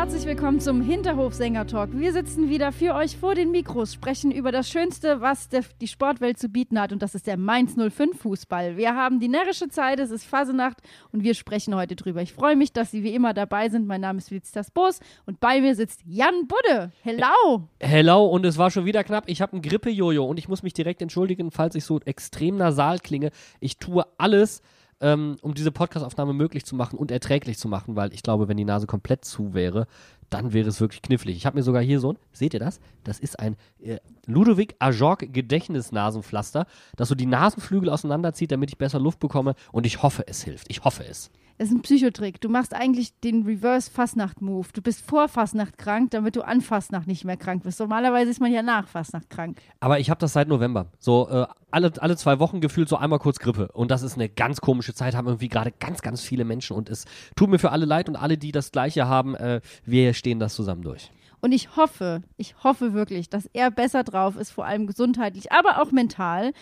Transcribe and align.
herzlich 0.00 0.24
willkommen 0.24 0.60
zum 0.60 0.80
Hinterhofsänger-Talk. 0.80 1.90
Wir 1.92 2.14
sitzen 2.14 2.48
wieder 2.48 2.72
für 2.72 2.94
euch 2.94 3.18
vor 3.18 3.34
den 3.34 3.50
Mikros, 3.50 3.92
sprechen 3.92 4.32
über 4.32 4.50
das 4.50 4.70
Schönste, 4.70 5.20
was 5.20 5.50
der, 5.50 5.62
die 5.82 5.88
Sportwelt 5.88 6.38
zu 6.38 6.48
bieten 6.48 6.80
hat 6.80 6.90
und 6.90 7.02
das 7.02 7.14
ist 7.14 7.26
der 7.26 7.36
Mainz 7.36 7.74
05 7.74 8.18
Fußball. 8.18 8.78
Wir 8.78 8.94
haben 8.94 9.20
die 9.20 9.28
närrische 9.28 9.68
Zeit, 9.68 10.00
es 10.00 10.10
ist 10.10 10.24
Fasenacht 10.24 10.78
und 11.12 11.22
wir 11.22 11.34
sprechen 11.34 11.74
heute 11.74 11.96
drüber. 11.96 12.22
Ich 12.22 12.32
freue 12.32 12.56
mich, 12.56 12.72
dass 12.72 12.90
Sie 12.90 13.02
wie 13.02 13.14
immer 13.14 13.34
dabei 13.34 13.68
sind. 13.68 13.86
Mein 13.86 14.00
Name 14.00 14.20
ist 14.20 14.30
Felicitas 14.30 14.70
Boos 14.70 15.00
und 15.26 15.38
bei 15.38 15.60
mir 15.60 15.74
sitzt 15.74 16.00
Jan 16.06 16.48
Budde. 16.48 16.92
Hello! 17.02 17.68
Hello 17.78 18.24
und 18.24 18.46
es 18.46 18.56
war 18.56 18.70
schon 18.70 18.86
wieder 18.86 19.04
knapp. 19.04 19.24
Ich 19.26 19.42
habe 19.42 19.54
ein 19.54 19.60
Grippe-Jojo 19.60 20.24
und 20.24 20.38
ich 20.38 20.48
muss 20.48 20.62
mich 20.62 20.72
direkt 20.72 21.02
entschuldigen, 21.02 21.50
falls 21.50 21.74
ich 21.74 21.84
so 21.84 22.00
extrem 22.06 22.56
nasal 22.56 23.00
klinge. 23.00 23.32
Ich 23.60 23.76
tue 23.76 24.06
alles, 24.16 24.62
ähm, 25.00 25.36
um 25.42 25.54
diese 25.54 25.72
Podcastaufnahme 25.72 26.32
möglich 26.32 26.64
zu 26.64 26.76
machen 26.76 26.98
und 26.98 27.10
erträglich 27.10 27.58
zu 27.58 27.68
machen, 27.68 27.96
weil 27.96 28.12
ich 28.12 28.22
glaube, 28.22 28.48
wenn 28.48 28.56
die 28.56 28.64
Nase 28.64 28.86
komplett 28.86 29.24
zu 29.24 29.54
wäre, 29.54 29.86
dann 30.28 30.52
wäre 30.52 30.68
es 30.68 30.80
wirklich 30.80 31.02
knifflig. 31.02 31.36
Ich 31.36 31.46
habe 31.46 31.56
mir 31.56 31.62
sogar 31.62 31.82
hier 31.82 32.00
so 32.00 32.12
ein, 32.12 32.18
seht 32.32 32.54
ihr 32.54 32.60
das? 32.60 32.80
Das 33.02 33.18
ist 33.18 33.38
ein 33.38 33.56
äh, 33.82 33.98
Ludovic 34.26 34.76
Ajorg 34.78 35.32
Gedächtnisnasenpflaster, 35.32 36.66
das 36.96 37.08
so 37.08 37.14
die 37.14 37.26
Nasenflügel 37.26 37.90
auseinanderzieht, 37.90 38.52
damit 38.52 38.70
ich 38.70 38.78
besser 38.78 39.00
Luft 39.00 39.18
bekomme 39.18 39.54
und 39.72 39.86
ich 39.86 40.02
hoffe, 40.02 40.24
es 40.26 40.42
hilft. 40.42 40.66
Ich 40.68 40.84
hoffe 40.84 41.04
es. 41.04 41.30
Das 41.60 41.68
ist 41.68 41.74
ein 41.74 41.82
Psychotrick. 41.82 42.40
Du 42.40 42.48
machst 42.48 42.72
eigentlich 42.72 43.20
den 43.20 43.42
Reverse-Fastnacht-Move. 43.42 44.68
Du 44.72 44.80
bist 44.80 45.02
vor 45.02 45.28
Fastnacht 45.28 45.76
krank, 45.76 46.10
damit 46.10 46.34
du 46.34 46.40
an 46.40 46.62
Fastnacht 46.62 47.06
nicht 47.06 47.26
mehr 47.26 47.36
krank 47.36 47.64
bist. 47.64 47.80
Normalerweise 47.80 48.30
ist 48.30 48.40
man 48.40 48.50
ja 48.50 48.62
nach 48.62 48.88
Fastnacht 48.88 49.28
krank. 49.28 49.60
Aber 49.78 50.00
ich 50.00 50.08
habe 50.08 50.18
das 50.18 50.32
seit 50.32 50.48
November. 50.48 50.86
So 50.98 51.28
äh, 51.28 51.46
alle, 51.70 51.92
alle 51.98 52.16
zwei 52.16 52.38
Wochen 52.38 52.62
gefühlt 52.62 52.88
so 52.88 52.96
einmal 52.96 53.18
kurz 53.18 53.38
Grippe. 53.40 53.68
Und 53.72 53.90
das 53.90 54.00
ist 54.00 54.14
eine 54.14 54.30
ganz 54.30 54.62
komische 54.62 54.94
Zeit, 54.94 55.14
haben 55.14 55.26
irgendwie 55.26 55.50
gerade 55.50 55.70
ganz, 55.70 56.00
ganz 56.00 56.22
viele 56.22 56.46
Menschen. 56.46 56.74
Und 56.78 56.88
es 56.88 57.04
tut 57.36 57.50
mir 57.50 57.58
für 57.58 57.72
alle 57.72 57.84
leid 57.84 58.08
und 58.08 58.16
alle, 58.16 58.38
die 58.38 58.52
das 58.52 58.72
Gleiche 58.72 59.06
haben, 59.06 59.34
äh, 59.34 59.60
wir 59.84 60.14
stehen 60.14 60.38
das 60.38 60.54
zusammen 60.54 60.80
durch. 60.80 61.12
Und 61.42 61.52
ich 61.52 61.76
hoffe, 61.76 62.22
ich 62.38 62.54
hoffe 62.64 62.94
wirklich, 62.94 63.28
dass 63.28 63.44
er 63.52 63.70
besser 63.70 64.02
drauf 64.02 64.36
ist, 64.36 64.50
vor 64.50 64.64
allem 64.64 64.86
gesundheitlich, 64.86 65.52
aber 65.52 65.82
auch 65.82 65.92
mental. 65.92 66.54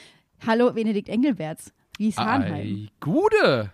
Hallo, 0.45 0.73
Benedikt 0.73 1.09
Engelberts. 1.09 1.73
Wie 1.99 2.09
ist 2.09 2.19
Hahnheim? 2.19 2.53
Ei, 2.53 2.89
Gude! 2.99 3.73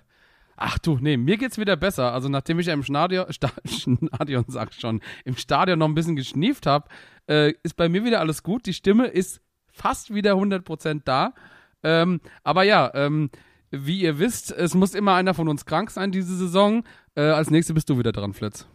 Ach 0.56 0.78
du, 0.78 0.98
nee, 1.00 1.16
mir 1.16 1.36
geht's 1.36 1.58
wieder 1.58 1.76
besser. 1.76 2.12
Also 2.12 2.28
nachdem 2.28 2.58
ich 2.58 2.66
ja 2.66 2.74
im 2.74 2.82
Stadion, 2.82 3.26
Sta 3.32 3.50
Stadion 3.66 4.44
sag 4.48 4.72
schon, 4.72 5.00
im 5.24 5.36
Stadion 5.36 5.78
noch 5.78 5.88
ein 5.88 5.94
bisschen 5.94 6.16
geschnieft 6.16 6.66
habe, 6.66 6.88
äh, 7.28 7.52
ist 7.62 7.76
bei 7.76 7.88
mir 7.88 8.04
wieder 8.04 8.20
alles 8.20 8.42
gut. 8.42 8.66
Die 8.66 8.74
Stimme 8.74 9.06
ist 9.06 9.40
fast 9.72 10.14
wieder 10.14 10.34
100% 10.34 11.02
da. 11.04 11.34
Ähm, 11.82 12.20
aber 12.42 12.62
ja, 12.62 12.90
ähm, 12.94 13.30
wie 13.70 14.00
ihr 14.00 14.18
wisst, 14.18 14.52
es 14.52 14.74
muss 14.74 14.94
immer 14.94 15.14
einer 15.14 15.34
von 15.34 15.48
uns 15.48 15.66
krank 15.66 15.90
sein 15.90 16.12
diese 16.12 16.36
Saison. 16.36 16.84
Äh, 17.16 17.22
als 17.22 17.50
nächstes 17.50 17.74
bist 17.74 17.90
du 17.90 17.98
wieder 17.98 18.12
dran, 18.12 18.32
Flitz. 18.32 18.66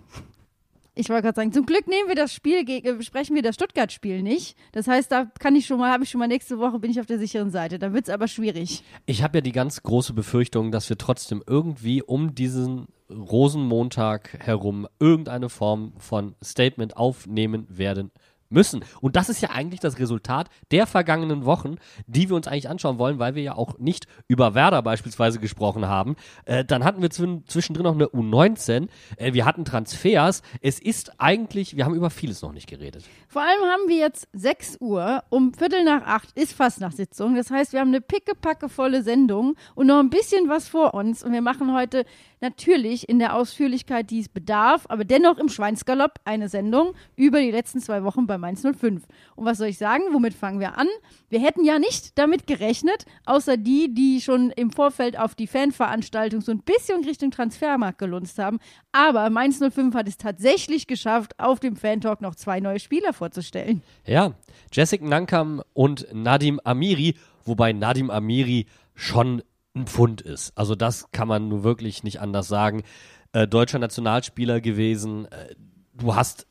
Ich 1.00 1.08
wollte 1.08 1.22
gerade 1.24 1.38
sagen, 1.38 1.54
zum 1.54 1.66
Glück 1.66 1.88
nehmen 1.88 2.10
wir 2.10 2.16
das 2.16 2.34
Spiel, 2.34 2.66
äh, 2.68 2.82
besprechen 2.92 3.34
wir 3.34 3.42
das 3.42 3.56
Stuttgart-Spiel 3.56 4.22
nicht. 4.22 4.58
Das 4.74 4.86
heißt, 4.86 5.10
da 5.10 5.32
kann 5.40 5.56
ich 5.56 5.66
schon 5.66 5.80
mal, 5.80 5.94
habe 5.94 6.04
ich 6.04 6.10
schon 6.10 6.20
mal 6.20 6.28
nächste 6.28 6.60
Woche, 6.60 6.78
bin 6.78 6.92
ich 6.92 7.00
auf 7.00 7.06
der 7.06 7.18
sicheren 7.18 7.52
Seite. 7.52 7.80
Da 7.80 7.94
wird 7.94 8.10
es 8.10 8.14
aber 8.14 8.28
schwierig. 8.28 8.84
Ich 9.06 9.24
habe 9.24 9.38
ja 9.38 9.42
die 9.42 9.54
ganz 9.54 9.82
große 9.82 10.12
Befürchtung, 10.12 10.74
dass 10.74 10.90
wir 10.90 10.98
trotzdem 10.98 11.42
irgendwie 11.48 12.04
um 12.04 12.36
diesen 12.36 12.88
Rosenmontag 13.10 14.40
herum 14.46 14.90
irgendeine 15.00 15.48
Form 15.48 15.94
von 16.00 16.36
Statement 16.44 16.98
aufnehmen 16.98 17.66
werden 17.70 18.12
müssen. 18.50 18.84
Und 19.02 19.16
das 19.16 19.30
ist 19.30 19.42
ja 19.42 19.52
eigentlich 19.52 19.80
das 19.80 20.00
Resultat 20.00 20.50
der 20.72 20.88
vergangenen 20.88 21.46
Wochen, 21.46 21.76
die 22.08 22.30
wir 22.30 22.36
uns 22.36 22.48
eigentlich 22.48 22.70
anschauen 22.70 23.00
wollen, 23.00 23.20
weil 23.20 23.36
wir 23.36 23.44
ja 23.44 23.56
auch 23.56 23.78
nicht 23.78 24.08
über 24.28 24.56
Werder 24.56 24.82
beispielsweise 24.82 25.40
gesprochen 25.40 25.88
haben. 25.88 26.16
Äh, 26.46 26.66
dann 26.66 26.84
hatten 26.84 27.02
wir 27.02 27.10
zwischen, 27.10 27.46
zwischendrin 27.48 27.84
noch 27.84 27.96
eine 27.96 28.08
U19. 28.08 28.88
Äh, 29.18 29.34
wir 29.34 29.46
hatten 29.46 29.66
Transfers. 29.66 30.42
Es 30.62 30.80
ist 30.80 31.20
eigentlich, 31.20 31.76
wir 31.76 31.86
haben 31.86 31.96
über 31.96 32.10
vieles 32.10 32.42
noch 32.42 32.52
nicht 32.52 32.68
geredet. 32.68 33.04
Vor 33.28 33.42
allem 33.42 33.62
haben 33.62 33.88
wir 33.88 33.98
jetzt 33.98 34.28
6 34.34 34.78
Uhr, 34.80 35.24
um 35.30 35.54
Viertel 35.54 35.84
nach 35.84 36.04
acht 36.06 36.32
ist 36.38 36.54
Fastnachtssitzung. 36.54 37.36
Das 37.36 37.52
heißt, 37.52 37.74
wir 37.74 37.80
haben 37.80 37.90
eine 37.90 38.02
pickepackevolle 38.02 39.04
Sendung 39.04 39.56
und 39.76 39.88
noch 39.88 40.00
ein 40.00 40.10
bisschen 40.10 40.50
was 40.50 40.68
vor 40.68 40.94
uns. 40.94 41.24
Und 41.24 41.34
wir 41.34 41.42
machen 41.42 41.76
heute 41.76 42.06
natürlich 42.42 43.10
in 43.10 43.20
der 43.20 43.36
Ausführlichkeit, 43.36 44.10
die 44.10 44.20
es 44.20 44.30
bedarf, 44.30 44.86
aber 44.90 45.04
dennoch 45.04 45.38
im 45.38 45.50
Schweinsgalopp 45.50 46.20
eine 46.26 46.50
Sendung 46.50 46.94
über 47.16 47.40
die 47.40 47.52
letzten 47.52 47.80
zwei 47.80 48.04
Wochen 48.04 48.28
bei 48.28 48.38
Mainz 48.38 48.62
05. 48.62 49.04
Und 49.36 49.46
was 49.46 49.58
soll 49.58 49.68
ich 49.68 49.78
sagen? 49.78 50.04
Womit 50.12 50.34
fangen 50.34 50.60
wir 50.60 50.78
an? 50.78 50.88
Wir 51.30 51.42
hätten 51.42 51.64
ja 51.64 51.80
nicht 51.80 52.18
damit 52.18 52.48
gerechnet, 52.48 53.06
außer 53.26 53.58
die, 53.58 53.94
die 53.94 54.22
schon 54.22 54.52
im 54.52 54.72
Vorfeld 54.72 55.18
auf 55.20 55.36
die 55.36 55.48
Fanveranstaltung 55.48 56.42
so 56.42 56.52
ein 56.52 56.62
bisschen 56.62 57.04
Richtung 57.04 57.32
Transfermarkt 57.32 58.00
gelunzt 58.00 58.40
haben. 58.40 58.60
Aber 58.92 59.30
Mainz 59.30 59.60
05 59.60 59.94
hat 59.96 60.08
es 60.08 60.18
tatsächlich 60.18 60.88
geschafft, 60.88 61.40
auf 61.40 61.60
dem 61.60 61.76
Fantalk 61.76 62.22
noch 62.22 62.36
zwei 62.36 62.60
neue 62.60 62.80
Spieler 62.80 63.14
vorzustellen. 63.14 63.82
Ja, 64.06 64.34
Jessic 64.72 65.02
Nankam 65.02 65.62
und 65.74 66.08
Nadim 66.14 66.60
Amiri, 66.64 67.16
wobei 67.46 67.74
Nadim 67.74 68.10
Amiri 68.10 68.66
schon 68.96 69.42
ein 69.76 69.88
Pfund 69.88 70.22
ist. 70.22 70.58
Also 70.58 70.76
das 70.76 71.12
kann 71.12 71.28
man 71.28 71.48
nur 71.48 71.64
wirklich 71.64 72.04
nicht 72.04 72.20
anders 72.20 72.48
sagen. 72.48 72.84
Äh, 73.32 73.48
deutscher 73.48 73.80
Nationalspieler 73.80 74.62
gewesen. 74.62 75.26
Äh, 75.26 75.56
du 75.94 76.16
hast, 76.16 76.48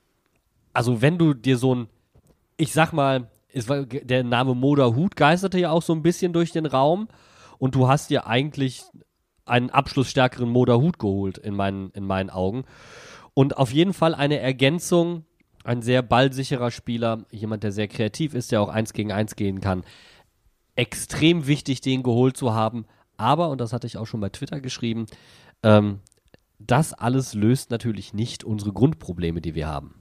also 0.73 1.03
wenn 1.03 1.19
du 1.19 1.35
dir 1.35 1.59
so 1.59 1.75
ein, 1.75 1.89
ich 2.57 2.73
sag 2.73 2.93
mal, 2.93 3.31
war, 3.67 3.85
der 3.85 4.25
Name 4.25 4.55
Moda 4.55 4.95
Hut 4.95 5.17
geisterte 5.17 5.59
ja 5.59 5.71
auch 5.71 5.83
so 5.83 5.93
ein 5.93 6.03
bisschen 6.03 6.33
durch 6.33 6.53
den 6.53 6.67
Raum 6.67 7.09
und 7.59 7.75
du 7.75 7.89
hast 7.89 8.11
dir 8.11 8.27
eigentlich 8.27 8.85
einen 9.47 9.71
abschlussstärkeren 9.71 10.49
Moda 10.49 10.77
Hut 10.77 10.99
geholt 10.99 11.39
in 11.39 11.55
meinen, 11.55 11.91
in 11.91 12.05
meinen 12.05 12.31
Augen. 12.31 12.65
Und 13.35 13.57
auf 13.57 13.73
jeden 13.73 13.95
Fall 13.95 14.15
eine 14.15 14.39
Ergänzung, 14.39 15.25
ein 15.65 15.83
sehr 15.83 16.03
ballsicherer 16.03 16.71
Spieler, 16.71 17.25
jemand, 17.31 17.63
der 17.63 17.73
sehr 17.73 17.89
kreativ 17.89 18.35
ist, 18.35 18.53
der 18.53 18.61
auch 18.61 18.69
eins 18.69 18.93
gegen 18.93 19.13
eins 19.13 19.37
gehen 19.37 19.61
kann. 19.61 19.85
Extrem 20.77 21.47
wichtig, 21.47 21.81
den 21.81 22.03
geholt 22.03 22.37
zu 22.37 22.55
haben. 22.55 22.87
Aber, 23.19 23.51
und 23.51 23.61
das 23.61 23.75
hatte 23.75 23.87
ich 23.87 23.99
auch 23.99 24.07
schon 24.07 24.21
bei 24.21 24.31
Twitter 24.31 24.61
geschrieben, 24.61 25.07
ähm, 25.63 25.99
das 26.59 26.95
alles 26.95 27.35
löst 27.35 27.71
natürlich 27.71 28.15
nicht 28.15 28.45
unsere 28.45 28.73
Grundprobleme, 28.73 29.41
die 29.41 29.55
wir 29.55 29.69
haben. 29.69 29.95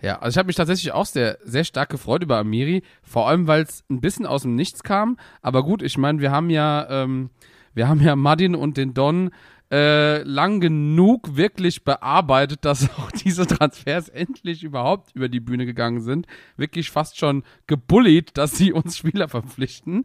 Ja, 0.00 0.20
also 0.20 0.34
ich 0.34 0.38
habe 0.38 0.46
mich 0.46 0.56
tatsächlich 0.56 0.92
auch 0.92 1.06
sehr, 1.06 1.38
sehr 1.42 1.64
stark 1.64 1.88
gefreut 1.88 2.22
über 2.22 2.38
Amiri, 2.38 2.82
vor 3.02 3.28
allem 3.28 3.48
weil 3.48 3.62
es 3.62 3.82
ein 3.90 4.00
bisschen 4.00 4.26
aus 4.26 4.42
dem 4.42 4.54
Nichts 4.54 4.84
kam. 4.84 5.18
Aber 5.42 5.64
gut, 5.64 5.82
ich 5.82 5.98
meine, 5.98 6.20
wir 6.20 6.30
haben 6.30 6.50
ja, 6.50 6.86
ähm, 6.88 7.30
wir 7.74 7.88
haben 7.88 8.00
ja 8.00 8.14
Madin 8.14 8.54
und 8.54 8.76
den 8.76 8.94
Don 8.94 9.30
äh, 9.72 10.22
lang 10.22 10.60
genug 10.60 11.36
wirklich 11.36 11.84
bearbeitet, 11.84 12.64
dass 12.64 12.88
auch 12.98 13.10
diese 13.10 13.46
Transfers 13.46 14.08
endlich 14.08 14.62
überhaupt 14.62 15.14
über 15.14 15.28
die 15.28 15.40
Bühne 15.40 15.66
gegangen 15.66 16.00
sind. 16.00 16.26
Wirklich 16.56 16.90
fast 16.90 17.18
schon 17.18 17.42
gebullied, 17.66 18.36
dass 18.38 18.56
sie 18.56 18.72
uns 18.72 18.98
Spieler 18.98 19.28
verpflichten. 19.28 20.04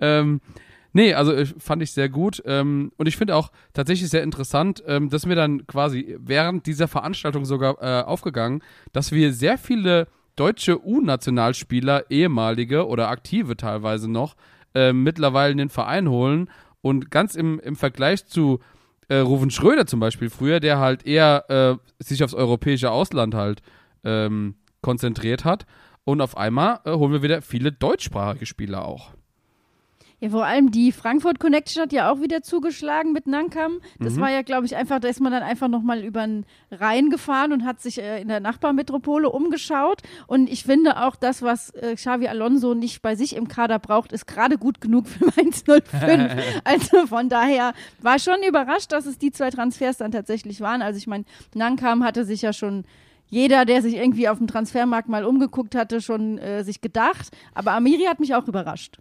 Ähm, 0.00 0.40
Nee, 0.94 1.12
also 1.12 1.32
äh, 1.32 1.44
fand 1.44 1.82
ich 1.82 1.90
sehr 1.90 2.08
gut. 2.08 2.42
Ähm, 2.46 2.92
und 2.96 3.06
ich 3.06 3.16
finde 3.16 3.36
auch 3.36 3.50
tatsächlich 3.74 4.08
sehr 4.08 4.22
interessant, 4.22 4.82
ähm, 4.86 5.10
dass 5.10 5.26
mir 5.26 5.34
dann 5.34 5.66
quasi 5.66 6.16
während 6.20 6.66
dieser 6.66 6.88
Veranstaltung 6.88 7.44
sogar 7.44 7.82
äh, 7.82 8.04
aufgegangen, 8.04 8.62
dass 8.92 9.10
wir 9.10 9.32
sehr 9.32 9.58
viele 9.58 10.06
deutsche 10.36 10.84
U-Nationalspieler, 10.84 12.10
ehemalige 12.10 12.86
oder 12.86 13.08
aktive 13.08 13.56
teilweise 13.56 14.10
noch, 14.10 14.36
äh, 14.74 14.92
mittlerweile 14.92 15.52
in 15.52 15.58
den 15.58 15.68
Verein 15.68 16.08
holen. 16.08 16.48
Und 16.80 17.10
ganz 17.10 17.34
im, 17.34 17.58
im 17.60 17.74
Vergleich 17.74 18.26
zu 18.26 18.60
äh, 19.08 19.16
Ruven 19.16 19.50
Schröder 19.50 19.86
zum 19.86 19.98
Beispiel 19.98 20.30
früher, 20.30 20.60
der 20.60 20.78
halt 20.78 21.04
eher 21.06 21.50
äh, 21.50 22.02
sich 22.02 22.22
aufs 22.22 22.34
europäische 22.34 22.92
Ausland 22.92 23.34
halt 23.34 23.62
ähm, 24.04 24.54
konzentriert 24.80 25.44
hat. 25.44 25.66
Und 26.04 26.20
auf 26.20 26.36
einmal 26.36 26.80
äh, 26.84 26.92
holen 26.92 27.12
wir 27.12 27.22
wieder 27.22 27.42
viele 27.42 27.72
deutschsprachige 27.72 28.46
Spieler 28.46 28.84
auch. 28.84 29.12
Ja, 30.24 30.30
vor 30.30 30.46
allem 30.46 30.70
die 30.70 30.90
Frankfurt 30.90 31.38
Connection 31.38 31.82
hat 31.82 31.92
ja 31.92 32.10
auch 32.10 32.22
wieder 32.22 32.40
zugeschlagen 32.40 33.12
mit 33.12 33.26
Nankam. 33.26 33.80
Das 33.98 34.18
war 34.18 34.30
ja, 34.30 34.40
glaube 34.40 34.64
ich, 34.64 34.74
einfach, 34.74 34.98
da 34.98 35.08
ist 35.08 35.20
man 35.20 35.30
dann 35.32 35.42
einfach 35.42 35.68
nochmal 35.68 36.02
über 36.02 36.26
den 36.26 36.46
Rhein 36.70 37.10
gefahren 37.10 37.52
und 37.52 37.66
hat 37.66 37.82
sich 37.82 38.00
äh, 38.00 38.22
in 38.22 38.28
der 38.28 38.40
Nachbarmetropole 38.40 39.28
umgeschaut. 39.28 40.00
Und 40.26 40.48
ich 40.48 40.64
finde 40.64 41.02
auch 41.04 41.14
das, 41.14 41.42
was 41.42 41.70
äh, 41.74 41.94
Xavi 41.94 42.26
Alonso 42.26 42.72
nicht 42.72 43.02
bei 43.02 43.16
sich 43.16 43.36
im 43.36 43.48
Kader 43.48 43.78
braucht, 43.78 44.12
ist 44.12 44.26
gerade 44.26 44.56
gut 44.56 44.80
genug 44.80 45.08
für 45.08 45.26
Mainz 45.36 45.62
05. 45.66 45.92
also 46.64 47.06
von 47.06 47.28
daher 47.28 47.74
war 48.00 48.18
schon 48.18 48.42
überrascht, 48.48 48.92
dass 48.92 49.04
es 49.04 49.18
die 49.18 49.30
zwei 49.30 49.50
Transfers 49.50 49.98
dann 49.98 50.10
tatsächlich 50.10 50.62
waren. 50.62 50.80
Also 50.80 50.96
ich 50.96 51.06
meine, 51.06 51.24
Nankam 51.54 52.02
hatte 52.02 52.24
sich 52.24 52.40
ja 52.40 52.54
schon 52.54 52.84
jeder, 53.28 53.66
der 53.66 53.82
sich 53.82 53.96
irgendwie 53.96 54.30
auf 54.30 54.38
dem 54.38 54.46
Transfermarkt 54.46 55.10
mal 55.10 55.26
umgeguckt 55.26 55.74
hatte, 55.74 56.00
schon 56.00 56.38
äh, 56.38 56.64
sich 56.64 56.80
gedacht. 56.80 57.28
Aber 57.52 57.72
Amiri 57.72 58.04
hat 58.04 58.20
mich 58.20 58.34
auch 58.34 58.48
überrascht. 58.48 59.00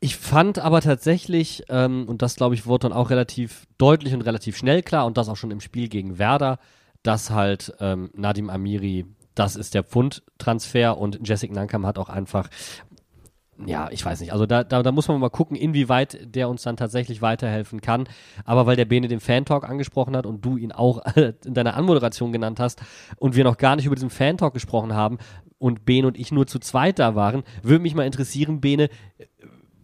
Ich 0.00 0.16
fand 0.16 0.58
aber 0.58 0.80
tatsächlich, 0.80 1.64
ähm, 1.68 2.06
und 2.08 2.22
das 2.22 2.36
glaube 2.36 2.54
ich 2.54 2.66
wurde 2.66 2.88
dann 2.88 2.92
auch 2.92 3.10
relativ 3.10 3.66
deutlich 3.78 4.14
und 4.14 4.22
relativ 4.22 4.56
schnell 4.56 4.82
klar, 4.82 5.06
und 5.06 5.16
das 5.16 5.28
auch 5.28 5.36
schon 5.36 5.50
im 5.50 5.60
Spiel 5.60 5.88
gegen 5.88 6.18
Werder, 6.18 6.58
dass 7.02 7.30
halt 7.30 7.72
ähm, 7.80 8.10
Nadim 8.14 8.50
Amiri, 8.50 9.06
das 9.34 9.56
ist 9.56 9.74
der 9.74 9.84
Pfund-Transfer 9.84 10.98
und 10.98 11.20
Jessic 11.26 11.52
Nankam 11.52 11.86
hat 11.86 11.98
auch 11.98 12.08
einfach, 12.08 12.48
ja, 13.64 13.88
ich 13.90 14.04
weiß 14.04 14.20
nicht, 14.20 14.32
also 14.32 14.44
da, 14.44 14.64
da, 14.64 14.82
da 14.82 14.92
muss 14.92 15.08
man 15.08 15.18
mal 15.18 15.30
gucken, 15.30 15.56
inwieweit 15.56 16.18
der 16.34 16.48
uns 16.48 16.62
dann 16.62 16.76
tatsächlich 16.76 17.22
weiterhelfen 17.22 17.80
kann. 17.80 18.08
Aber 18.44 18.66
weil 18.66 18.76
der 18.76 18.84
Bene 18.84 19.08
den 19.08 19.20
Fan-Talk 19.20 19.66
angesprochen 19.68 20.16
hat 20.16 20.26
und 20.26 20.44
du 20.44 20.56
ihn 20.56 20.72
auch 20.72 21.00
in 21.44 21.54
deiner 21.54 21.74
Anmoderation 21.74 22.32
genannt 22.32 22.60
hast 22.60 22.82
und 23.16 23.34
wir 23.34 23.44
noch 23.44 23.56
gar 23.56 23.76
nicht 23.76 23.86
über 23.86 23.94
diesen 23.94 24.10
Fan-Talk 24.10 24.52
gesprochen 24.52 24.94
haben 24.94 25.18
und 25.58 25.86
Bene 25.86 26.06
und 26.06 26.18
ich 26.18 26.32
nur 26.32 26.46
zu 26.46 26.58
zweit 26.58 26.98
da 26.98 27.14
waren, 27.14 27.44
würde 27.62 27.82
mich 27.82 27.94
mal 27.94 28.04
interessieren, 28.04 28.60
Bene, 28.60 28.90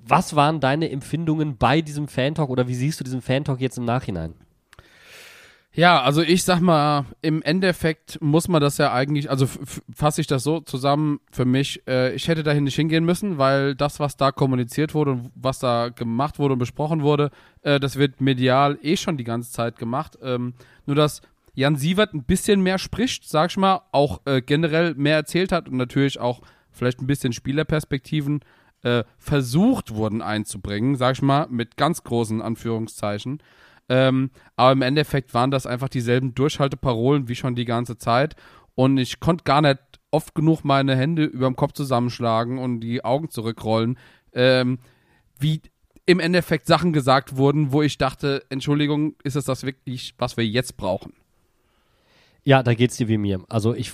was 0.06 0.36
waren 0.36 0.60
deine 0.60 0.90
Empfindungen 0.90 1.56
bei 1.56 1.80
diesem 1.80 2.08
Fan-Talk 2.08 2.50
oder 2.50 2.68
wie 2.68 2.74
siehst 2.74 3.00
du 3.00 3.04
diesen 3.04 3.22
Fan-Talk 3.22 3.60
jetzt 3.60 3.78
im 3.78 3.84
Nachhinein? 3.84 4.34
Ja, 5.74 6.02
also 6.02 6.20
ich 6.20 6.42
sag 6.42 6.60
mal, 6.60 7.06
im 7.22 7.40
Endeffekt 7.40 8.20
muss 8.20 8.46
man 8.46 8.60
das 8.60 8.76
ja 8.76 8.92
eigentlich, 8.92 9.30
also 9.30 9.48
fasse 9.94 10.20
ich 10.20 10.26
das 10.26 10.42
so 10.42 10.60
zusammen 10.60 11.20
für 11.30 11.46
mich, 11.46 11.82
äh, 11.88 12.14
ich 12.14 12.28
hätte 12.28 12.42
dahin 12.42 12.64
nicht 12.64 12.74
hingehen 12.74 13.06
müssen, 13.06 13.38
weil 13.38 13.74
das, 13.74 13.98
was 13.98 14.18
da 14.18 14.32
kommuniziert 14.32 14.92
wurde 14.92 15.12
und 15.12 15.30
was 15.34 15.60
da 15.60 15.88
gemacht 15.88 16.38
wurde 16.38 16.52
und 16.52 16.58
besprochen 16.58 17.00
wurde, 17.00 17.30
äh, 17.62 17.80
das 17.80 17.96
wird 17.96 18.20
medial 18.20 18.78
eh 18.82 18.98
schon 18.98 19.16
die 19.16 19.24
ganze 19.24 19.50
Zeit 19.50 19.78
gemacht. 19.78 20.18
Ähm, 20.22 20.52
nur 20.84 20.94
dass 20.94 21.22
Jan 21.54 21.76
Sievert 21.76 22.12
ein 22.12 22.24
bisschen 22.24 22.62
mehr 22.62 22.78
spricht, 22.78 23.26
sag 23.26 23.50
ich 23.50 23.56
mal, 23.56 23.80
auch 23.92 24.20
äh, 24.26 24.42
generell 24.42 24.94
mehr 24.94 25.16
erzählt 25.16 25.52
hat 25.52 25.70
und 25.70 25.78
natürlich 25.78 26.20
auch 26.20 26.42
vielleicht 26.70 27.00
ein 27.00 27.06
bisschen 27.06 27.32
Spielerperspektiven 27.32 28.40
äh, 28.82 29.04
versucht 29.18 29.94
wurden 29.94 30.22
einzubringen, 30.22 30.96
sag 30.96 31.14
ich 31.16 31.22
mal, 31.22 31.46
mit 31.48 31.76
ganz 31.76 32.04
großen 32.04 32.42
Anführungszeichen. 32.42 33.42
Ähm, 33.88 34.30
aber 34.56 34.72
im 34.72 34.82
Endeffekt 34.82 35.34
waren 35.34 35.50
das 35.50 35.66
einfach 35.66 35.88
dieselben 35.88 36.34
Durchhalteparolen 36.34 37.28
wie 37.28 37.34
schon 37.34 37.54
die 37.54 37.64
ganze 37.64 37.98
Zeit. 37.98 38.36
Und 38.74 38.98
ich 38.98 39.20
konnte 39.20 39.44
gar 39.44 39.60
nicht 39.60 39.78
oft 40.10 40.34
genug 40.34 40.64
meine 40.64 40.96
Hände 40.96 41.24
über 41.24 41.46
dem 41.46 41.56
Kopf 41.56 41.72
zusammenschlagen 41.72 42.58
und 42.58 42.80
die 42.80 43.04
Augen 43.04 43.30
zurückrollen, 43.30 43.98
ähm, 44.32 44.78
wie 45.38 45.60
im 46.06 46.20
Endeffekt 46.20 46.66
Sachen 46.66 46.92
gesagt 46.92 47.36
wurden, 47.36 47.72
wo 47.72 47.82
ich 47.82 47.98
dachte, 47.98 48.44
Entschuldigung, 48.50 49.14
ist 49.22 49.36
es 49.36 49.44
das 49.44 49.64
wirklich, 49.64 50.14
was 50.18 50.36
wir 50.36 50.46
jetzt 50.46 50.76
brauchen? 50.76 51.12
Ja, 52.44 52.62
da 52.62 52.74
geht's 52.74 52.96
dir 52.96 53.08
wie 53.08 53.18
mir. 53.18 53.44
Also 53.48 53.74
ich 53.74 53.92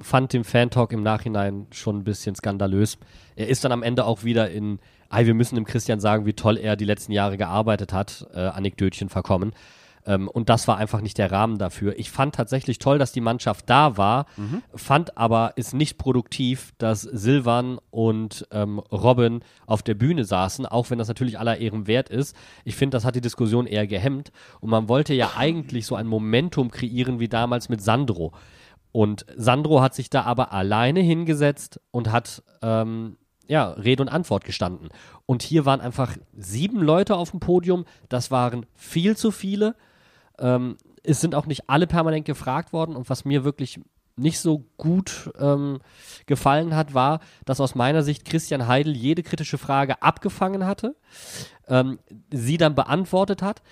fand 0.00 0.32
den 0.32 0.44
Fan-Talk 0.44 0.92
im 0.92 1.02
Nachhinein 1.02 1.66
schon 1.70 1.98
ein 1.98 2.04
bisschen 2.04 2.34
skandalös. 2.34 2.98
Er 3.36 3.48
ist 3.48 3.64
dann 3.64 3.72
am 3.72 3.82
Ende 3.82 4.04
auch 4.04 4.24
wieder 4.24 4.50
in, 4.50 4.78
ey, 5.10 5.26
wir 5.26 5.34
müssen 5.34 5.54
dem 5.54 5.64
Christian 5.64 6.00
sagen, 6.00 6.26
wie 6.26 6.34
toll 6.34 6.56
er 6.56 6.76
die 6.76 6.84
letzten 6.84 7.12
Jahre 7.12 7.36
gearbeitet 7.36 7.92
hat, 7.92 8.26
äh, 8.34 8.40
Anekdötchen 8.40 9.08
verkommen. 9.08 9.52
Ähm, 10.08 10.26
und 10.26 10.48
das 10.48 10.66
war 10.66 10.78
einfach 10.78 11.02
nicht 11.02 11.18
der 11.18 11.30
Rahmen 11.30 11.58
dafür. 11.58 11.98
Ich 11.98 12.10
fand 12.10 12.34
tatsächlich 12.34 12.78
toll, 12.78 12.98
dass 12.98 13.12
die 13.12 13.20
Mannschaft 13.20 13.68
da 13.68 13.96
war, 13.98 14.26
mhm. 14.36 14.62
fand 14.74 15.18
aber 15.18 15.52
ist 15.56 15.74
nicht 15.74 15.98
produktiv, 15.98 16.72
dass 16.78 17.02
Silvan 17.02 17.78
und 17.90 18.46
ähm, 18.50 18.78
Robin 18.78 19.42
auf 19.66 19.82
der 19.82 19.94
Bühne 19.94 20.24
saßen, 20.24 20.64
auch 20.64 20.90
wenn 20.90 20.98
das 20.98 21.08
natürlich 21.08 21.38
aller 21.38 21.58
Ehren 21.58 21.86
wert 21.86 22.08
ist. 22.08 22.34
Ich 22.64 22.74
finde, 22.74 22.96
das 22.96 23.04
hat 23.04 23.16
die 23.16 23.20
Diskussion 23.20 23.66
eher 23.66 23.86
gehemmt. 23.86 24.32
Und 24.60 24.70
man 24.70 24.88
wollte 24.88 25.12
ja 25.12 25.32
eigentlich 25.36 25.84
so 25.84 25.94
ein 25.94 26.06
Momentum 26.06 26.70
kreieren 26.70 27.20
wie 27.20 27.28
damals 27.28 27.68
mit 27.68 27.82
Sandro. 27.82 28.32
Und 28.92 29.26
Sandro 29.36 29.80
hat 29.80 29.94
sich 29.94 30.10
da 30.10 30.22
aber 30.22 30.52
alleine 30.52 31.00
hingesetzt 31.00 31.80
und 31.90 32.10
hat 32.10 32.42
ähm, 32.62 33.16
ja, 33.48 33.70
Rede 33.70 34.02
und 34.02 34.08
Antwort 34.08 34.44
gestanden. 34.44 34.90
Und 35.26 35.42
hier 35.42 35.64
waren 35.64 35.80
einfach 35.80 36.16
sieben 36.36 36.80
Leute 36.80 37.16
auf 37.16 37.30
dem 37.30 37.40
Podium. 37.40 37.84
Das 38.08 38.30
waren 38.30 38.66
viel 38.74 39.16
zu 39.16 39.30
viele. 39.30 39.74
Ähm, 40.38 40.76
es 41.02 41.20
sind 41.20 41.34
auch 41.34 41.46
nicht 41.46 41.68
alle 41.68 41.86
permanent 41.86 42.26
gefragt 42.26 42.72
worden. 42.72 42.94
Und 42.94 43.08
was 43.08 43.24
mir 43.24 43.44
wirklich 43.44 43.80
nicht 44.16 44.40
so 44.40 44.64
gut 44.76 45.30
ähm, 45.38 45.78
gefallen 46.26 46.74
hat, 46.74 46.92
war, 46.92 47.20
dass 47.44 47.60
aus 47.60 47.74
meiner 47.74 48.02
Sicht 48.02 48.24
Christian 48.24 48.66
Heidel 48.66 48.96
jede 48.96 49.22
kritische 49.22 49.58
Frage 49.58 50.02
abgefangen 50.02 50.66
hatte, 50.66 50.96
ähm, 51.68 51.98
sie 52.32 52.56
dann 52.56 52.74
beantwortet 52.74 53.42
hat 53.42 53.62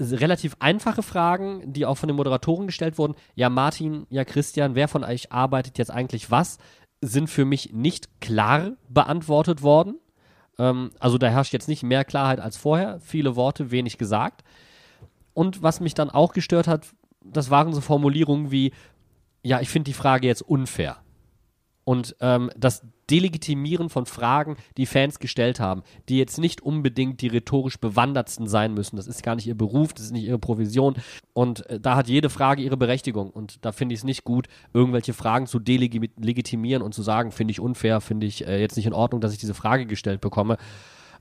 relativ 0.00 0.56
einfache 0.58 1.02
Fragen, 1.02 1.72
die 1.72 1.86
auch 1.86 1.96
von 1.96 2.08
den 2.08 2.16
Moderatoren 2.16 2.66
gestellt 2.66 2.98
wurden. 2.98 3.14
Ja, 3.34 3.50
Martin, 3.50 4.06
ja, 4.08 4.24
Christian, 4.24 4.74
wer 4.74 4.88
von 4.88 5.04
euch 5.04 5.32
arbeitet 5.32 5.78
jetzt 5.78 5.90
eigentlich 5.90 6.30
was? 6.30 6.58
Sind 7.02 7.28
für 7.28 7.44
mich 7.44 7.72
nicht 7.72 8.20
klar 8.20 8.72
beantwortet 8.88 9.62
worden. 9.62 9.98
Ähm, 10.58 10.90
also 10.98 11.18
da 11.18 11.28
herrscht 11.28 11.52
jetzt 11.52 11.68
nicht 11.68 11.82
mehr 11.82 12.04
Klarheit 12.04 12.40
als 12.40 12.56
vorher. 12.56 13.00
Viele 13.00 13.36
Worte, 13.36 13.70
wenig 13.70 13.98
gesagt. 13.98 14.42
Und 15.34 15.62
was 15.62 15.80
mich 15.80 15.94
dann 15.94 16.10
auch 16.10 16.32
gestört 16.32 16.66
hat, 16.66 16.86
das 17.22 17.50
waren 17.50 17.72
so 17.72 17.80
Formulierungen 17.80 18.50
wie, 18.50 18.72
ja, 19.42 19.60
ich 19.60 19.68
finde 19.68 19.90
die 19.90 19.94
Frage 19.94 20.26
jetzt 20.26 20.42
unfair. 20.42 20.96
Und 21.84 22.16
ähm, 22.20 22.50
das 22.56 22.82
Delegitimieren 23.10 23.88
von 23.88 24.06
Fragen, 24.06 24.56
die 24.76 24.86
Fans 24.86 25.18
gestellt 25.18 25.60
haben, 25.60 25.82
die 26.08 26.18
jetzt 26.18 26.38
nicht 26.38 26.60
unbedingt 26.62 27.20
die 27.20 27.28
rhetorisch 27.28 27.78
bewandertsten 27.78 28.46
sein 28.46 28.74
müssen. 28.74 28.96
Das 28.96 29.06
ist 29.06 29.22
gar 29.22 29.34
nicht 29.34 29.46
ihr 29.46 29.56
Beruf, 29.56 29.92
das 29.92 30.06
ist 30.06 30.12
nicht 30.12 30.24
ihre 30.24 30.38
Provision. 30.38 30.94
Und 31.32 31.66
äh, 31.68 31.80
da 31.80 31.96
hat 31.96 32.08
jede 32.08 32.30
Frage 32.30 32.62
ihre 32.62 32.76
Berechtigung. 32.76 33.30
Und 33.30 33.64
da 33.64 33.72
finde 33.72 33.94
ich 33.94 34.00
es 34.00 34.04
nicht 34.04 34.24
gut, 34.24 34.48
irgendwelche 34.72 35.12
Fragen 35.12 35.46
zu 35.46 35.58
delegitimieren 35.58 36.82
und 36.82 36.94
zu 36.94 37.02
sagen, 37.02 37.32
finde 37.32 37.52
ich 37.52 37.60
unfair, 37.60 38.00
finde 38.00 38.26
ich 38.26 38.46
äh, 38.46 38.60
jetzt 38.60 38.76
nicht 38.76 38.86
in 38.86 38.92
Ordnung, 38.92 39.20
dass 39.20 39.32
ich 39.32 39.38
diese 39.38 39.54
Frage 39.54 39.86
gestellt 39.86 40.20
bekomme. 40.20 40.56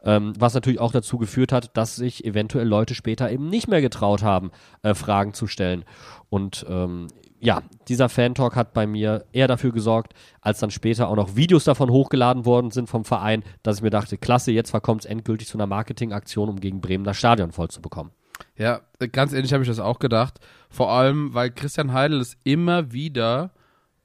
Ähm, 0.01 0.33
was 0.38 0.53
natürlich 0.53 0.80
auch 0.80 0.94
dazu 0.94 1.18
geführt 1.18 1.51
hat, 1.51 1.75
dass 1.75 1.95
sich 1.95 2.24
eventuell 2.24 2.68
Leute 2.68 2.95
später 2.95 3.30
eben 3.30 3.50
nicht 3.50 3.68
mehr 3.68 3.81
getraut 3.81 4.24
haben, 4.24 4.51
äh, 4.81 4.94
Fragen 4.94 5.33
zu 5.33 5.45
stellen. 5.45 5.83
Und 6.30 6.65
ähm, 6.69 7.07
ja, 7.39 7.63
dieser 7.88 8.09
Fan-Talk 8.09 8.56
hat 8.56 8.74
bei 8.74 8.86
mir 8.86 9.25
eher 9.31 9.47
dafür 9.47 9.71
gesorgt, 9.71 10.13
als 10.41 10.59
dann 10.59 10.71
später 10.71 11.07
auch 11.07 11.15
noch 11.15 11.36
Videos 11.36 11.63
davon 11.63 11.89
hochgeladen 11.89 12.45
worden 12.45 12.71
sind 12.71 12.89
vom 12.89 13.06
Verein, 13.06 13.44
dass 13.63 13.77
ich 13.77 13.81
mir 13.81 13.89
dachte, 13.89 14.18
klasse, 14.18 14.51
jetzt 14.51 14.71
verkommt 14.71 15.06
es 15.06 15.09
endgültig 15.09 15.47
zu 15.47 15.57
einer 15.57 15.68
Marketingaktion, 15.68 16.50
um 16.50 16.59
gegen 16.59 16.81
Bremen 16.81 17.03
das 17.03 17.18
Stadion 17.18 17.51
voll 17.51 17.69
zu 17.69 17.81
bekommen. 17.81 18.11
Ja, 18.57 18.81
ganz 19.11 19.33
ehrlich 19.33 19.54
habe 19.54 19.63
ich 19.63 19.69
das 19.69 19.80
auch 19.80 19.99
gedacht. 19.99 20.40
Vor 20.69 20.92
allem, 20.92 21.33
weil 21.33 21.49
Christian 21.52 21.94
Heidel 21.94 22.19
es 22.19 22.37
immer 22.44 22.92
wieder 22.92 23.52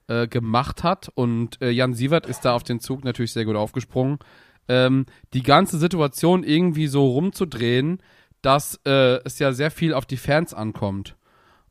äh, 0.06 0.28
gemacht 0.28 0.82
hat 0.85 1.11
und 1.14 1.61
äh, 1.61 1.70
Jan 1.70 1.94
Sievert 1.94 2.26
ist 2.26 2.44
da 2.44 2.54
auf 2.54 2.62
den 2.62 2.80
Zug 2.80 3.04
natürlich 3.04 3.32
sehr 3.32 3.44
gut 3.44 3.56
aufgesprungen. 3.56 4.18
Ähm, 4.68 5.06
die 5.35 5.42
ganze 5.42 5.78
Situation 5.78 6.44
irgendwie 6.44 6.87
so 6.87 7.06
rumzudrehen, 7.06 7.99
dass 8.42 8.80
äh, 8.87 9.20
es 9.25 9.38
ja 9.38 9.52
sehr 9.52 9.70
viel 9.70 9.92
auf 9.92 10.06
die 10.06 10.16
Fans 10.16 10.54
ankommt. 10.54 11.16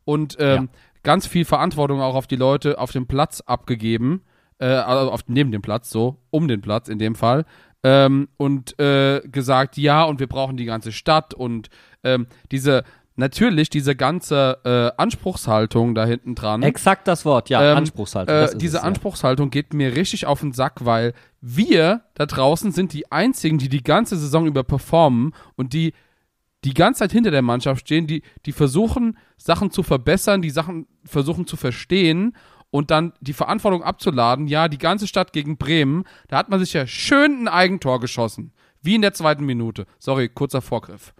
Und 0.05 0.35
ähm, 0.39 0.69
ja 0.73 0.79
ganz 1.03 1.27
viel 1.27 1.45
Verantwortung 1.45 2.01
auch 2.01 2.15
auf 2.15 2.27
die 2.27 2.35
Leute 2.35 2.79
auf 2.79 2.91
dem 2.91 3.07
Platz 3.07 3.41
abgegeben, 3.41 4.23
äh, 4.59 4.65
also 4.65 5.11
auf, 5.11 5.21
neben 5.27 5.51
dem 5.51 5.61
Platz, 5.61 5.89
so, 5.89 6.17
um 6.31 6.47
den 6.47 6.61
Platz 6.61 6.87
in 6.87 6.99
dem 6.99 7.15
Fall, 7.15 7.45
ähm, 7.83 8.29
und 8.37 8.79
äh, 8.79 9.21
gesagt, 9.25 9.77
ja, 9.77 10.03
und 10.03 10.19
wir 10.19 10.27
brauchen 10.27 10.57
die 10.57 10.65
ganze 10.65 10.91
Stadt 10.91 11.33
und 11.33 11.69
ähm, 12.03 12.27
diese, 12.51 12.83
natürlich 13.15 13.69
diese 13.69 13.95
ganze 13.95 14.59
äh, 14.63 15.01
Anspruchshaltung 15.01 15.93
da 15.93 16.05
hinten 16.05 16.35
dran. 16.35 16.63
Exakt 16.63 17.07
das 17.07 17.25
Wort, 17.25 17.49
ja, 17.49 17.71
ähm, 17.71 17.77
Anspruchshaltung. 17.77 18.35
Äh, 18.35 18.57
diese 18.57 18.77
es, 18.77 18.83
Anspruchshaltung 18.83 19.47
ja. 19.47 19.51
geht 19.51 19.73
mir 19.73 19.95
richtig 19.95 20.25
auf 20.25 20.39
den 20.39 20.53
Sack, 20.53 20.85
weil 20.85 21.13
wir 21.41 22.01
da 22.13 22.25
draußen 22.25 22.71
sind 22.71 22.93
die 22.93 23.11
einzigen, 23.11 23.57
die 23.57 23.69
die 23.69 23.83
ganze 23.83 24.15
Saison 24.17 24.47
über 24.47 24.63
performen 24.63 25.33
und 25.55 25.73
die 25.73 25.93
die 26.63 26.73
ganze 26.73 26.99
Zeit 26.99 27.11
hinter 27.11 27.31
der 27.31 27.41
Mannschaft 27.41 27.81
stehen, 27.81 28.07
die, 28.07 28.23
die 28.45 28.51
versuchen, 28.51 29.17
Sachen 29.37 29.71
zu 29.71 29.83
verbessern, 29.83 30.41
die 30.41 30.49
Sachen 30.49 30.87
versuchen 31.03 31.47
zu 31.47 31.57
verstehen 31.57 32.35
und 32.71 32.89
dann 32.91 33.13
die 33.21 33.33
Verantwortung 33.33 33.83
abzuladen. 33.83 34.47
Ja, 34.47 34.67
die 34.67 34.77
ganze 34.77 35.07
Stadt 35.07 35.33
gegen 35.33 35.57
Bremen, 35.57 36.05
da 36.27 36.37
hat 36.37 36.49
man 36.49 36.59
sich 36.59 36.73
ja 36.73 36.87
schön 36.87 37.43
ein 37.43 37.47
Eigentor 37.47 37.99
geschossen. 37.99 38.53
Wie 38.81 38.95
in 38.95 39.01
der 39.01 39.13
zweiten 39.13 39.45
Minute. 39.45 39.85
Sorry, 39.99 40.29
kurzer 40.29 40.61
Vorgriff. 40.61 41.13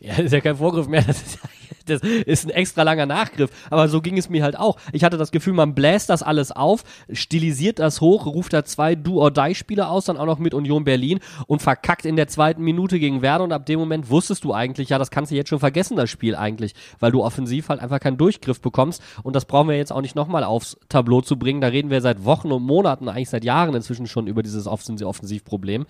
Ja, 0.00 0.16
das 0.16 0.26
ist 0.26 0.32
ja 0.32 0.40
kein 0.40 0.56
Vorgriff 0.56 0.88
mehr, 0.88 1.02
das 1.02 1.22
ist 1.22 1.38
ja 1.42 1.48
das 1.86 2.00
ist 2.02 2.46
ein 2.46 2.50
extra 2.50 2.82
langer 2.82 3.06
Nachgriff. 3.06 3.50
Aber 3.70 3.88
so 3.88 4.00
ging 4.00 4.18
es 4.18 4.28
mir 4.28 4.42
halt 4.42 4.58
auch. 4.58 4.78
Ich 4.92 5.04
hatte 5.04 5.16
das 5.16 5.30
Gefühl, 5.30 5.52
man 5.52 5.74
bläst 5.74 6.10
das 6.10 6.22
alles 6.22 6.52
auf, 6.52 6.84
stilisiert 7.12 7.78
das 7.78 8.00
hoch, 8.00 8.26
ruft 8.26 8.52
da 8.52 8.64
zwei 8.64 8.94
Do-or-Die-Spieler 8.94 9.90
aus, 9.90 10.06
dann 10.06 10.16
auch 10.16 10.26
noch 10.26 10.38
mit 10.38 10.54
Union 10.54 10.84
Berlin 10.84 11.20
und 11.46 11.62
verkackt 11.62 12.04
in 12.04 12.16
der 12.16 12.28
zweiten 12.28 12.62
Minute 12.62 12.98
gegen 12.98 13.22
Werder. 13.22 13.44
Und 13.44 13.52
ab 13.52 13.66
dem 13.66 13.78
Moment 13.78 14.10
wusstest 14.10 14.44
du 14.44 14.52
eigentlich, 14.52 14.88
ja, 14.88 14.98
das 14.98 15.10
kannst 15.10 15.32
du 15.32 15.36
jetzt 15.36 15.48
schon 15.48 15.60
vergessen, 15.60 15.96
das 15.96 16.10
Spiel 16.10 16.36
eigentlich, 16.36 16.74
weil 17.00 17.12
du 17.12 17.22
offensiv 17.22 17.68
halt 17.68 17.80
einfach 17.80 18.00
keinen 18.00 18.16
Durchgriff 18.16 18.60
bekommst. 18.60 19.02
Und 19.22 19.36
das 19.36 19.44
brauchen 19.44 19.68
wir 19.68 19.76
jetzt 19.76 19.92
auch 19.92 20.00
nicht 20.00 20.16
nochmal 20.16 20.44
aufs 20.44 20.76
Tableau 20.88 21.20
zu 21.20 21.38
bringen. 21.38 21.60
Da 21.60 21.68
reden 21.68 21.90
wir 21.90 22.00
seit 22.00 22.24
Wochen 22.24 22.52
und 22.52 22.62
Monaten, 22.62 23.08
eigentlich 23.08 23.30
seit 23.30 23.44
Jahren 23.44 23.74
inzwischen 23.74 24.06
schon 24.06 24.26
über 24.26 24.42
dieses 24.42 24.66
Offensivproblem. 24.66 25.86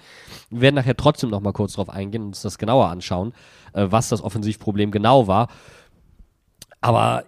Wir 0.50 0.61
werden 0.61 0.75
nachher 0.75 0.97
trotzdem 0.97 1.31
nochmal 1.31 1.53
kurz 1.53 1.75
drauf 1.75 1.91
eingehen 1.91 2.23
und 2.23 2.29
uns 2.29 2.43
das 2.43 2.59
genauer 2.59 2.88
anschauen, 2.88 3.33
äh, 3.73 3.87
was 3.88 4.09
das 4.09 4.23
Offensivproblem 4.23 4.91
genau 4.91 5.26
war. 5.26 5.49
Aber 6.85 7.25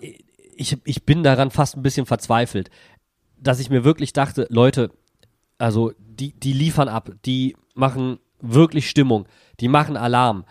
ich, 0.55 0.77
ich 0.85 1.07
bin 1.07 1.23
daran 1.23 1.51
fast 1.51 1.79
ein 1.79 1.83
bisschen 1.83 2.05
verzweifelt, 2.05 2.69
dass 3.39 3.59
ich 3.59 3.71
mir 3.71 3.85
wirklich 3.85 4.13
dachte, 4.13 4.47
Leute, 4.51 4.91
also 5.57 5.93
die, 5.99 6.39
die 6.39 6.53
liefern 6.53 6.89
ab, 6.89 7.09
die 7.25 7.57
machen 7.75 8.19
wirklich 8.39 8.91
Stimmung, 8.91 9.27
die 9.61 9.69
machen 9.69 9.97
Alarm. 9.97 10.45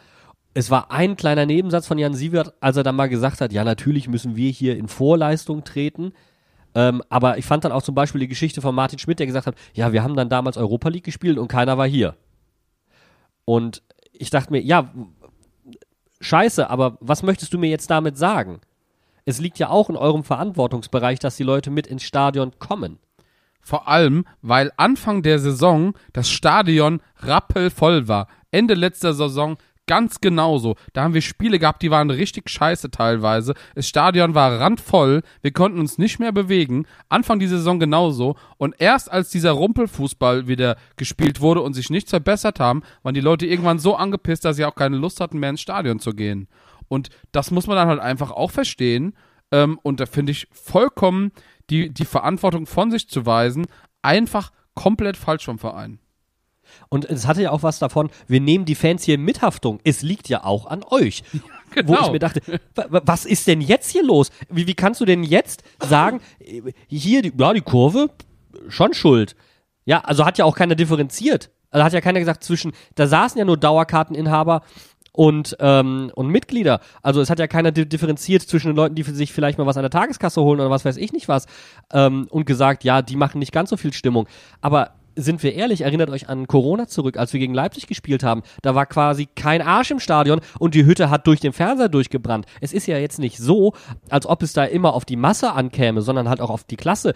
Es 0.55 0.71
war 0.71 0.89
ein 0.89 1.17
kleiner 1.17 1.45
Nebensatz 1.45 1.85
von 1.85 1.99
Jan 1.99 2.15
Sievert, 2.15 2.55
als 2.61 2.77
er 2.77 2.83
dann 2.83 2.95
mal 2.95 3.07
gesagt 3.07 3.41
hat, 3.41 3.53
ja, 3.53 3.63
natürlich 3.63 4.07
müssen 4.07 4.35
wir 4.35 4.49
hier 4.49 4.75
in 4.75 4.87
Vorleistung 4.87 5.63
treten. 5.63 6.11
Ähm, 6.73 7.03
aber 7.09 7.37
ich 7.37 7.45
fand 7.45 7.63
dann 7.63 7.73
auch 7.73 7.83
zum 7.83 7.93
Beispiel 7.93 8.21
die 8.21 8.27
Geschichte 8.27 8.59
von 8.59 8.73
Martin 8.73 8.97
Schmidt, 8.97 9.19
der 9.19 9.27
gesagt 9.27 9.45
hat, 9.45 9.55
ja, 9.75 9.93
wir 9.93 10.01
haben 10.01 10.15
dann 10.15 10.29
damals 10.29 10.57
Europa 10.57 10.89
League 10.89 11.03
gespielt 11.03 11.37
und 11.37 11.47
keiner 11.47 11.77
war 11.77 11.87
hier. 11.87 12.15
Und 13.45 13.83
ich 14.13 14.31
dachte 14.31 14.51
mir, 14.51 14.63
ja, 14.63 14.91
scheiße, 16.21 16.67
aber 16.71 16.97
was 17.01 17.21
möchtest 17.21 17.53
du 17.53 17.59
mir 17.59 17.69
jetzt 17.69 17.91
damit 17.91 18.17
sagen? 18.17 18.61
Es 19.25 19.39
liegt 19.39 19.57
ja 19.57 19.69
auch 19.69 19.89
in 19.89 19.97
eurem 19.97 20.23
Verantwortungsbereich, 20.23 21.17
dass 21.17 21.35
die 21.35 21.43
Leute 21.43 21.71
mit 21.71 21.87
ins 21.87 22.03
Stadion 22.03 22.51
kommen. 22.59 22.99
Vor 23.59 23.87
allem, 23.87 24.25
weil 24.43 24.71
Anfang 24.77 25.23
der 25.23 25.39
Saison 25.39 25.95
das 26.13 26.29
Stadion 26.29 27.01
rappelvoll 27.17 28.07
war. 28.07 28.27
Ende 28.51 28.75
letzter 28.75 29.15
Saison 29.15 29.57
ganz 29.87 30.21
genauso. 30.21 30.75
Da 30.93 31.03
haben 31.03 31.15
wir 31.15 31.21
Spiele 31.21 31.57
gehabt, 31.57 31.81
die 31.81 31.91
waren 31.91 32.11
richtig 32.11 32.49
scheiße 32.49 32.91
teilweise. 32.91 33.55
Das 33.73 33.87
Stadion 33.87 34.35
war 34.35 34.59
randvoll, 34.59 35.21
wir 35.41 35.51
konnten 35.51 35.79
uns 35.79 35.97
nicht 35.97 36.19
mehr 36.19 36.31
bewegen. 36.31 36.85
Anfang 37.09 37.39
dieser 37.39 37.57
Saison 37.57 37.79
genauso. 37.79 38.35
Und 38.57 38.75
erst 38.77 39.11
als 39.11 39.29
dieser 39.29 39.51
Rumpelfußball 39.51 40.47
wieder 40.47 40.77
gespielt 40.97 41.41
wurde 41.41 41.61
und 41.61 41.73
sich 41.73 41.89
nichts 41.89 42.11
verbessert 42.11 42.59
haben, 42.59 42.83
waren 43.01 43.15
die 43.15 43.21
Leute 43.21 43.47
irgendwann 43.47 43.79
so 43.79 43.95
angepisst, 43.95 44.45
dass 44.45 44.57
sie 44.57 44.65
auch 44.65 44.75
keine 44.75 44.97
Lust 44.97 45.19
hatten, 45.19 45.39
mehr 45.39 45.49
ins 45.49 45.61
Stadion 45.61 45.99
zu 45.99 46.11
gehen. 46.11 46.47
Und 46.95 47.09
das 47.31 47.51
muss 47.51 47.67
man 47.67 47.75
dann 47.75 47.89
halt 47.89 47.99
einfach 47.99 48.31
auch 48.31 48.51
verstehen. 48.51 49.13
Ähm, 49.51 49.79
und 49.83 49.99
da 49.99 50.05
finde 50.05 50.31
ich 50.31 50.47
vollkommen 50.51 51.31
die, 51.69 51.89
die 51.93 52.05
Verantwortung 52.05 52.65
von 52.65 52.89
sich 52.89 53.09
zu 53.09 53.25
weisen, 53.25 53.67
einfach 54.01 54.51
komplett 54.73 55.17
falsch 55.17 55.45
vom 55.45 55.59
Verein. 55.59 55.99
Und 56.89 57.05
es 57.05 57.27
hatte 57.27 57.41
ja 57.41 57.51
auch 57.51 57.63
was 57.63 57.79
davon, 57.79 58.09
wir 58.27 58.41
nehmen 58.41 58.65
die 58.65 58.75
Fans 58.75 59.03
hier 59.03 59.15
in 59.15 59.21
Mithaftung. 59.21 59.79
Es 59.83 60.01
liegt 60.01 60.29
ja 60.29 60.43
auch 60.43 60.65
an 60.65 60.83
euch. 60.89 61.23
Genau. 61.71 61.99
Wo 61.99 62.05
ich 62.05 62.11
mir 62.13 62.19
dachte, 62.19 62.41
was 62.87 63.25
ist 63.25 63.47
denn 63.47 63.59
jetzt 63.59 63.91
hier 63.91 64.03
los? 64.03 64.29
Wie, 64.49 64.65
wie 64.65 64.75
kannst 64.75 65.01
du 65.01 65.05
denn 65.05 65.23
jetzt 65.23 65.61
sagen, 65.85 66.21
hier, 66.87 67.21
die, 67.21 67.33
ja, 67.37 67.51
die 67.51 67.59
Kurve, 67.59 68.11
schon 68.69 68.93
schuld. 68.93 69.35
Ja, 69.83 69.99
also 69.99 70.25
hat 70.25 70.37
ja 70.37 70.45
auch 70.45 70.55
keiner 70.55 70.75
differenziert. 70.75 71.49
Also 71.71 71.83
hat 71.83 71.91
ja 71.91 71.99
keiner 71.99 72.19
gesagt 72.19 72.45
zwischen, 72.45 72.71
da 72.95 73.07
saßen 73.07 73.37
ja 73.37 73.43
nur 73.43 73.57
Dauerkarteninhaber 73.57 74.61
und, 75.15 75.55
ähm, 75.59 76.11
und 76.13 76.27
Mitglieder. 76.27 76.81
Also 77.01 77.21
es 77.21 77.29
hat 77.29 77.39
ja 77.39 77.47
keiner 77.47 77.71
differenziert 77.71 78.41
zwischen 78.41 78.67
den 78.67 78.75
Leuten, 78.75 78.95
die 78.95 79.03
sich 79.03 79.31
vielleicht 79.31 79.57
mal 79.57 79.65
was 79.65 79.77
an 79.77 79.83
der 79.83 79.89
Tageskasse 79.89 80.41
holen 80.41 80.59
oder 80.59 80.69
was 80.69 80.83
weiß 80.83 80.97
ich 80.97 81.13
nicht 81.13 81.27
was 81.27 81.45
ähm, 81.93 82.27
und 82.29 82.45
gesagt, 82.45 82.83
ja, 82.83 83.01
die 83.01 83.15
machen 83.15 83.39
nicht 83.39 83.53
ganz 83.53 83.69
so 83.69 83.77
viel 83.77 83.93
Stimmung. 83.93 84.27
Aber 84.61 84.91
sind 85.15 85.43
wir 85.43 85.53
ehrlich, 85.53 85.81
erinnert 85.81 86.09
euch 86.09 86.29
an 86.29 86.47
Corona 86.47 86.87
zurück, 86.87 87.17
als 87.17 87.33
wir 87.33 87.39
gegen 87.39 87.53
Leipzig 87.53 87.87
gespielt 87.87 88.23
haben. 88.23 88.43
Da 88.61 88.75
war 88.75 88.85
quasi 88.85 89.27
kein 89.35 89.61
Arsch 89.61 89.91
im 89.91 89.99
Stadion 89.99 90.41
und 90.59 90.75
die 90.75 90.85
Hütte 90.85 91.09
hat 91.09 91.27
durch 91.27 91.39
den 91.39 91.53
Fernseher 91.53 91.89
durchgebrannt. 91.89 92.45
Es 92.61 92.73
ist 92.73 92.87
ja 92.87 92.97
jetzt 92.97 93.19
nicht 93.19 93.37
so, 93.37 93.73
als 94.09 94.25
ob 94.25 94.43
es 94.43 94.53
da 94.53 94.65
immer 94.65 94.93
auf 94.93 95.05
die 95.05 95.15
Masse 95.15 95.53
ankäme, 95.53 96.01
sondern 96.01 96.29
halt 96.29 96.41
auch 96.41 96.49
auf 96.49 96.63
die 96.63 96.75
Klasse. 96.75 97.13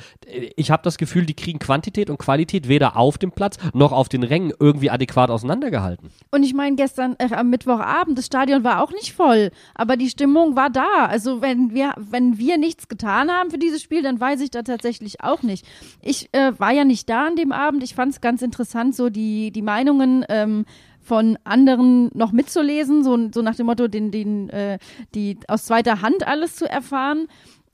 Ich 0.55 0.71
habe 0.71 0.83
das 0.83 0.97
Gefühl, 0.97 1.25
die 1.25 1.33
kriegen 1.33 1.59
Quantität 1.59 2.09
und 2.09 2.17
Qualität 2.17 2.67
weder 2.67 2.97
auf 2.97 3.17
dem 3.17 3.31
Platz 3.31 3.57
noch 3.73 3.91
auf 3.91 4.09
den 4.09 4.23
Rängen 4.23 4.53
irgendwie 4.59 4.89
adäquat 4.89 5.29
auseinandergehalten. 5.29 6.09
Und 6.31 6.43
ich 6.43 6.53
meine, 6.53 6.75
gestern 6.75 7.15
äh, 7.19 7.33
am 7.33 7.49
Mittwochabend, 7.49 8.17
das 8.17 8.25
Stadion 8.25 8.63
war 8.63 8.83
auch 8.83 8.91
nicht 8.91 9.13
voll, 9.13 9.51
aber 9.75 9.97
die 9.97 10.09
Stimmung 10.09 10.55
war 10.55 10.69
da. 10.69 11.05
Also 11.07 11.41
wenn 11.41 11.73
wir, 11.73 11.93
wenn 11.97 12.37
wir 12.37 12.57
nichts 12.57 12.87
getan 12.87 13.29
haben 13.29 13.51
für 13.51 13.57
dieses 13.57 13.81
Spiel, 13.81 14.01
dann 14.01 14.19
weiß 14.19 14.41
ich 14.41 14.51
da 14.51 14.63
tatsächlich 14.63 15.21
auch 15.21 15.43
nicht. 15.43 15.65
Ich 16.01 16.29
äh, 16.33 16.53
war 16.57 16.71
ja 16.71 16.83
nicht 16.83 17.09
da 17.09 17.27
an 17.27 17.35
dem 17.35 17.51
Abend. 17.51 17.83
Ich 17.83 17.88
fand 17.95 18.13
es 18.13 18.21
ganz 18.21 18.41
interessant, 18.41 18.95
so 18.95 19.09
die, 19.09 19.51
die 19.51 19.61
Meinungen 19.61 20.25
ähm, 20.29 20.65
von 21.01 21.37
anderen 21.43 22.09
noch 22.13 22.31
mitzulesen, 22.31 23.03
so, 23.03 23.17
so 23.33 23.41
nach 23.41 23.55
dem 23.55 23.65
Motto, 23.65 23.87
den, 23.87 24.11
den, 24.11 24.49
äh, 24.49 24.79
die 25.15 25.37
aus 25.47 25.65
zweiter 25.65 26.01
Hand 26.01 26.27
alles 26.27 26.55
zu 26.55 26.69
erfahren. 26.69 27.27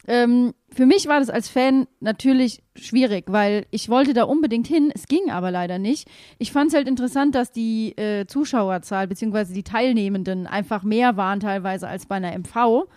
Ähm, 0.08 0.54
für 0.70 0.86
mich 0.86 1.08
war 1.08 1.20
das 1.20 1.30
als 1.30 1.50
Fan 1.50 1.88
natürlich 2.00 2.62
schwierig, 2.76 3.26
weil 3.28 3.66
ich 3.72 3.90
wollte 3.90 4.14
da 4.14 4.24
unbedingt 4.24 4.68
hin, 4.68 4.92
es 4.94 5.08
ging 5.08 5.32
aber 5.32 5.50
leider 5.50 5.80
nicht. 5.80 6.08
Ich 6.38 6.52
fand 6.52 6.68
es 6.70 6.76
halt 6.76 6.88
interessant, 6.88 7.34
dass 7.34 7.52
die 7.52 7.98
äh, 7.98 8.28
Zuschauerzahl 8.28 9.08
bzw. 9.08 9.54
die 9.54 9.64
Teilnehmenden 9.64 10.46
einfach 10.46 10.84
mehr 10.84 11.18
waren 11.18 11.40
teilweise 11.40 11.88
als 11.88 12.06
bei 12.06 12.16
einer 12.16 12.38
MV. 12.38 12.88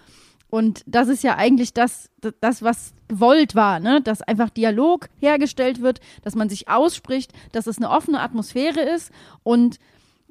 Und 0.50 0.82
das 0.86 1.08
ist 1.08 1.22
ja 1.22 1.36
eigentlich 1.36 1.74
das, 1.74 2.10
das, 2.40 2.62
was 2.62 2.94
gewollt 3.08 3.54
war, 3.54 3.80
ne? 3.80 4.00
dass 4.00 4.22
einfach 4.22 4.50
Dialog 4.50 5.08
hergestellt 5.20 5.82
wird, 5.82 6.00
dass 6.22 6.34
man 6.34 6.48
sich 6.48 6.68
ausspricht, 6.68 7.32
dass 7.52 7.66
es 7.66 7.76
eine 7.78 7.90
offene 7.90 8.20
Atmosphäre 8.20 8.80
ist. 8.80 9.10
Und 9.42 9.78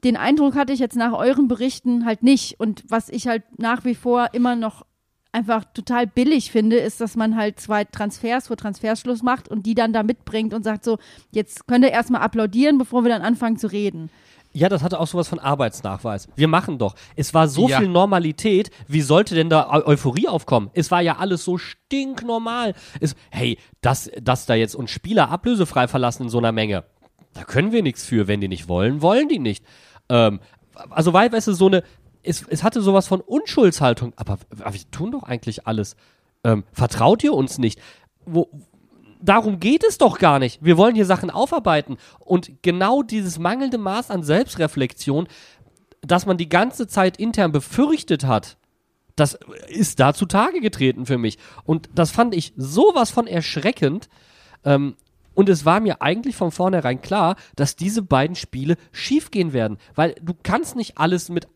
den 0.04 0.18
Eindruck 0.18 0.56
hatte 0.56 0.74
ich 0.74 0.80
jetzt 0.80 0.96
nach 0.96 1.14
euren 1.14 1.48
Berichten 1.48 2.06
halt 2.06 2.24
nicht. 2.24 2.60
Und 2.60 2.84
was 2.88 3.10
ich 3.10 3.28
halt 3.28 3.44
nach 3.60 3.86
wie 3.86 3.96
vor 3.96 4.30
immer 4.34 4.56
noch 4.56 4.86
einfach 5.32 5.66
total 5.66 6.08
billig 6.08 6.52
finde, 6.52 6.78
ist, 6.78 7.00
dass 7.00 7.16
man 7.16 7.36
halt 7.36 7.60
zwei 7.60 7.84
Transfers 7.84 8.48
vor 8.48 8.58
Transferschluss 8.58 9.22
macht 9.22 9.48
und 9.48 9.66
die 9.68 9.76
dann 9.76 9.94
da 9.94 10.02
mitbringt 10.02 10.54
und 10.54 10.64
sagt 10.64 10.84
so, 10.84 10.98
jetzt 11.32 11.68
könnt 11.68 11.86
ihr 11.86 11.92
erstmal 11.92 12.22
applaudieren, 12.22 12.80
bevor 12.80 13.04
wir 13.04 13.10
dann 13.10 13.22
anfangen 13.22 13.58
zu 13.58 13.72
reden. 13.72 14.10
Ja, 14.58 14.70
das 14.70 14.82
hatte 14.82 15.00
auch 15.00 15.06
sowas 15.06 15.28
von 15.28 15.38
Arbeitsnachweis. 15.38 16.28
Wir 16.36 16.48
machen 16.48 16.80
doch. 16.80 16.96
Es 17.16 17.34
war 17.36 17.48
so 17.48 17.70
Ja. 17.70 17.78
viel 17.78 17.88
Normalität. 17.90 18.72
Wie 18.88 19.02
sollte 19.02 19.36
denn 19.36 19.50
da 19.52 19.70
Eu 19.72 19.86
Euphorie 19.86 20.28
aufkommen? 20.28 20.72
Es 20.74 20.90
war 20.90 21.00
ja 21.02 21.18
alles 21.18 21.44
so 21.44 21.60
stinknormal. 21.60 22.74
Es, 23.00 23.16
hey, 23.30 23.60
dass, 23.82 24.10
dass 24.20 24.48
da 24.48 24.56
jetzt 24.56 24.74
uns 24.76 24.90
Spieler 24.90 25.30
ablösefrei 25.30 25.88
verlassen 25.88 26.24
in 26.24 26.30
so 26.30 26.40
einer 26.40 26.52
Menge, 26.52 26.86
da 27.34 27.44
können 27.44 27.72
wir 27.72 27.84
nichts 27.84 28.04
für. 28.04 28.28
Wenn 28.28 28.42
die 28.42 28.48
nicht 28.48 28.68
wollen, 28.68 29.04
wollen 29.04 29.30
die 29.30 29.38
nicht. 29.38 29.64
Ähm, 30.10 30.40
also, 30.90 31.14
weil, 31.14 31.32
weißt 31.32 31.50
du, 31.50 31.54
so 31.54 31.68
eine, 31.68 31.84
es, 32.24 32.44
es 32.50 32.64
hatte 32.64 32.82
sowas 32.82 33.08
von 33.08 33.22
Unschuldshaltung. 33.22 34.14
Aber, 34.16 34.40
aber 34.60 34.74
wir 34.74 34.82
tun 34.90 35.12
doch 35.12 35.22
eigentlich 35.24 35.68
alles. 35.68 35.96
Ähm, 36.44 36.64
vertraut 36.74 37.24
ihr 37.24 37.34
uns 37.34 37.60
nicht? 37.60 37.80
Wo, 38.26 38.50
darum 39.22 39.60
geht 39.60 39.84
es 39.84 39.98
doch 39.98 40.20
gar 40.20 40.40
nicht. 40.40 40.64
Wir 40.64 40.78
wollen 40.78 40.96
hier 40.96 41.06
Sachen 41.06 41.30
aufarbeiten. 41.30 41.98
Und 42.20 42.52
genau 42.62 43.04
dieses 43.04 43.40
mangelnde 43.40 43.78
Maß 43.78 44.12
an 44.12 44.24
Selbstreflexion, 44.24 45.28
das 46.02 46.26
man 46.26 46.38
die 46.38 46.50
ganze 46.50 46.88
Zeit 46.88 47.18
intern 47.18 47.52
befürchtet 47.52 48.26
hat, 48.26 48.58
das 49.16 49.38
ist 49.68 50.00
da 50.00 50.14
zutage 50.14 50.62
getreten 50.62 51.06
für 51.06 51.18
mich. 51.18 51.38
Und 51.66 51.90
das 51.94 52.12
fand 52.12 52.36
ich 52.36 52.54
sowas 52.56 53.10
von 53.10 53.28
erschreckend. 53.28 54.10
Ähm, 54.64 54.96
und 55.34 55.50
es 55.50 55.66
war 55.66 55.80
mir 55.80 56.02
eigentlich 56.02 56.36
von 56.36 56.52
vornherein 56.52 57.02
klar, 57.02 57.36
dass 57.56 57.76
diese 57.76 58.02
beiden 58.02 58.36
Spiele 58.36 58.76
schiefgehen 58.92 59.54
werden. 59.54 59.78
Weil 59.96 60.16
du 60.22 60.34
kannst 60.42 60.76
nicht 60.76 60.98
alles 60.98 61.30
mit 61.30 61.48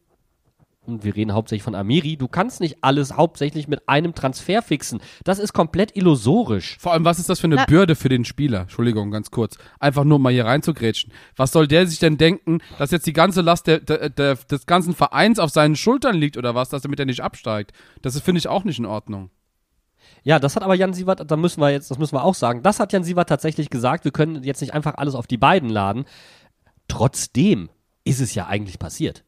und 0.86 1.04
wir 1.04 1.16
reden 1.16 1.34
hauptsächlich 1.34 1.64
von 1.64 1.76
Amiri, 1.76 2.18
du 2.18 2.28
kannst 2.28 2.60
nicht 2.60 2.78
alles 2.82 3.16
hauptsächlich 3.16 3.68
mit 3.68 3.88
einem 3.88 4.16
Transfer 4.16 4.62
fixen. 4.62 5.00
Das 5.24 5.38
ist 5.38 5.54
komplett 5.54 5.96
illusorisch. 5.96 6.78
Vor 6.80 6.94
allem, 6.94 7.06
was 7.06 7.20
ist 7.20 7.30
das 7.30 7.40
für 7.40 7.48
eine 7.48 7.58
Na- 7.58 7.66
Bürde 7.66 7.96
für 7.96 8.10
den 8.10 8.26
Spieler? 8.26 8.62
Entschuldigung, 8.62 9.12
ganz 9.12 9.30
kurz. 9.30 9.58
Einfach 9.80 10.04
nur 10.04 10.18
mal 10.20 10.34
hier 10.34 10.46
reinzugrätschen. 10.46 11.14
Was 11.36 11.52
soll 11.52 11.68
der 11.68 11.86
sich 11.86 12.00
denn 12.00 12.18
denken, 12.18 12.60
dass 12.80 12.92
jetzt 12.92 13.06
die 13.06 13.14
ganze 13.14 13.42
Last 13.42 13.68
der, 13.68 13.80
der, 13.80 14.10
der, 14.10 14.36
des 14.36 14.66
ganzen 14.66 14.96
Vereins 14.96 15.38
auf 15.38 15.52
seinen 15.52 15.76
Schultern 15.76 16.16
liegt 16.16 16.36
oder 16.38 16.56
was, 16.56 16.70
dass 16.70 16.82
damit 16.82 17.00
er 17.00 17.06
nicht 17.06 17.22
absteigt? 17.22 17.74
Das 18.02 18.16
ist, 18.16 18.24
finde 18.24 18.40
ich, 18.40 18.48
auch 18.48 18.64
nicht 18.64 18.80
in 18.80 18.86
Ordnung. 18.88 19.30
Ja, 20.24 20.40
das 20.40 20.56
hat 20.56 20.64
aber 20.64 20.76
Jan 20.76 20.94
Sievert, 20.94 21.30
da 21.30 21.36
müssen 21.38 21.62
wir 21.62 21.70
jetzt, 21.70 21.90
das 21.92 21.98
müssen 22.00 22.16
wir 22.16 22.24
auch 22.24 22.36
sagen, 22.36 22.64
das 22.64 22.80
hat 22.80 22.92
Jan 22.92 23.04
Sievert 23.04 23.30
tatsächlich 23.30 23.70
gesagt, 23.70 24.04
wir 24.04 24.12
können 24.12 24.44
jetzt 24.44 24.62
nicht 24.62 24.74
einfach 24.74 24.96
alles 24.96 25.16
auf 25.16 25.26
die 25.28 25.38
beiden 25.38 25.70
laden. 25.70 26.06
Trotzdem 26.88 27.70
ist 28.04 28.20
es 28.20 28.34
ja 28.36 28.48
eigentlich 28.48 28.80
passiert. 28.80 29.24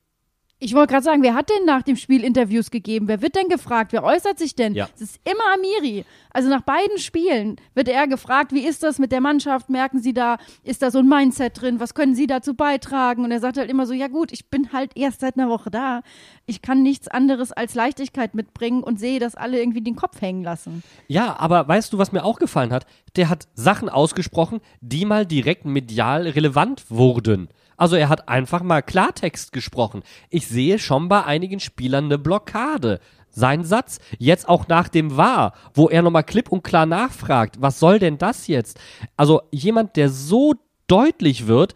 Ich 0.63 0.73
wollte 0.73 0.93
gerade 0.93 1.03
sagen, 1.03 1.23
wer 1.23 1.33
hat 1.33 1.49
denn 1.49 1.65
nach 1.65 1.81
dem 1.81 1.97
Spiel 1.97 2.23
Interviews 2.23 2.71
gegeben? 2.71 3.09
Wer 3.09 3.21
wird 3.21 3.35
denn 3.35 3.49
gefragt? 3.49 3.91
Wer 3.91 4.01
äußert 4.01 4.39
sich 4.39 4.55
denn? 4.55 4.73
Ja. 4.73 4.87
Es 4.95 5.01
ist 5.01 5.19
immer 5.25 5.43
Amiri. 5.53 6.05
Also 6.29 6.47
nach 6.47 6.61
beiden 6.61 6.99
Spielen 6.99 7.57
wird 7.75 7.89
er 7.89 8.07
gefragt, 8.07 8.53
wie 8.53 8.65
ist 8.65 8.81
das 8.81 8.97
mit 8.97 9.11
der 9.11 9.19
Mannschaft? 9.19 9.69
Merken 9.69 10.01
Sie 10.01 10.13
da, 10.13 10.37
ist 10.63 10.81
da 10.81 10.89
so 10.89 10.99
ein 10.99 11.09
Mindset 11.09 11.61
drin? 11.61 11.81
Was 11.81 11.93
können 11.93 12.15
Sie 12.15 12.27
dazu 12.27 12.53
beitragen? 12.53 13.25
Und 13.25 13.31
er 13.31 13.41
sagt 13.41 13.57
halt 13.57 13.69
immer 13.69 13.85
so, 13.85 13.93
ja 13.93 14.07
gut, 14.07 14.31
ich 14.31 14.49
bin 14.49 14.71
halt 14.71 14.91
erst 14.95 15.19
seit 15.19 15.37
einer 15.37 15.49
Woche 15.49 15.69
da. 15.69 16.01
Ich 16.45 16.61
kann 16.61 16.81
nichts 16.81 17.09
anderes 17.09 17.51
als 17.51 17.75
Leichtigkeit 17.75 18.33
mitbringen 18.33 18.83
und 18.83 19.01
sehe, 19.01 19.19
dass 19.19 19.35
alle 19.35 19.59
irgendwie 19.59 19.81
den 19.81 19.97
Kopf 19.97 20.21
hängen 20.21 20.45
lassen. 20.45 20.81
Ja, 21.09 21.35
aber 21.39 21.67
weißt 21.67 21.91
du, 21.91 21.97
was 21.97 22.13
mir 22.13 22.23
auch 22.23 22.39
gefallen 22.39 22.71
hat? 22.71 22.85
Der 23.17 23.27
hat 23.27 23.49
Sachen 23.53 23.89
ausgesprochen, 23.89 24.61
die 24.79 25.03
mal 25.03 25.25
direkt 25.25 25.65
medial 25.65 26.25
relevant 26.25 26.85
wurden. 26.89 27.49
Also 27.83 27.97
er 27.97 28.07
hat 28.07 28.29
einfach 28.29 28.63
mal 28.63 28.81
Klartext 28.81 29.51
gesprochen. 29.51 30.03
Ich 30.29 30.47
sehe 30.47 30.79
schon 30.79 31.09
bei 31.09 31.25
einigen 31.25 31.59
Spielern 31.59 32.05
eine 32.05 32.17
Blockade. 32.17 33.01
Sein 33.29 33.65
Satz, 33.65 33.99
jetzt 34.17 34.47
auch 34.47 34.69
nach 34.69 34.87
dem 34.87 35.17
War, 35.17 35.51
wo 35.73 35.89
er 35.89 36.01
nochmal 36.01 36.23
klipp 36.23 36.49
und 36.49 36.63
klar 36.63 36.85
nachfragt, 36.85 37.57
was 37.59 37.81
soll 37.81 37.99
denn 37.99 38.17
das 38.17 38.47
jetzt? 38.47 38.79
Also 39.17 39.41
jemand, 39.51 39.97
der 39.97 40.07
so 40.07 40.53
deutlich 40.87 41.47
wird, 41.47 41.75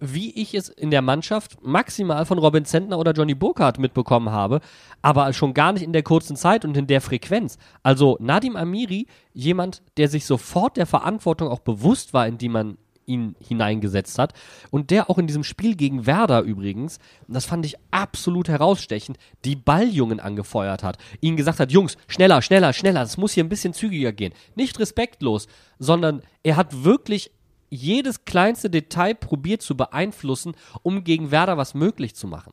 wie 0.00 0.32
ich 0.34 0.54
es 0.54 0.70
in 0.70 0.90
der 0.90 1.02
Mannschaft 1.02 1.64
maximal 1.64 2.26
von 2.26 2.38
Robin 2.38 2.64
Zentner 2.64 2.98
oder 2.98 3.12
Johnny 3.12 3.36
Burkhardt 3.36 3.78
mitbekommen 3.78 4.32
habe, 4.32 4.58
aber 5.02 5.32
schon 5.34 5.54
gar 5.54 5.72
nicht 5.72 5.84
in 5.84 5.92
der 5.92 6.02
kurzen 6.02 6.34
Zeit 6.34 6.64
und 6.64 6.76
in 6.76 6.88
der 6.88 7.00
Frequenz. 7.00 7.58
Also 7.84 8.16
Nadim 8.18 8.56
Amiri, 8.56 9.06
jemand, 9.32 9.82
der 9.98 10.08
sich 10.08 10.26
sofort 10.26 10.76
der 10.76 10.86
Verantwortung 10.86 11.46
auch 11.46 11.60
bewusst 11.60 12.12
war, 12.12 12.26
in 12.26 12.38
die 12.38 12.48
man 12.48 12.76
ihn 13.06 13.36
hineingesetzt 13.40 14.18
hat 14.18 14.32
und 14.70 14.90
der 14.90 15.10
auch 15.10 15.18
in 15.18 15.26
diesem 15.26 15.44
Spiel 15.44 15.76
gegen 15.76 16.06
Werder 16.06 16.42
übrigens, 16.42 16.98
das 17.28 17.46
fand 17.46 17.66
ich 17.66 17.76
absolut 17.90 18.48
herausstechend, 18.48 19.18
die 19.44 19.56
Balljungen 19.56 20.20
angefeuert 20.20 20.82
hat, 20.82 20.98
ihnen 21.20 21.36
gesagt 21.36 21.60
hat, 21.60 21.72
Jungs, 21.72 21.96
schneller, 22.08 22.42
schneller, 22.42 22.72
schneller, 22.72 23.02
es 23.02 23.16
muss 23.16 23.32
hier 23.32 23.44
ein 23.44 23.48
bisschen 23.48 23.72
zügiger 23.74 24.12
gehen. 24.12 24.34
Nicht 24.54 24.78
respektlos, 24.78 25.46
sondern 25.78 26.22
er 26.42 26.56
hat 26.56 26.84
wirklich 26.84 27.30
jedes 27.70 28.24
kleinste 28.24 28.70
Detail 28.70 29.14
probiert 29.14 29.62
zu 29.62 29.76
beeinflussen, 29.76 30.54
um 30.82 31.04
gegen 31.04 31.30
Werder 31.30 31.56
was 31.56 31.74
möglich 31.74 32.14
zu 32.14 32.26
machen. 32.26 32.52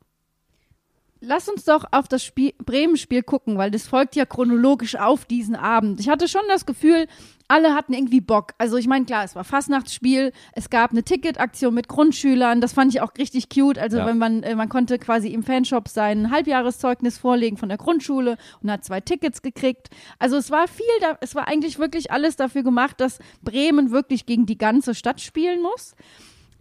Lass 1.24 1.48
uns 1.48 1.66
doch 1.66 1.86
auf 1.92 2.08
das 2.08 2.24
Spiel, 2.24 2.54
Bremen-Spiel 2.66 3.22
gucken, 3.22 3.56
weil 3.60 3.70
das 3.70 3.88
folgt 3.88 4.16
ja 4.16 4.26
chronologisch 4.26 4.96
auf 4.96 5.26
diesen 5.26 5.56
Abend. 5.56 6.00
Ich 6.00 6.10
hatte 6.10 6.28
schon 6.28 6.42
das 6.48 6.66
Gefühl, 6.66 7.06
alle 7.48 7.76
hatten 7.76 7.94
irgendwie 7.94 8.22
Bock. 8.22 8.54
Also 8.58 8.78
ich 8.78 8.88
meine, 8.88 9.06
klar, 9.06 9.24
es 9.24 9.36
war 9.36 9.44
Fastnachtsspiel, 9.44 10.32
es 10.54 10.72
gab 10.72 10.90
eine 10.92 11.04
Ticketaktion 11.04 11.76
mit 11.76 11.88
Grundschülern, 11.88 12.60
das 12.60 12.74
fand 12.74 12.92
ich 12.96 13.02
auch 13.02 13.12
richtig 13.20 13.50
cute. 13.50 13.78
Also 13.78 14.00
Ja. 14.00 14.08
wenn 14.08 14.18
man, 14.18 14.42
äh, 14.42 14.56
man 14.56 14.68
konnte 14.68 14.98
quasi 14.98 15.28
im 15.28 15.44
Fanshop 15.44 15.90
sein 15.90 16.32
Halbjahreszeugnis 16.32 17.20
vorlegen 17.20 17.58
von 17.58 17.70
der 17.70 17.78
Grundschule 17.78 18.38
und 18.64 18.72
hat 18.72 18.84
zwei 18.84 19.00
Tickets 19.00 19.44
gekriegt. 19.44 19.90
Also 20.18 20.38
es 20.38 20.50
war 20.50 20.68
viel, 20.68 20.86
da, 21.02 21.20
es 21.22 21.36
war 21.36 21.48
eigentlich 21.48 21.78
wirklich 21.78 22.12
alles 22.12 22.36
dafür 22.36 22.64
gemacht, 22.64 23.00
dass 23.00 23.20
Bremen 23.44 23.92
wirklich 23.92 24.26
gegen 24.26 24.48
die 24.48 24.58
ganze 24.58 24.96
Stadt 24.96 25.22
spielen 25.22 25.62
muss 25.62 25.94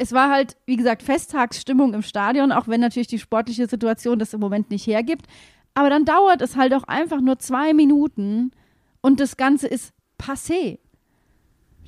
es 0.00 0.12
war 0.12 0.30
halt, 0.30 0.56
wie 0.64 0.76
gesagt, 0.76 1.02
Festtagsstimmung 1.02 1.92
im 1.92 2.00
Stadion, 2.00 2.52
auch 2.52 2.68
wenn 2.68 2.80
natürlich 2.80 3.08
die 3.08 3.18
sportliche 3.18 3.66
Situation 3.66 4.18
das 4.18 4.32
im 4.32 4.40
Moment 4.40 4.70
nicht 4.70 4.86
hergibt. 4.86 5.26
Aber 5.74 5.90
dann 5.90 6.06
dauert 6.06 6.40
es 6.40 6.56
halt 6.56 6.72
auch 6.72 6.84
einfach 6.84 7.20
nur 7.20 7.38
zwei 7.38 7.74
Minuten 7.74 8.52
und 9.02 9.20
das 9.20 9.36
Ganze 9.36 9.66
ist 9.66 9.92
passé. 10.18 10.78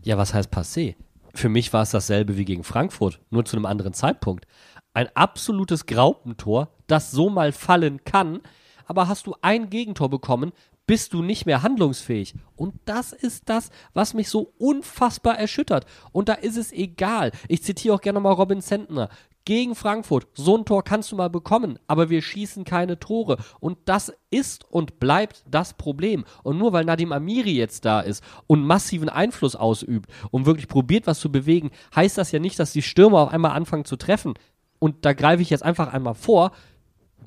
Ja, 0.02 0.19
was 0.19 0.35
heißt 0.35 0.52
passé? 0.52 0.95
Für 1.33 1.49
mich 1.49 1.73
war 1.73 1.85
es 1.85 1.90
dasselbe 1.92 2.37
wie 2.37 2.45
gegen 2.45 2.64
Frankfurt, 2.64 3.19
nur 3.31 3.47
zu 3.47 3.57
einem 3.57 3.64
anderen 3.64 3.95
Zeitpunkt. 3.95 4.47
Ein 4.92 5.09
absolutes 5.14 5.87
Graupentor, 5.87 6.69
das 6.88 7.12
so 7.12 7.31
mal 7.31 7.50
fallen 7.50 8.04
kann, 8.04 8.40
aber 8.85 9.09
hast 9.09 9.26
du 9.26 9.35
ein 9.40 9.71
Gegentor 9.71 10.11
bekommen, 10.11 10.52
bist 10.87 11.12
du 11.12 11.23
nicht 11.23 11.47
mehr 11.47 11.62
handlungsfähig. 11.62 12.35
Und 12.57 12.75
das 12.85 13.12
ist 13.12 13.49
das, 13.49 13.71
was 13.95 14.15
mich 14.15 14.29
so 14.29 14.53
unfassbar 14.59 15.39
erschüttert. 15.39 15.87
Und 16.12 16.29
da 16.29 16.35
ist 16.35 16.57
es 16.57 16.73
egal. 16.73 17.33
Ich 17.49 17.62
zitiere 17.62 17.95
auch 17.95 18.01
gerne 18.01 18.21
mal 18.21 18.33
Robin 18.33 18.61
Zentner. 18.61 19.09
Gegen 19.45 19.75
Frankfurt, 19.75 20.29
so 20.35 20.57
ein 20.57 20.65
Tor 20.65 20.85
kannst 20.85 21.11
du 21.11 21.17
mal 21.17 21.29
bekommen, 21.29 21.77
aber 21.89 22.11
wir 22.11 22.23
schießen 22.23 22.65
keine 22.65 23.01
Tore. 23.01 23.39
Und 23.59 23.77
das 23.87 24.12
ist 24.31 24.65
und 24.71 25.01
bleibt 25.01 25.43
das 25.51 25.75
Problem. 25.75 26.25
Und 26.45 26.59
nur 26.59 26.73
weil 26.73 26.85
Nadim 26.85 27.11
Amiri 27.11 27.53
jetzt 27.53 27.85
da 27.85 28.01
ist 28.01 28.23
und 28.47 28.65
massiven 28.65 29.09
Einfluss 29.09 29.57
ausübt 29.57 30.09
und 30.31 30.47
wirklich 30.47 30.69
probiert, 30.69 31.09
was 31.09 31.19
zu 31.19 31.33
bewegen, 31.33 31.73
heißt 31.97 32.19
das 32.19 32.31
ja 32.31 32.39
nicht, 32.39 32.59
dass 32.61 32.73
die 32.73 32.83
Stürmer 32.83 33.19
auf 33.19 33.33
einmal 33.33 33.51
anfangen 33.53 33.85
zu 33.85 33.97
treffen. 33.97 34.35
Und 34.79 35.05
da 35.05 35.12
greife 35.12 35.43
ich 35.43 35.51
jetzt 35.51 35.65
einfach 35.65 35.93
einmal 35.93 36.15
vor. 36.15 36.53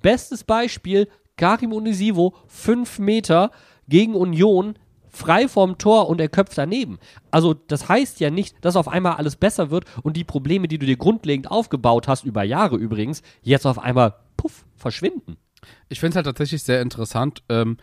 Bestes 0.01 0.45
Beispiel, 0.45 1.09
Karim 1.37 1.73
Unisivo, 1.73 2.35
5 2.47 2.99
Meter 2.99 3.51
gegen 3.87 4.15
Union, 4.15 4.75
frei 5.09 5.47
vorm 5.47 5.77
Tor 5.77 6.09
und 6.09 6.19
er 6.19 6.29
köpft 6.29 6.57
daneben. 6.57 6.99
Also 7.31 7.53
das 7.53 7.87
heißt 7.89 8.19
ja 8.19 8.29
nicht, 8.29 8.57
dass 8.61 8.75
auf 8.75 8.87
einmal 8.87 9.13
alles 9.13 9.35
besser 9.35 9.71
wird 9.71 9.85
und 10.03 10.17
die 10.17 10.23
Probleme, 10.23 10.67
die 10.67 10.77
du 10.77 10.85
dir 10.85 10.97
grundlegend 10.97 11.49
aufgebaut 11.49 12.07
hast, 12.07 12.25
über 12.25 12.43
Jahre 12.43 12.75
übrigens, 12.75 13.21
jetzt 13.41 13.65
auf 13.65 13.79
einmal, 13.79 14.15
puff, 14.37 14.65
verschwinden. 14.75 15.37
Ich 15.89 15.99
finde 15.99 16.11
es 16.11 16.15
halt 16.17 16.25
tatsächlich 16.25 16.63
sehr 16.63 16.81
interessant. 16.81 17.43
Ähm, 17.49 17.77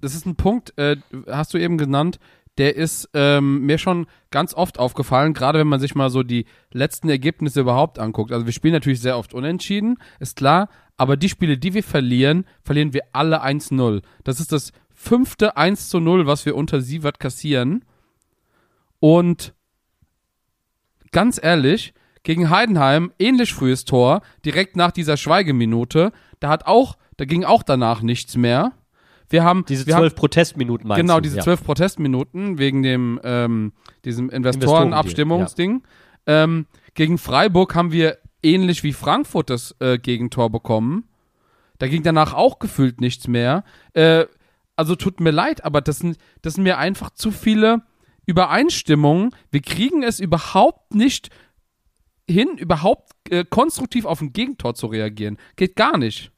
das 0.00 0.14
ist 0.14 0.26
ein 0.26 0.36
Punkt, 0.36 0.76
äh, 0.78 0.96
hast 1.28 1.54
du 1.54 1.58
eben 1.58 1.78
genannt, 1.78 2.18
der 2.58 2.76
ist 2.76 3.08
ähm, 3.14 3.62
mir 3.62 3.78
schon 3.78 4.06
ganz 4.30 4.54
oft 4.54 4.78
aufgefallen, 4.78 5.32
gerade 5.32 5.58
wenn 5.58 5.68
man 5.68 5.80
sich 5.80 5.94
mal 5.94 6.10
so 6.10 6.22
die 6.22 6.44
letzten 6.72 7.08
Ergebnisse 7.08 7.60
überhaupt 7.60 7.98
anguckt. 7.98 8.32
Also 8.32 8.44
wir 8.46 8.52
spielen 8.52 8.74
natürlich 8.74 9.00
sehr 9.00 9.16
oft 9.16 9.32
unentschieden, 9.32 9.96
ist 10.20 10.36
klar, 10.36 10.68
aber 10.96 11.16
die 11.16 11.28
Spiele, 11.28 11.56
die 11.56 11.74
wir 11.74 11.82
verlieren, 11.82 12.44
verlieren 12.62 12.92
wir 12.92 13.02
alle 13.12 13.42
1-0. 13.42 14.02
Das 14.24 14.38
ist 14.38 14.52
das 14.52 14.72
fünfte 14.94 15.56
1 15.56 15.88
zu 15.88 15.98
0, 15.98 16.26
was 16.26 16.44
wir 16.44 16.54
unter 16.54 16.80
Sievert 16.80 17.18
kassieren. 17.18 17.84
Und 19.00 19.54
ganz 21.10 21.40
ehrlich, 21.42 21.94
gegen 22.22 22.50
Heidenheim, 22.50 23.12
ähnlich 23.18 23.52
frühes 23.52 23.84
Tor, 23.84 24.22
direkt 24.44 24.76
nach 24.76 24.92
dieser 24.92 25.16
Schweigeminute, 25.16 26.12
da 26.38 26.50
hat 26.50 26.66
auch, 26.66 26.96
da 27.16 27.24
ging 27.24 27.44
auch 27.44 27.62
danach 27.62 28.02
nichts 28.02 28.36
mehr. 28.36 28.72
Wir 29.32 29.44
haben 29.44 29.64
Diese 29.66 29.86
zwölf 29.86 30.14
Protestminuten 30.14 30.86
meinst 30.86 31.00
Genau, 31.00 31.20
diese 31.20 31.38
ja. 31.38 31.42
zwölf 31.42 31.64
Protestminuten 31.64 32.58
wegen 32.58 32.82
dem 32.82 33.20
ähm, 33.24 33.72
diesem 34.04 34.30
Investorenabstimmungsding. 34.30 35.82
Ähm, 36.26 36.66
gegen 36.94 37.18
Freiburg 37.18 37.74
haben 37.74 37.92
wir 37.92 38.18
ähnlich 38.42 38.82
wie 38.82 38.92
Frankfurt 38.92 39.50
das 39.50 39.74
äh, 39.80 39.98
Gegentor 39.98 40.50
bekommen. 40.50 41.08
Da 41.78 41.88
ging 41.88 42.02
danach 42.02 42.34
auch 42.34 42.58
gefühlt 42.58 43.00
nichts 43.00 43.26
mehr. 43.26 43.64
Äh, 43.94 44.26
also 44.76 44.96
tut 44.96 45.20
mir 45.20 45.30
leid, 45.30 45.64
aber 45.64 45.80
das 45.80 45.98
sind, 45.98 46.18
das 46.42 46.54
sind 46.54 46.64
mir 46.64 46.78
einfach 46.78 47.10
zu 47.10 47.30
viele 47.30 47.82
Übereinstimmungen. 48.26 49.30
Wir 49.50 49.62
kriegen 49.62 50.02
es 50.02 50.20
überhaupt 50.20 50.94
nicht 50.94 51.30
hin, 52.28 52.56
überhaupt 52.56 53.12
äh, 53.30 53.44
konstruktiv 53.48 54.04
auf 54.04 54.20
ein 54.20 54.32
Gegentor 54.32 54.74
zu 54.74 54.86
reagieren. 54.86 55.38
Geht 55.56 55.76
gar 55.76 55.98
nicht. 55.98 56.31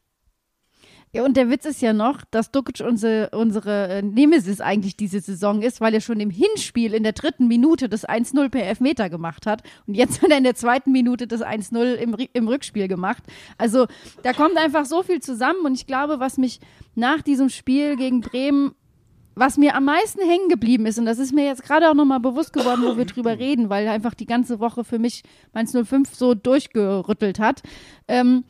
Ja, 1.15 1.25
und 1.25 1.37
der 1.37 1.49
Witz 1.49 1.65
ist 1.65 1.81
ja 1.81 1.93
noch, 1.93 2.23
dass 2.33 2.51
Dukic 2.51 2.85
unsere, 2.85 3.31
unsere 3.31 3.89
äh, 3.89 4.03
Nemesis 4.03 4.61
eigentlich 4.61 4.97
diese 4.97 5.21
Saison 5.21 5.63
ist, 5.63 5.81
weil 5.81 5.95
er 5.95 6.01
schon 6.01 6.19
im 6.19 6.29
Hinspiel 6.29 6.93
in 6.93 7.05
der 7.05 7.13
dritten 7.13 7.47
Minute 7.47 7.89
das 7.89 8.05
1-0 8.05 8.49
per 8.49 8.65
Elfmeter 8.65 9.09
gemacht 9.09 9.47
hat. 9.47 9.63
Und 9.87 9.95
jetzt 9.95 10.23
hat 10.23 10.33
er 10.33 10.39
in 10.39 10.43
der 10.43 10.57
zweiten 10.57 10.91
Minute 10.91 11.29
das 11.29 11.41
1-0 11.41 11.95
im, 11.95 12.17
im 12.33 12.49
Rückspiel 12.49 12.89
gemacht. 12.89 13.23
Also 13.59 13.87
da 14.25 14.33
kommt 14.33 14.57
einfach 14.57 14.87
so 14.87 15.05
viel 15.05 15.21
zusammen. 15.21 15.65
Und 15.65 15.75
ich 15.75 15.87
glaube, 15.87 16.19
was 16.19 16.37
mich 16.37 16.59
nach 16.97 17.23
diesem 17.23 17.49
Spiel 17.49 17.95
gegen 17.95 18.21
Bremen 18.21 18.73
was 19.37 19.57
mir 19.57 19.75
am 19.75 19.85
meisten 19.85 20.21
hängen 20.21 20.49
geblieben 20.49 20.87
ist, 20.87 20.97
und 20.97 21.07
das 21.07 21.19
ist 21.19 21.35
mir 21.35 21.45
jetzt 21.45 21.65
gerade 21.65 21.91
auch 21.91 21.95
nochmal 21.95 22.21
bewusst 22.21 22.53
geworden, 22.53 22.83
wo 22.85 22.97
wir 22.97 23.05
drüber 23.05 23.37
reden, 23.37 23.69
weil 23.69 23.89
einfach 23.89 24.15
die 24.15 24.27
ganze 24.27 24.61
Woche 24.61 24.85
für 24.85 25.01
mich 25.01 25.25
Mainz 25.53 25.73
05 25.73 26.15
so 26.15 26.35
durchgerüttelt 26.35 27.41
hat. 27.41 27.63
Ähm, 28.07 28.45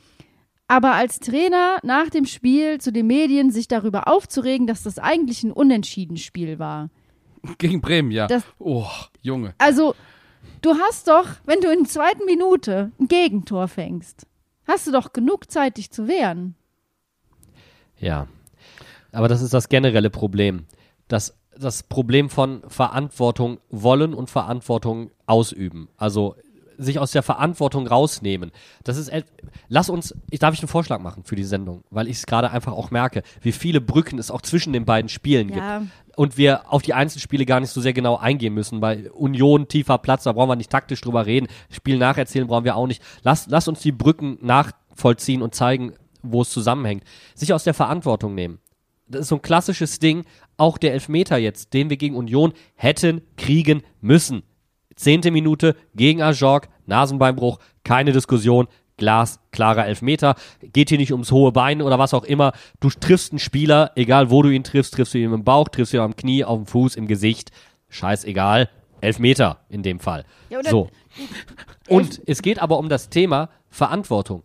aber 0.68 0.94
als 0.94 1.20
Trainer 1.20 1.78
nach 1.82 2.08
dem 2.10 2.24
Spiel 2.26 2.80
zu 2.80 2.92
den 2.92 3.06
Medien 3.06 3.50
sich 3.50 3.68
darüber 3.68 4.08
aufzuregen, 4.08 4.66
dass 4.66 4.82
das 4.82 4.98
eigentlich 4.98 5.42
ein 5.44 5.52
Unentschieden-Spiel 5.52 6.58
war. 6.58 6.90
Gegen 7.58 7.80
Bremen, 7.80 8.10
ja. 8.10 8.26
Das- 8.26 8.44
oh, 8.58 8.86
Junge. 9.20 9.54
Also, 9.58 9.94
du 10.62 10.74
hast 10.78 11.08
doch, 11.08 11.28
wenn 11.44 11.60
du 11.60 11.70
in 11.70 11.80
der 11.84 11.88
zweiten 11.90 12.24
Minute 12.24 12.90
ein 12.98 13.08
Gegentor 13.08 13.68
fängst, 13.68 14.26
hast 14.66 14.86
du 14.86 14.92
doch 14.92 15.12
genug 15.12 15.50
Zeit, 15.50 15.76
dich 15.76 15.90
zu 15.90 16.08
wehren. 16.08 16.54
Ja. 17.98 18.26
Aber 19.12 19.28
das 19.28 19.42
ist 19.42 19.54
das 19.54 19.68
generelle 19.68 20.10
Problem. 20.10 20.64
Das, 21.08 21.36
das 21.56 21.82
Problem 21.84 22.30
von 22.30 22.62
Verantwortung 22.68 23.58
wollen 23.68 24.14
und 24.14 24.30
Verantwortung 24.30 25.10
ausüben. 25.26 25.88
Also 25.96 26.34
sich 26.78 26.98
aus 26.98 27.12
der 27.12 27.22
Verantwortung 27.22 27.86
rausnehmen. 27.86 28.50
Das 28.82 28.96
ist, 28.96 29.10
lass 29.68 29.88
uns, 29.90 30.14
ich 30.30 30.38
darf 30.38 30.54
ich 30.54 30.60
einen 30.60 30.68
Vorschlag 30.68 31.00
machen 31.00 31.24
für 31.24 31.36
die 31.36 31.44
Sendung, 31.44 31.84
weil 31.90 32.08
ich 32.08 32.18
es 32.18 32.26
gerade 32.26 32.50
einfach 32.50 32.72
auch 32.72 32.90
merke, 32.90 33.22
wie 33.40 33.52
viele 33.52 33.80
Brücken 33.80 34.18
es 34.18 34.30
auch 34.30 34.42
zwischen 34.42 34.72
den 34.72 34.84
beiden 34.84 35.08
Spielen 35.08 35.48
Ja. 35.50 35.78
gibt. 35.78 35.90
Und 36.16 36.36
wir 36.36 36.72
auf 36.72 36.82
die 36.82 36.94
Einzelspiele 36.94 37.44
gar 37.44 37.58
nicht 37.58 37.70
so 37.70 37.80
sehr 37.80 37.92
genau 37.92 38.16
eingehen 38.16 38.54
müssen, 38.54 38.80
weil 38.80 39.08
Union, 39.08 39.66
tiefer 39.66 39.98
Platz, 39.98 40.22
da 40.22 40.32
brauchen 40.32 40.48
wir 40.50 40.56
nicht 40.56 40.70
taktisch 40.70 41.00
drüber 41.00 41.26
reden. 41.26 41.48
Spiel 41.70 41.98
nacherzählen 41.98 42.46
brauchen 42.46 42.64
wir 42.64 42.76
auch 42.76 42.86
nicht. 42.86 43.02
Lass, 43.24 43.46
lass 43.48 43.66
uns 43.66 43.80
die 43.80 43.90
Brücken 43.90 44.38
nachvollziehen 44.40 45.42
und 45.42 45.54
zeigen, 45.56 45.94
wo 46.22 46.42
es 46.42 46.50
zusammenhängt, 46.50 47.02
sich 47.34 47.52
aus 47.52 47.64
der 47.64 47.74
Verantwortung 47.74 48.34
nehmen. 48.34 48.58
Das 49.08 49.22
ist 49.22 49.28
so 49.28 49.34
ein 49.34 49.42
klassisches 49.42 49.98
Ding, 49.98 50.24
auch 50.56 50.78
der 50.78 50.92
Elfmeter 50.92 51.36
jetzt, 51.36 51.74
den 51.74 51.90
wir 51.90 51.96
gegen 51.96 52.14
Union 52.16 52.52
hätten 52.76 53.20
kriegen 53.36 53.82
müssen. 54.00 54.44
Zehnte 54.96 55.30
Minute 55.30 55.76
gegen 55.94 56.22
Ajorg, 56.22 56.68
Nasenbeinbruch, 56.86 57.58
keine 57.82 58.12
Diskussion, 58.12 58.68
Glas, 58.96 59.40
klarer 59.50 59.86
Elfmeter. 59.86 60.36
Geht 60.62 60.88
hier 60.88 60.98
nicht 60.98 61.12
ums 61.12 61.32
hohe 61.32 61.52
Bein 61.52 61.82
oder 61.82 61.98
was 61.98 62.14
auch 62.14 62.24
immer. 62.24 62.52
Du 62.80 62.90
triffst 62.90 63.32
einen 63.32 63.40
Spieler, 63.40 63.90
egal 63.96 64.30
wo 64.30 64.42
du 64.42 64.50
ihn 64.50 64.62
triffst, 64.62 64.94
triffst 64.94 65.14
du 65.14 65.18
ihn 65.18 65.32
im 65.32 65.44
Bauch, 65.44 65.68
triffst 65.68 65.92
du 65.92 65.96
ihn 65.96 66.02
am 66.02 66.16
Knie, 66.16 66.44
auf 66.44 66.58
dem 66.58 66.66
Fuß, 66.66 66.94
im 66.96 67.08
Gesicht. 67.08 67.50
Scheißegal. 67.88 68.68
Elfmeter 69.00 69.60
in 69.68 69.82
dem 69.82 70.00
Fall. 70.00 70.24
Ja, 70.48 70.60
so. 70.62 70.88
Und 71.88 72.22
es 72.26 72.40
geht 72.40 72.58
aber 72.58 72.78
um 72.78 72.88
das 72.88 73.10
Thema 73.10 73.50
Verantwortung. 73.68 74.44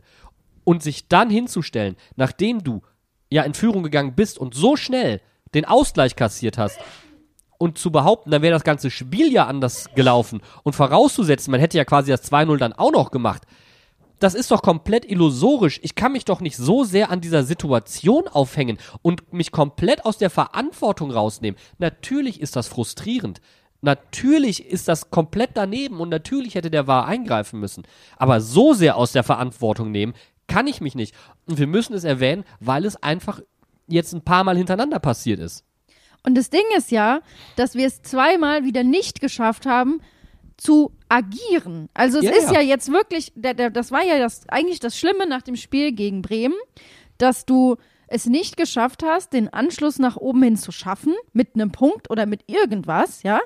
Und 0.63 0.83
sich 0.83 1.07
dann 1.07 1.29
hinzustellen, 1.29 1.95
nachdem 2.15 2.63
du 2.63 2.81
ja 3.29 3.43
in 3.43 3.53
Führung 3.53 3.83
gegangen 3.83 4.15
bist 4.15 4.37
und 4.37 4.53
so 4.53 4.75
schnell 4.75 5.21
den 5.53 5.65
Ausgleich 5.65 6.15
kassiert 6.15 6.57
hast, 6.57 6.79
und 7.59 7.77
zu 7.77 7.91
behaupten, 7.91 8.31
dann 8.31 8.41
wäre 8.41 8.53
das 8.53 8.63
ganze 8.63 8.89
Spiel 8.89 9.31
ja 9.31 9.45
anders 9.45 9.89
gelaufen 9.93 10.41
und 10.63 10.73
vorauszusetzen, 10.73 11.51
man 11.51 11.59
hätte 11.59 11.77
ja 11.77 11.85
quasi 11.85 12.09
das 12.09 12.31
2-0 12.31 12.57
dann 12.57 12.73
auch 12.73 12.91
noch 12.91 13.11
gemacht. 13.11 13.43
Das 14.17 14.33
ist 14.33 14.51
doch 14.51 14.61
komplett 14.61 15.09
illusorisch. 15.09 15.79
Ich 15.83 15.95
kann 15.95 16.11
mich 16.11 16.25
doch 16.25 16.41
nicht 16.41 16.57
so 16.57 16.83
sehr 16.83 17.09
an 17.09 17.21
dieser 17.21 17.43
Situation 17.43 18.27
aufhängen 18.27 18.77
und 19.01 19.31
mich 19.31 19.51
komplett 19.51 20.05
aus 20.05 20.17
der 20.17 20.29
Verantwortung 20.29 21.11
rausnehmen. 21.11 21.59
Natürlich 21.77 22.41
ist 22.41 22.55
das 22.55 22.67
frustrierend. 22.67 23.39
Natürlich 23.81 24.65
ist 24.65 24.89
das 24.89 25.09
komplett 25.09 25.51
daneben 25.53 26.01
und 26.01 26.09
natürlich 26.09 26.55
hätte 26.55 26.69
der 26.69 26.87
Wahr 26.87 27.05
eingreifen 27.05 27.61
müssen. 27.61 27.83
Aber 28.17 28.41
so 28.41 28.73
sehr 28.73 28.97
aus 28.97 29.13
der 29.13 29.23
Verantwortung 29.23 29.91
nehmen, 29.91 30.13
kann 30.47 30.67
ich 30.67 30.81
mich 30.81 30.95
nicht. 30.95 31.15
Und 31.47 31.57
wir 31.57 31.67
müssen 31.67 31.93
es 31.93 32.03
erwähnen, 32.03 32.43
weil 32.59 32.83
es 32.83 33.01
einfach 33.01 33.39
jetzt 33.87 34.11
ein 34.13 34.23
paar 34.23 34.43
Mal 34.43 34.57
hintereinander 34.57 34.99
passiert 34.99 35.39
ist. 35.39 35.63
Und 36.23 36.35
das 36.35 36.49
Ding 36.49 36.63
ist 36.77 36.91
ja, 36.91 37.21
dass 37.55 37.75
wir 37.75 37.87
es 37.87 38.01
zweimal 38.01 38.63
wieder 38.63 38.83
nicht 38.83 39.21
geschafft 39.21 39.65
haben, 39.65 40.01
zu 40.57 40.91
agieren. 41.07 41.89
Also 41.93 42.19
es 42.19 42.25
Ja, 42.25 42.31
ist 42.31 42.51
ja. 42.51 42.59
ja 42.59 42.61
jetzt 42.61 42.91
wirklich, 42.91 43.31
das 43.35 43.91
war 43.91 44.03
ja 44.03 44.19
das, 44.19 44.47
eigentlich 44.49 44.79
das 44.79 44.97
Schlimme 44.97 45.27
nach 45.27 45.41
dem 45.41 45.55
Spiel 45.55 45.93
gegen 45.93 46.21
Bremen, 46.21 46.55
dass 47.17 47.45
du 47.45 47.77
es 48.07 48.25
nicht 48.25 48.57
geschafft 48.57 49.03
hast, 49.03 49.33
den 49.33 49.53
Anschluss 49.53 49.99
nach 49.99 50.17
oben 50.17 50.43
hin 50.43 50.57
zu 50.57 50.71
schaffen, 50.71 51.13
mit 51.31 51.55
einem 51.55 51.71
Punkt 51.71 52.09
oder 52.09 52.25
mit 52.25 52.43
irgendwas, 52.47 53.23
ja, 53.23 53.39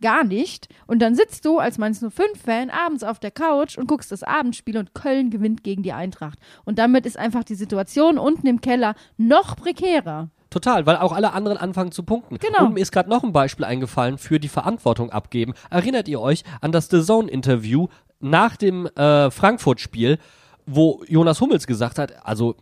gar 0.00 0.24
nicht. 0.24 0.68
Und 0.86 1.00
dann 1.00 1.14
sitzt 1.14 1.44
du 1.44 1.58
als 1.58 1.78
Mainz 1.78 2.02
05-Fan 2.02 2.70
abends 2.70 3.02
auf 3.02 3.18
der 3.18 3.30
Couch 3.30 3.78
und 3.78 3.86
guckst 3.86 4.12
das 4.12 4.22
Abendspiel 4.22 4.76
und 4.76 4.94
Köln 4.94 5.30
gewinnt 5.30 5.64
gegen 5.64 5.82
die 5.82 5.92
Eintracht. 5.92 6.38
Und 6.64 6.78
damit 6.78 7.06
ist 7.06 7.18
einfach 7.18 7.44
die 7.44 7.54
Situation 7.54 8.18
unten 8.18 8.46
im 8.46 8.60
Keller 8.60 8.94
noch 9.16 9.56
prekärer. 9.56 10.30
Total, 10.54 10.86
weil 10.86 10.98
auch 10.98 11.10
alle 11.10 11.32
anderen 11.32 11.58
anfangen 11.58 11.90
zu 11.90 12.04
punkten. 12.04 12.38
Genau. 12.38 12.66
Und 12.66 12.74
mir 12.74 12.80
ist 12.80 12.92
gerade 12.92 13.10
noch 13.10 13.24
ein 13.24 13.32
Beispiel 13.32 13.64
eingefallen 13.64 14.18
für 14.18 14.38
die 14.38 14.48
Verantwortung 14.48 15.10
abgeben. 15.10 15.52
Erinnert 15.68 16.06
ihr 16.06 16.20
euch 16.20 16.44
an 16.60 16.70
das 16.70 16.88
The 16.88 17.02
Zone-Interview 17.02 17.88
nach 18.20 18.56
dem 18.56 18.86
äh, 18.86 19.32
Frankfurt-Spiel, 19.32 20.16
wo 20.64 21.02
Jonas 21.08 21.40
Hummels 21.40 21.66
gesagt 21.66 21.98
hat, 21.98 22.24
also, 22.24 22.54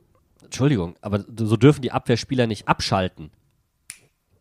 Entschuldigung, 0.43 0.97
aber 1.03 1.23
so 1.37 1.59
dürfen 1.59 1.83
die 1.83 1.93
Abwehrspieler 1.93 2.47
nicht 2.47 2.67
abschalten. 2.67 3.31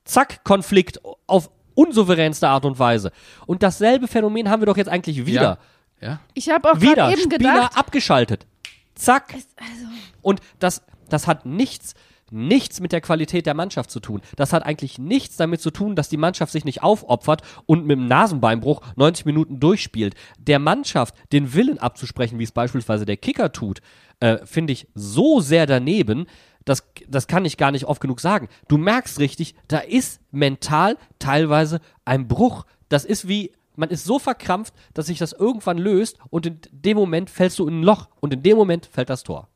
Zack, 0.05 0.45
Konflikt 0.45 1.01
auf 1.27 1.51
unsouveränste 1.75 2.47
Art 2.47 2.63
und 2.63 2.79
Weise. 2.79 3.11
Und 3.47 3.63
dasselbe 3.63 4.07
Phänomen 4.07 4.49
haben 4.49 4.61
wir 4.61 4.67
doch 4.67 4.77
jetzt 4.77 4.89
eigentlich 4.89 5.25
wieder. 5.25 5.59
Ja. 5.99 6.07
ja. 6.07 6.19
Ich 6.35 6.49
habe 6.49 6.71
auch 6.71 6.79
Wieder, 6.79 6.95
gerade 6.95 7.11
eben 7.11 7.31
Spieler 7.33 7.53
gedacht, 7.55 7.77
abgeschaltet. 7.77 8.47
Zack. 8.95 9.33
also, 9.33 9.87
Und 10.21 10.39
das, 10.59 10.83
das 11.09 11.27
hat 11.27 11.45
nichts, 11.45 11.95
nichts 12.31 12.79
mit 12.79 12.91
der 12.91 13.01
Qualität 13.01 13.45
der 13.45 13.53
Mannschaft 13.53 13.91
zu 13.91 13.99
tun. 13.99 14.21
Das 14.35 14.53
hat 14.53 14.65
eigentlich 14.65 14.97
nichts 14.97 15.35
damit 15.35 15.61
zu 15.61 15.71
tun, 15.71 15.95
dass 15.95 16.09
die 16.09 16.17
Mannschaft 16.17 16.51
sich 16.51 16.65
nicht 16.65 16.81
aufopfert 16.83 17.41
und 17.65 17.85
mit 17.85 17.97
dem 17.97 18.07
Nasenbeinbruch 18.07 18.81
90 18.95 19.25
Minuten 19.25 19.59
durchspielt. 19.59 20.15
Der 20.39 20.59
Mannschaft 20.59 21.15
den 21.31 21.53
Willen 21.53 21.77
abzusprechen, 21.77 22.39
wie 22.39 22.43
es 22.43 22.51
beispielsweise 22.51 23.05
der 23.05 23.17
Kicker 23.17 23.51
tut, 23.51 23.81
äh, 24.19 24.39
finde 24.45 24.73
ich 24.73 24.87
so 24.95 25.39
sehr 25.39 25.65
daneben. 25.65 26.25
Das, 26.65 26.83
das 27.07 27.27
kann 27.27 27.45
ich 27.45 27.57
gar 27.57 27.71
nicht 27.71 27.85
oft 27.85 28.01
genug 28.01 28.19
sagen. 28.19 28.47
Du 28.67 28.77
merkst 28.77 29.19
richtig, 29.19 29.55
da 29.67 29.79
ist 29.79 30.21
mental 30.31 30.97
teilweise 31.19 31.81
ein 32.05 32.27
Bruch. 32.27 32.65
Das 32.87 33.03
ist 33.03 33.27
wie, 33.27 33.51
man 33.75 33.89
ist 33.89 34.05
so 34.05 34.19
verkrampft, 34.19 34.73
dass 34.93 35.07
sich 35.07 35.17
das 35.17 35.33
irgendwann 35.33 35.77
löst 35.77 36.19
und 36.29 36.45
in 36.45 36.59
dem 36.71 36.97
Moment 36.97 37.29
fällst 37.29 37.57
du 37.59 37.67
in 37.67 37.79
ein 37.79 37.83
Loch 37.83 38.09
und 38.19 38.33
in 38.33 38.43
dem 38.43 38.57
Moment 38.57 38.85
fällt 38.85 39.09
das 39.09 39.23
Tor. 39.23 39.47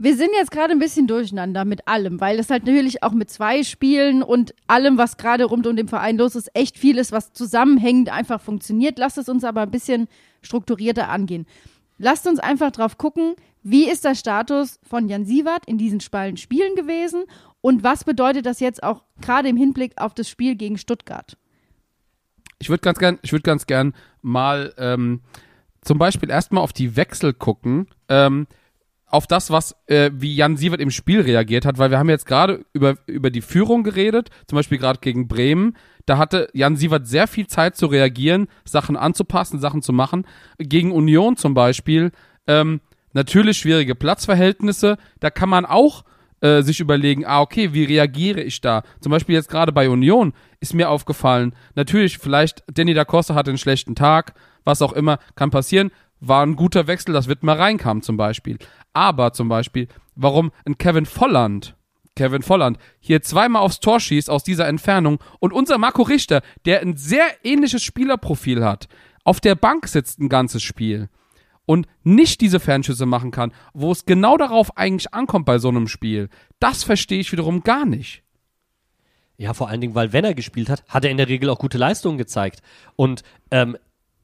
Wir 0.00 0.16
sind 0.16 0.30
jetzt 0.34 0.52
gerade 0.52 0.72
ein 0.72 0.78
bisschen 0.78 1.08
durcheinander 1.08 1.64
mit 1.64 1.88
allem, 1.88 2.20
weil 2.20 2.38
es 2.38 2.50
halt 2.50 2.64
natürlich 2.64 3.02
auch 3.02 3.12
mit 3.12 3.30
zwei 3.30 3.64
Spielen 3.64 4.22
und 4.22 4.54
allem, 4.68 4.96
was 4.96 5.16
gerade 5.16 5.44
rund 5.44 5.66
um 5.66 5.74
den 5.74 5.88
Verein 5.88 6.16
los 6.16 6.36
ist, 6.36 6.50
echt 6.54 6.78
viel 6.78 6.98
ist, 6.98 7.10
was 7.10 7.32
zusammenhängend 7.32 8.08
einfach 8.08 8.40
funktioniert. 8.40 8.98
Lasst 8.98 9.18
es 9.18 9.28
uns 9.28 9.42
aber 9.42 9.62
ein 9.62 9.70
bisschen 9.72 10.06
strukturierter 10.40 11.08
angehen. 11.08 11.46
Lasst 11.98 12.28
uns 12.28 12.38
einfach 12.38 12.70
drauf 12.70 12.96
gucken, 12.96 13.34
wie 13.64 13.90
ist 13.90 14.04
der 14.04 14.14
Status 14.14 14.78
von 14.88 15.08
Jan 15.08 15.24
Siewert 15.24 15.66
in 15.66 15.78
diesen 15.78 16.00
beiden 16.10 16.36
Spielen 16.36 16.76
gewesen 16.76 17.24
und 17.60 17.82
was 17.82 18.04
bedeutet 18.04 18.46
das 18.46 18.60
jetzt 18.60 18.84
auch 18.84 19.02
gerade 19.20 19.48
im 19.48 19.56
Hinblick 19.56 19.94
auf 19.96 20.14
das 20.14 20.28
Spiel 20.28 20.54
gegen 20.54 20.78
Stuttgart? 20.78 21.36
Ich 22.60 22.68
würde 22.68 22.82
ganz 22.82 22.98
gern, 22.98 23.18
ich 23.22 23.32
würde 23.32 23.42
ganz 23.42 23.66
gern 23.66 23.94
mal 24.22 24.72
ähm, 24.78 25.22
zum 25.82 25.98
Beispiel 25.98 26.30
erstmal 26.30 26.62
auf 26.62 26.72
die 26.72 26.96
Wechsel 26.96 27.32
gucken, 27.32 27.88
ähm, 28.08 28.46
auf 29.10 29.26
das, 29.26 29.50
was 29.50 29.76
äh, 29.86 30.10
wie 30.14 30.34
Jan 30.34 30.56
Sievert 30.56 30.80
im 30.80 30.90
Spiel 30.90 31.20
reagiert 31.20 31.64
hat, 31.64 31.78
weil 31.78 31.90
wir 31.90 31.98
haben 31.98 32.10
jetzt 32.10 32.26
gerade 32.26 32.64
über 32.72 32.96
über 33.06 33.30
die 33.30 33.40
Führung 33.40 33.82
geredet, 33.82 34.30
zum 34.46 34.56
Beispiel 34.56 34.78
gerade 34.78 35.00
gegen 35.00 35.28
Bremen. 35.28 35.76
Da 36.06 36.18
hatte 36.18 36.48
Jan 36.52 36.76
Sievert 36.76 37.06
sehr 37.06 37.26
viel 37.26 37.46
Zeit 37.46 37.76
zu 37.76 37.86
reagieren, 37.86 38.48
Sachen 38.64 38.96
anzupassen, 38.96 39.60
Sachen 39.60 39.82
zu 39.82 39.92
machen. 39.92 40.26
Gegen 40.58 40.92
Union 40.92 41.36
zum 41.36 41.54
Beispiel 41.54 42.12
ähm, 42.46 42.80
natürlich 43.12 43.58
schwierige 43.58 43.94
Platzverhältnisse. 43.94 44.98
Da 45.20 45.30
kann 45.30 45.48
man 45.48 45.66
auch 45.66 46.04
äh, 46.40 46.62
sich 46.62 46.80
überlegen, 46.80 47.24
ah, 47.26 47.40
okay, 47.40 47.72
wie 47.72 47.84
reagiere 47.84 48.40
ich 48.40 48.60
da? 48.60 48.82
Zum 49.00 49.10
Beispiel 49.10 49.34
jetzt 49.34 49.48
gerade 49.48 49.72
bei 49.72 49.88
Union 49.88 50.32
ist 50.60 50.74
mir 50.74 50.88
aufgefallen, 50.88 51.54
natürlich, 51.74 52.18
vielleicht 52.18 52.62
Danny 52.72 52.94
da 52.94 53.04
Costa 53.04 53.34
hatte 53.34 53.50
einen 53.50 53.58
schlechten 53.58 53.94
Tag, 53.94 54.34
was 54.64 54.82
auch 54.82 54.92
immer, 54.92 55.18
kann 55.34 55.50
passieren, 55.50 55.90
war 56.20 56.44
ein 56.44 56.56
guter 56.56 56.86
Wechsel, 56.86 57.12
dass 57.12 57.28
Wittmer 57.28 57.58
reinkam 57.58 58.02
zum 58.02 58.16
Beispiel. 58.16 58.58
Aber 58.92 59.32
zum 59.32 59.48
Beispiel, 59.48 59.88
warum 60.14 60.50
ein 60.64 60.78
Kevin 60.78 61.06
Volland, 61.06 61.76
Kevin 62.16 62.42
Volland, 62.42 62.78
hier 62.98 63.22
zweimal 63.22 63.62
aufs 63.62 63.80
Tor 63.80 64.00
schießt 64.00 64.28
aus 64.28 64.42
dieser 64.42 64.66
Entfernung 64.66 65.18
und 65.38 65.52
unser 65.52 65.78
Marco 65.78 66.02
Richter, 66.02 66.42
der 66.64 66.80
ein 66.80 66.96
sehr 66.96 67.26
ähnliches 67.44 67.82
Spielerprofil 67.82 68.64
hat, 68.64 68.88
auf 69.24 69.40
der 69.40 69.54
Bank 69.54 69.86
sitzt 69.86 70.18
ein 70.18 70.28
ganzes 70.28 70.62
Spiel 70.62 71.08
und 71.64 71.86
nicht 72.02 72.40
diese 72.40 72.60
Fernschüsse 72.60 73.04
machen 73.04 73.30
kann, 73.30 73.52
wo 73.74 73.92
es 73.92 74.06
genau 74.06 74.36
darauf 74.36 74.76
eigentlich 74.76 75.12
ankommt 75.12 75.44
bei 75.44 75.58
so 75.58 75.68
einem 75.68 75.86
Spiel, 75.86 76.30
das 76.60 76.82
verstehe 76.82 77.20
ich 77.20 77.30
wiederum 77.30 77.62
gar 77.62 77.84
nicht. 77.84 78.22
Ja, 79.36 79.54
vor 79.54 79.68
allen 79.68 79.80
Dingen, 79.80 79.94
weil 79.94 80.12
wenn 80.12 80.24
er 80.24 80.34
gespielt 80.34 80.68
hat, 80.68 80.82
hat 80.88 81.04
er 81.04 81.12
in 81.12 81.16
der 81.18 81.28
Regel 81.28 81.48
auch 81.50 81.60
gute 81.60 81.78
Leistungen 81.78 82.18
gezeigt. 82.18 82.60
Und 82.96 83.22
ähm, 83.52 83.76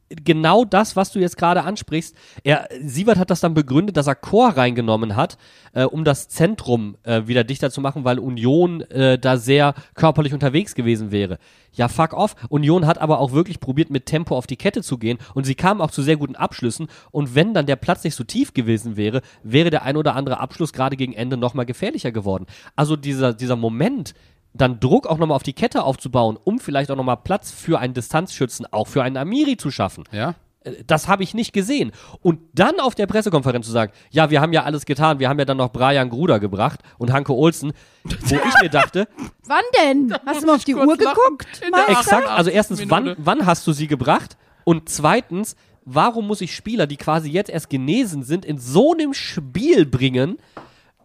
genau 0.09 0.65
das, 0.65 0.97
was 0.97 1.13
du 1.13 1.19
jetzt 1.19 1.37
gerade 1.37 1.63
ansprichst, 1.63 2.15
er, 2.43 2.69
Sievert 2.81 3.19
hat 3.19 3.31
das 3.31 3.41
dann 3.41 3.55
begründet, 3.55 3.97
dass 3.97 4.07
er 4.07 4.15
Chor 4.15 4.51
reingenommen 4.51 5.17
hat, 5.17 5.39
äh, 5.73 5.85
um 5.85 6.05
das 6.05 6.29
Zentrum 6.29 6.97
äh, 7.03 7.27
wieder 7.27 7.45
dichter 7.45 7.71
zu 7.71 7.81
machen, 7.81 8.05
weil 8.05 8.19
Union 8.19 8.83
äh, 8.83 9.19
da 9.19 9.37
sehr 9.37 9.75
körperlich 9.95 10.33
unterwegs 10.33 10.75
gewesen 10.75 11.11
wäre. 11.11 11.39
Ja, 11.73 11.89
fuck 11.89 12.13
off. 12.13 12.37
Union 12.49 12.87
hat 12.87 12.99
aber 12.99 13.19
auch 13.19 13.33
wirklich 13.33 13.61
probiert, 13.61 13.91
mit 13.91 14.07
Tempo 14.07 14.37
auf 14.37 14.47
die 14.47 14.57
Kette 14.57 14.83
zu 14.83 14.99
gehen 14.99 15.19
und 15.35 15.45
sie 15.45 15.55
kamen 15.55 15.81
auch 15.81 15.91
zu 15.91 16.03
sehr 16.03 16.17
guten 16.17 16.37
Abschlüssen. 16.37 16.89
Und 17.11 17.35
wenn 17.35 17.55
dann 17.55 17.67
der 17.67 17.77
Platz 17.77 18.05
nicht 18.05 18.15
so 18.15 18.25
tief 18.25 18.55
gewesen 18.55 18.97
wäre, 18.97 19.23
wäre 19.43 19.71
der 19.71 19.83
ein 19.83 19.97
oder 19.97 20.15
andere 20.15 20.39
Abschluss 20.39 20.73
gerade 20.73 20.97
gegen 20.97 21.13
Ende 21.13 21.37
nochmal 21.37 21.67
gefährlicher 21.67 22.13
geworden. 22.13 22.47
Also 22.77 22.97
dieser, 22.97 23.35
dieser 23.35 23.57
Moment, 23.57 24.15
dann 24.55 24.81
Druck 24.81 25.07
auch 25.07 25.19
nochmal 25.19 25.37
auf 25.37 25.43
die 25.43 25.53
Kette 25.53 25.83
aufzubauen, 25.85 26.39
um 26.43 26.59
vielleicht 26.61 26.91
auch 26.91 26.97
nochmal 26.97 27.17
Platz 27.19 27.51
für 27.51 27.79
einen 27.81 27.93
Distanzschützen, 27.93 28.67
auch 28.73 28.87
für 28.87 29.03
einen 29.03 29.17
Amiri 29.17 29.57
zu 29.57 29.71
schaffen. 29.71 30.05
Ja? 30.13 30.37
Äh, 30.61 30.85
Das 30.87 31.09
habe 31.09 31.25
ich 31.25 31.35
nicht 31.35 31.53
gesehen. 31.53 31.91
Und 32.23 32.39
dann 32.55 32.79
auf 32.81 32.95
der 32.95 33.07
Pressekonferenz 33.07 33.67
zu 33.67 33.73
sagen, 33.73 33.93
ja, 34.11 34.31
wir 34.31 34.41
haben 34.41 34.53
ja 34.53 34.63
alles 34.63 34.87
getan, 34.87 35.19
wir 35.19 35.29
haben 35.29 35.39
ja 35.41 35.45
dann 35.45 35.57
noch 35.57 35.73
Brian 35.73 36.09
Gruder 36.09 36.39
gebracht 36.41 36.81
und 36.99 37.13
Hanke 37.13 37.33
Olsen, 37.35 37.73
wo 38.05 38.37
ich 38.37 38.63
mir 38.63 38.71
dachte, 38.71 39.09
Wann 39.47 39.65
denn? 39.83 40.15
Hast 40.25 40.43
du 40.43 40.47
mal 40.47 40.55
auf 40.55 40.65
die 40.65 40.75
Uhr 40.77 40.97
geguckt? 40.97 41.61
Exakt, 41.89 42.29
also 42.29 42.51
erstens, 42.51 42.89
wann, 42.89 43.03
Minute. 43.05 43.21
wann 43.25 43.45
hast 43.47 43.67
du 43.67 43.73
sie 43.73 43.89
gebracht? 43.89 44.37
Und 44.65 44.89
zweitens, 44.89 45.57
warum 45.85 46.27
muss 46.29 46.41
ich 46.41 46.55
Spieler, 46.55 46.87
die 46.87 46.97
quasi 46.97 47.29
jetzt 47.29 47.51
erst 47.51 47.69
genesen 47.69 48.23
sind, 48.23 48.45
in 48.45 48.59
so 48.59 48.93
einem 48.95 49.13
Spiel 49.15 49.85
bringen? 49.85 50.39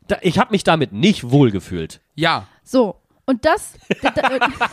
Da, 0.08 0.18
ich 0.22 0.40
habe 0.40 0.52
mich 0.52 0.64
damit 0.64 0.94
nicht 0.94 1.30
wohlgefühlt. 1.32 2.00
Ja. 2.16 2.48
So, 2.64 2.96
und 3.30 3.46
das. 3.46 3.74
da- 4.02 4.10
da- 4.10 4.70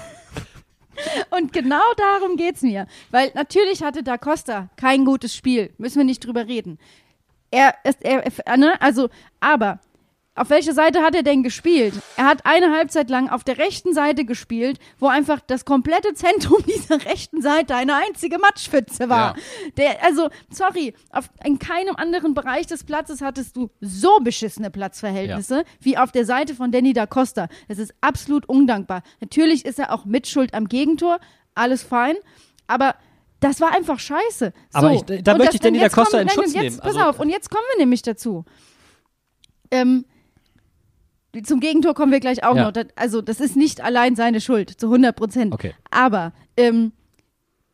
und 1.36 1.52
genau 1.52 1.82
darum 1.96 2.36
geht's 2.36 2.62
mir. 2.62 2.86
Weil 3.10 3.30
natürlich 3.34 3.82
hatte 3.82 4.02
Da 4.02 4.16
Costa 4.16 4.70
kein 4.76 5.04
gutes 5.04 5.34
Spiel. 5.36 5.74
Müssen 5.76 5.98
wir 5.98 6.04
nicht 6.04 6.24
drüber 6.24 6.46
reden. 6.46 6.78
Er 7.50 7.74
ist, 7.84 8.02
er, 8.02 8.56
ne? 8.56 8.80
also, 8.80 9.10
aber 9.40 9.78
auf 10.36 10.50
welche 10.50 10.72
Seite 10.74 11.00
hat 11.02 11.14
er 11.14 11.22
denn 11.22 11.42
gespielt? 11.42 11.94
Er 12.16 12.26
hat 12.26 12.44
eine 12.46 12.70
Halbzeit 12.72 13.08
lang 13.10 13.28
auf 13.30 13.42
der 13.42 13.58
rechten 13.58 13.94
Seite 13.94 14.24
gespielt, 14.24 14.78
wo 14.98 15.08
einfach 15.08 15.40
das 15.46 15.64
komplette 15.64 16.14
Zentrum 16.14 16.62
dieser 16.66 17.04
rechten 17.06 17.40
Seite 17.42 17.74
eine 17.74 17.94
einzige 17.96 18.38
Matschpfütze 18.38 19.08
war. 19.08 19.36
Ja. 19.36 19.42
Der, 19.78 20.04
also, 20.04 20.28
sorry, 20.50 20.94
auf, 21.10 21.30
in 21.44 21.58
keinem 21.58 21.96
anderen 21.96 22.34
Bereich 22.34 22.66
des 22.66 22.84
Platzes 22.84 23.20
hattest 23.22 23.56
du 23.56 23.70
so 23.80 24.18
beschissene 24.20 24.70
Platzverhältnisse 24.70 25.64
wie 25.80 25.96
auf 25.98 26.12
der 26.12 26.24
Seite 26.24 26.54
von 26.54 26.70
Danny 26.70 26.92
da 26.92 27.06
Costa. 27.06 27.48
Das 27.68 27.78
ist 27.78 27.94
absolut 28.00 28.48
undankbar. 28.48 29.02
Natürlich 29.20 29.64
ist 29.64 29.78
er 29.78 29.92
auch 29.92 30.04
Mitschuld 30.04 30.54
am 30.54 30.68
Gegentor, 30.68 31.18
alles 31.54 31.82
fein, 31.82 32.16
aber 32.66 32.94
das 33.40 33.60
war 33.60 33.74
einfach 33.74 33.98
scheiße. 33.98 34.52
Aber 34.72 34.88
so. 34.90 34.94
ich- 35.14 35.22
da 35.22 35.32
Und 35.32 35.38
möchte 35.38 35.44
das- 35.44 35.54
ich 35.54 35.60
Danny 35.60 35.78
da 35.78 35.88
Costa 35.88 36.18
kommen- 36.18 36.22
in 36.22 36.28
Schutz 36.30 36.46
und 36.48 36.52
jetzt, 36.54 36.62
nehmen. 36.62 36.78
Pass 36.78 36.96
Also- 36.96 37.00
auf, 37.08 37.20
und 37.20 37.30
jetzt 37.30 37.50
kommen 37.50 37.64
wir 37.74 37.78
nämlich 37.84 38.02
dazu. 38.02 38.44
Ähm, 39.70 40.04
zum 41.42 41.60
Gegentor 41.60 41.94
kommen 41.94 42.12
wir 42.12 42.20
gleich 42.20 42.44
auch 42.44 42.56
Ja. 42.56 42.64
noch. 42.64 42.72
Das, 42.72 42.86
also, 42.96 43.20
das 43.22 43.40
ist 43.40 43.56
nicht 43.56 43.80
allein 43.82 44.16
seine 44.16 44.40
Schuld, 44.40 44.70
zu 44.70 44.86
100 44.86 45.14
Prozent. 45.16 45.52
Okay. 45.54 45.74
Aber 45.90 46.32
ähm, 46.56 46.92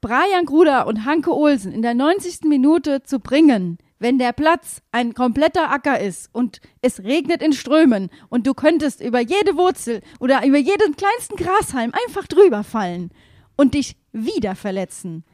Brian 0.01 0.45
Gruder 0.47 0.87
und 0.87 1.05
Hanke 1.05 1.33
Olsen 1.33 1.73
in 1.73 1.83
der 1.83 1.95
90. 1.95 2.43
Minute 2.49 3.03
zu 3.05 3.21
bringen, 3.21 3.79
wenn 4.01 4.19
der 4.19 4.33
Platz 4.33 4.83
ein 4.91 5.15
kompletter 5.15 5.71
Acker 5.71 6.01
ist 6.01 6.29
und 6.33 6.61
es 6.81 7.05
regnet 7.05 7.41
in 7.41 7.53
Strömen 7.53 8.11
und 8.29 8.49
du 8.49 8.55
könntest 8.55 9.01
über 9.01 9.21
jede 9.21 9.57
Wurzel 9.57 10.01
oder 10.19 10.45
über 10.45 10.59
jeden 10.59 10.97
kleinsten 10.97 11.37
Grashalm 11.37 11.93
einfach 12.07 12.27
drüber 12.27 12.65
fallen 12.65 13.11
und 13.57 13.75
dich 13.75 13.97
wieder 14.11 14.57
verletzen, 14.57 15.25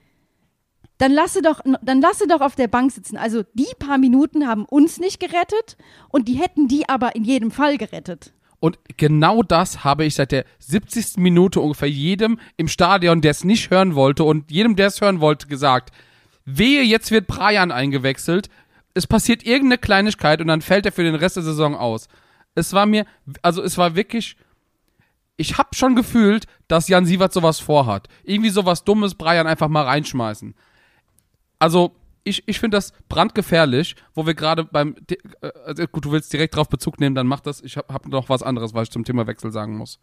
dann 0.99 1.13
lasse 1.13 1.43
doch, 1.43 1.61
dann 1.83 2.01
lasse 2.01 2.27
doch 2.27 2.41
auf 2.41 2.57
der 2.57 2.69
Bank 2.69 2.93
sitzen. 2.93 3.17
Also 3.17 3.45
die 3.55 3.73
paar 3.79 3.99
Minuten 3.99 4.47
haben 4.47 4.65
uns 4.65 4.99
nicht 4.99 5.21
gerettet 5.21 5.77
und 6.09 6.29
die 6.29 6.35
hätten 6.35 6.69
die 6.69 6.89
aber 6.89 7.15
in 7.15 7.25
jedem 7.25 7.51
Fall 7.51 7.79
gerettet. 7.79 8.33
Und 8.61 8.79
genau 8.97 9.45
das 9.45 9.85
habe 9.85 10.05
ich 10.05 10.17
seit 10.17 10.33
der 10.33 10.45
70. 10.59 11.19
Minute 11.19 11.61
ungefähr 11.61 11.89
jedem 11.89 12.41
im 12.57 12.67
Stadion, 12.67 13.21
der 13.21 13.31
es 13.31 13.45
nicht 13.45 13.71
hören 13.71 13.95
wollte 13.95 14.25
und 14.25 14.51
jedem, 14.51 14.75
der 14.75 14.89
es 14.89 15.01
hören 15.01 15.21
wollte, 15.21 15.47
gesagt. 15.47 15.93
Wehe, 16.45 16.83
jetzt 16.83 17.13
wird 17.13 17.29
Brian 17.29 17.71
eingewechselt. 17.71 18.51
Es 18.95 19.07
passiert 19.07 19.45
irgendeine 19.45 19.79
Kleinigkeit 19.79 20.41
und 20.41 20.49
dann 20.49 20.63
fällt 20.63 20.87
er 20.87 20.93
für 20.93 21.05
den 21.05 21.15
Rest 21.15 21.37
der 21.37 21.45
Saison 21.45 21.77
aus. 21.77 22.09
Es 22.57 22.73
war 22.73 22.87
mir, 22.87 23.05
also 23.43 23.63
es 23.63 23.79
war 23.79 23.95
wirklich, 23.95 24.37
ich 25.37 25.57
habe 25.57 25.69
schon 25.75 25.95
gefühlt, 25.95 26.47
dass 26.67 26.89
Jan 26.89 27.07
Sievert 27.07 27.33
sowas 27.33 27.61
vorhat. 27.61 28.09
Irgendwie 28.25 28.51
sowas 28.51 28.83
Dummes 28.83 29.15
Brian 29.15 29.47
einfach 29.47 29.69
mal 29.69 29.85
reinschmeißen. 29.85 30.55
Also, 31.59 31.93
ich, 32.25 32.47
ich 32.47 32.61
finde 32.61 32.77
das 32.77 32.93
brandgefährlich, 33.09 33.97
wo 34.15 34.27
wir 34.27 34.35
gerade 34.35 34.65
beim. 34.65 34.97
äh, 35.11 35.51
Also 35.65 35.87
gut, 35.87 36.05
du 36.05 36.13
willst 36.13 36.33
direkt 36.33 36.57
drauf 36.57 36.69
Bezug 36.69 37.01
nehmen, 37.01 37.15
dann 37.15 37.27
mach 37.27 37.41
das. 37.41 37.61
Ich 37.63 37.77
habe 37.77 37.93
hab 37.93 38.07
noch 38.07 38.29
was 38.29 38.43
anderes, 38.43 38.75
was 38.75 38.85
ich 38.85 38.91
zum 38.91 39.05
Thema 39.05 39.27
Wechsel 39.27 39.51
sagen 39.51 39.77
muss. 39.77 39.99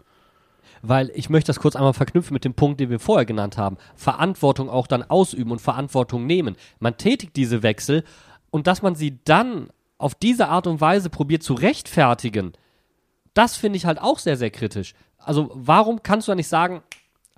Weil 0.82 1.12
ich 1.16 1.30
möchte 1.30 1.48
das 1.48 1.60
kurz 1.60 1.76
einmal 1.76 1.94
verknüpfen 1.94 2.34
mit 2.34 2.44
dem 2.44 2.54
Punkt, 2.54 2.80
den 2.80 2.90
wir 2.90 3.00
vorher 3.00 3.26
genannt 3.26 3.58
haben. 3.58 3.78
Verantwortung 3.96 4.70
auch 4.70 4.88
dann 4.88 5.04
ausüben 5.04 5.52
und 5.52 5.62
Verantwortung 5.62 6.26
nehmen. 6.26 6.56
Man 6.80 6.98
tätigt 6.98 7.36
diese 7.36 7.64
Wechsel 7.64 8.04
und 8.52 8.68
dass 8.68 8.82
man 8.82 8.96
sie 8.96 9.20
dann 9.24 9.70
auf 9.98 10.16
diese 10.16 10.48
Art 10.50 10.68
und 10.68 10.82
Weise 10.82 11.10
probiert 11.10 11.44
zu 11.44 11.54
rechtfertigen, 11.54 12.54
das 13.34 13.56
finde 13.56 13.78
ich 13.78 13.86
halt 13.86 14.02
auch 14.02 14.20
sehr, 14.20 14.38
sehr 14.38 14.50
kritisch. 14.50 14.94
Also 15.18 15.50
warum 15.54 16.04
kannst 16.04 16.28
du 16.28 16.32
da 16.32 16.36
nicht 16.36 16.48
sagen, 16.48 16.84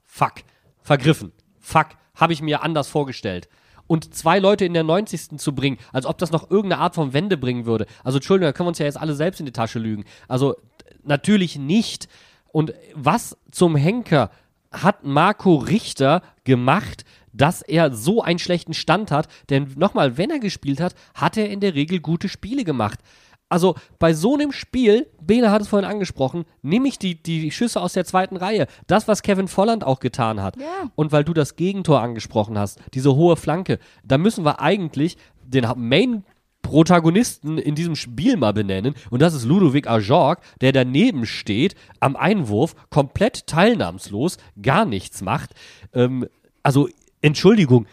fuck, 0.05 0.33
vergriffen, 0.81 1.31
fuck, 1.59 1.87
habe 2.15 2.33
ich 2.33 2.41
mir 2.41 2.63
anders 2.63 2.87
vorgestellt. 2.87 3.47
Und 3.87 4.13
zwei 4.13 4.39
Leute 4.39 4.65
in 4.65 4.73
der 4.73 4.83
90. 4.83 5.37
zu 5.37 5.55
bringen, 5.55 5.77
als 5.93 6.05
ob 6.05 6.17
das 6.17 6.31
noch 6.31 6.51
irgendeine 6.51 6.81
Art 6.81 6.95
von 6.95 7.13
Wende 7.13 7.37
bringen 7.37 7.65
würde. 7.65 7.85
Also 8.03 8.17
Entschuldigung, 8.17 8.49
da 8.49 8.53
können 8.53 8.67
wir 8.67 8.69
uns 8.69 8.79
ja 8.79 8.85
jetzt 8.85 8.99
alle 8.99 9.15
selbst 9.15 9.39
in 9.39 9.45
die 9.45 9.51
Tasche 9.51 9.79
lügen. 9.79 10.05
Also 10.27 10.55
natürlich 11.03 11.57
nicht. 11.57 12.07
Und 12.51 12.73
was 12.93 13.37
zum 13.51 13.75
Henker 13.75 14.29
hat 14.71 15.03
Marco 15.03 15.55
Richter 15.55 16.21
gemacht, 16.43 17.05
dass 17.33 17.61
er 17.61 17.93
so 17.93 18.21
einen 18.21 18.39
schlechten 18.39 18.73
Stand 18.73 19.11
hat? 19.11 19.27
Denn 19.49 19.73
nochmal, 19.77 20.17
wenn 20.17 20.29
er 20.29 20.39
gespielt 20.39 20.79
hat, 20.79 20.95
hat 21.13 21.37
er 21.37 21.49
in 21.49 21.59
der 21.59 21.75
Regel 21.75 21.99
gute 21.99 22.29
Spiele 22.29 22.63
gemacht. 22.63 22.99
Also 23.49 23.75
bei 23.99 24.13
so 24.13 24.33
einem 24.33 24.51
Spiel, 24.51 25.07
Bene 25.21 25.51
hat 25.51 25.61
es 25.61 25.69
vorhin 25.69 25.89
angesprochen, 25.89 26.45
nehme 26.61 26.87
ich 26.87 26.99
die, 26.99 27.21
die 27.21 27.51
Schüsse 27.51 27.81
aus 27.81 27.93
der 27.93 28.05
zweiten 28.05 28.35
Reihe. 28.35 28.67
Das, 28.87 29.07
was 29.07 29.21
Kevin 29.21 29.47
Volland 29.47 29.85
auch 29.85 29.99
getan 29.99 30.41
hat. 30.41 30.57
Ja. 30.57 30.91
Und 30.95 31.11
weil 31.11 31.23
du 31.23 31.33
das 31.33 31.55
Gegentor 31.55 32.01
angesprochen 32.01 32.57
hast, 32.57 32.79
diese 32.93 33.15
hohe 33.15 33.37
Flanke, 33.37 33.79
da 34.03 34.17
müssen 34.17 34.43
wir 34.43 34.59
eigentlich 34.59 35.17
den 35.45 35.65
Main 35.77 36.23
Protagonisten 36.61 37.57
in 37.57 37.75
diesem 37.75 37.95
Spiel 37.95 38.35
mal 38.35 38.51
benennen. 38.51 38.95
Und 39.09 39.21
das 39.21 39.33
ist 39.33 39.45
Ludovic 39.45 39.87
Ajorg, 39.87 40.41
der 40.59 40.73
daneben 40.73 41.25
steht, 41.25 41.75
am 42.01 42.17
Einwurf, 42.17 42.75
komplett 42.89 43.47
teilnahmslos, 43.47 44.37
gar 44.61 44.83
nichts 44.83 45.21
macht. 45.21 45.51
Ähm, 45.93 46.27
also, 46.63 46.89
Entschuldigung, 47.21 47.85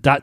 da, 0.00 0.18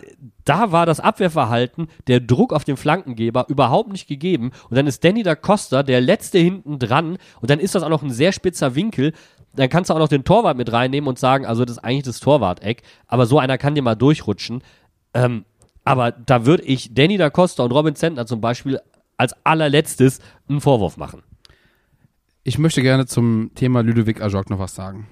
da 0.45 0.71
war 0.71 0.85
das 0.85 0.99
Abwehrverhalten, 0.99 1.88
der 2.07 2.19
Druck 2.19 2.53
auf 2.53 2.63
den 2.63 2.77
Flankengeber 2.77 3.45
überhaupt 3.49 3.91
nicht 3.91 4.07
gegeben. 4.07 4.51
Und 4.69 4.77
dann 4.77 4.88
ist 4.88 5.03
Danny 5.03 5.23
da 5.23 5.35
Costa 5.35 5.83
der 5.83 6.01
letzte 6.01 6.39
hinten 6.39 6.79
dran. 6.79 7.17
Und 7.41 7.49
dann 7.49 7.59
ist 7.59 7.75
das 7.75 7.83
auch 7.83 7.89
noch 7.89 8.03
ein 8.03 8.11
sehr 8.11 8.31
spitzer 8.31 8.75
Winkel. 8.75 9.13
Dann 9.53 9.69
kannst 9.69 9.89
du 9.89 9.93
auch 9.93 9.99
noch 9.99 10.07
den 10.07 10.23
Torwart 10.23 10.57
mit 10.57 10.71
reinnehmen 10.71 11.07
und 11.07 11.19
sagen, 11.19 11.45
also 11.45 11.65
das 11.65 11.77
ist 11.77 11.83
eigentlich 11.83 12.03
das 12.03 12.19
Torwart-Eck. 12.19 12.83
Aber 13.07 13.25
so 13.25 13.39
einer 13.39 13.57
kann 13.57 13.75
dir 13.75 13.81
mal 13.81 13.95
durchrutschen. 13.95 14.63
Ähm, 15.13 15.45
aber 15.83 16.11
da 16.11 16.45
würde 16.45 16.63
ich 16.63 16.93
Danny 16.93 17.17
da 17.17 17.29
Costa 17.29 17.63
und 17.63 17.71
Robin 17.71 17.95
Zentner 17.95 18.25
zum 18.25 18.41
Beispiel 18.41 18.79
als 19.17 19.35
allerletztes 19.45 20.19
einen 20.49 20.61
Vorwurf 20.61 20.97
machen. 20.97 21.23
Ich 22.43 22.57
möchte 22.57 22.81
gerne 22.81 23.05
zum 23.05 23.51
Thema 23.55 23.81
Ludovic 23.81 24.21
Ajok 24.21 24.49
noch 24.49 24.59
was 24.59 24.75
sagen. 24.75 25.07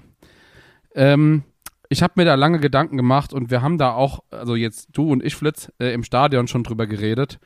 Ähm, 0.94 1.42
ich 1.88 2.02
habe 2.02 2.14
mir 2.16 2.24
da 2.24 2.34
lange 2.34 2.60
Gedanken 2.60 2.96
gemacht 2.96 3.32
und 3.32 3.50
wir 3.50 3.62
haben 3.62 3.78
da 3.78 3.92
auch, 3.92 4.20
also 4.30 4.56
jetzt 4.56 4.88
du 4.92 5.10
und 5.10 5.24
ich, 5.24 5.34
Flitz, 5.34 5.70
äh, 5.78 5.92
im 5.92 6.02
Stadion 6.02 6.48
schon 6.48 6.64
drüber 6.64 6.86
geredet. 6.86 7.38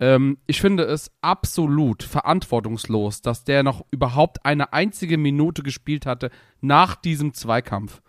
Ähm, 0.00 0.38
ich 0.46 0.60
finde 0.60 0.84
es 0.84 1.10
absolut 1.20 2.02
verantwortungslos, 2.02 3.22
dass 3.22 3.44
der 3.44 3.62
noch 3.62 3.84
überhaupt 3.90 4.44
eine 4.44 4.72
einzige 4.72 5.18
Minute 5.18 5.62
gespielt 5.62 6.06
hatte 6.06 6.30
nach 6.60 6.96
diesem 6.96 7.34
Zweikampf. 7.34 8.02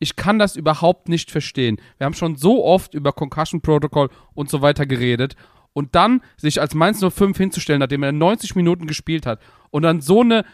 Ich 0.00 0.16
kann 0.16 0.38
das 0.38 0.56
überhaupt 0.56 1.08
nicht 1.08 1.30
verstehen. 1.30 1.80
Wir 1.98 2.04
haben 2.04 2.14
schon 2.14 2.36
so 2.36 2.64
oft 2.64 2.94
über 2.94 3.12
Concussion 3.12 3.60
Protocol 3.60 4.10
und 4.34 4.48
so 4.48 4.62
weiter 4.62 4.86
geredet. 4.86 5.34
Und 5.72 5.94
dann 5.94 6.22
sich 6.36 6.60
als 6.60 6.74
Mainz 6.74 7.04
05 7.04 7.36
hinzustellen, 7.36 7.80
nachdem 7.80 8.02
er 8.02 8.12
90 8.12 8.56
Minuten 8.56 8.86
gespielt 8.86 9.26
hat 9.26 9.40
und 9.70 9.82
dann 9.82 10.00
so 10.00 10.22
eine 10.22 10.44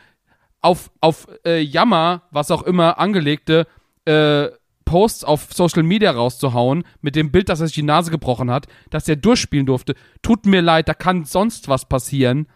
auf, 0.61 0.91
auf 1.01 1.29
äh, 1.45 1.61
Jammer, 1.61 2.23
was 2.31 2.51
auch 2.51 2.63
immer, 2.63 2.99
angelegte 2.99 3.67
äh, 4.07 4.49
Posts 4.95 5.25
auf 5.25 5.49
Social 5.53 5.83
Media 5.83 6.13
rauszuhauen, 6.13 6.85
mit 7.01 7.17
dem 7.17 7.33
Bild, 7.33 7.49
dass 7.49 7.59
er 7.59 7.67
sich 7.67 7.75
die 7.75 7.83
Nase 7.83 8.13
gebrochen 8.13 8.49
hat, 8.49 8.69
dass 8.91 9.09
er 9.09 9.17
durchspielen 9.17 9.67
durfte. 9.67 9.97
Tut 10.23 10.47
mir 10.47 10.63
leid, 10.63 10.87
da 10.87 10.95
kann 10.95 11.25
sonst 11.25 11.67
was 11.67 11.89
passieren. 11.89 12.47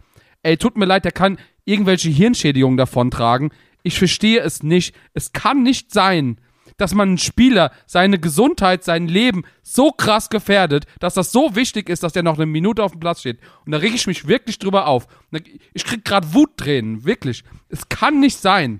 Ey, 0.45 0.57
tut 0.57 0.77
mir 0.77 0.85
leid, 0.85 1.05
der 1.05 1.11
kann 1.11 1.39
irgendwelche 1.65 2.11
Hirnschädigungen 2.11 2.77
davontragen. 2.77 3.51
Ich 3.83 3.99
verstehe 3.99 4.39
es 4.39 4.63
nicht. 4.63 4.95
Es 5.15 5.33
kann 5.33 5.65
nicht 5.65 5.93
sein, 5.93 6.41
dass 6.77 6.95
man 6.95 7.09
einen 7.09 7.19
Spieler 7.19 7.73
seine 7.87 8.21
Gesundheit, 8.21 8.85
sein 8.85 9.09
Leben 9.09 9.43
so 9.65 9.91
krass 9.91 10.31
gefährdet, 10.31 10.85
dass 11.01 11.15
das 11.15 11.33
so 11.33 11.57
wichtig 11.57 11.89
ist, 11.89 12.05
dass 12.05 12.13
der 12.13 12.23
noch 12.23 12.37
eine 12.37 12.47
Minute 12.47 12.85
auf 12.85 12.93
dem 12.93 13.01
Platz 13.01 13.19
steht. 13.19 13.41
Und 13.67 13.73
da 13.73 13.79
reg 13.79 13.97
ich 13.97 14.07
mich 14.07 14.29
wirklich 14.29 14.61
drüber 14.61 14.87
auf. 14.87 15.09
Ich 15.75 15.85
krieg 15.85 16.05
gerade 16.05 16.33
Wuttränen, 16.35 17.05
wirklich. 17.05 17.43
Es 17.69 17.89
kann 17.89 18.21
nicht 18.21 18.39
sein. 18.39 18.79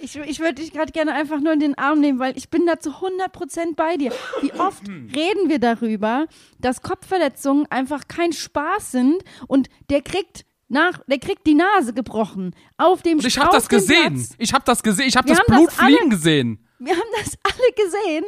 Ich, 0.00 0.16
ich 0.16 0.38
würde 0.40 0.54
dich 0.54 0.72
gerade 0.72 0.92
gerne 0.92 1.12
einfach 1.12 1.40
nur 1.40 1.52
in 1.52 1.60
den 1.60 1.76
Arm 1.76 2.00
nehmen, 2.00 2.18
weil 2.18 2.36
ich 2.36 2.50
bin 2.50 2.66
da 2.66 2.78
zu 2.78 2.90
100% 2.90 3.74
bei 3.74 3.96
dir. 3.96 4.12
Wie 4.40 4.52
oft 4.52 4.86
reden 4.88 5.48
wir 5.48 5.58
darüber, 5.58 6.26
dass 6.60 6.82
Kopfverletzungen 6.82 7.66
einfach 7.70 8.06
kein 8.08 8.32
Spaß 8.32 8.92
sind 8.92 9.22
und 9.48 9.68
der 9.90 10.02
kriegt 10.02 10.44
nach, 10.68 11.00
der 11.06 11.18
kriegt 11.18 11.46
die 11.46 11.54
Nase 11.54 11.94
gebrochen 11.94 12.54
auf 12.76 13.02
dem 13.02 13.18
Und 13.18 13.26
ich 13.26 13.38
habe 13.38 13.50
das 13.52 13.68
gesehen. 13.68 14.14
Platz. 14.14 14.34
Ich 14.38 14.52
habe 14.52 14.64
das 14.66 14.82
gesehen. 14.82 15.08
Ich 15.08 15.16
habe 15.16 15.28
das 15.28 15.38
Blut 15.46 15.70
alle- 15.78 15.96
fliegen 15.96 16.10
gesehen. 16.10 16.64
Wir 16.78 16.92
haben 16.94 17.08
das 17.18 17.36
alle 17.42 17.72
gesehen 17.84 18.24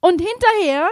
und 0.00 0.20
hinterher 0.22 0.88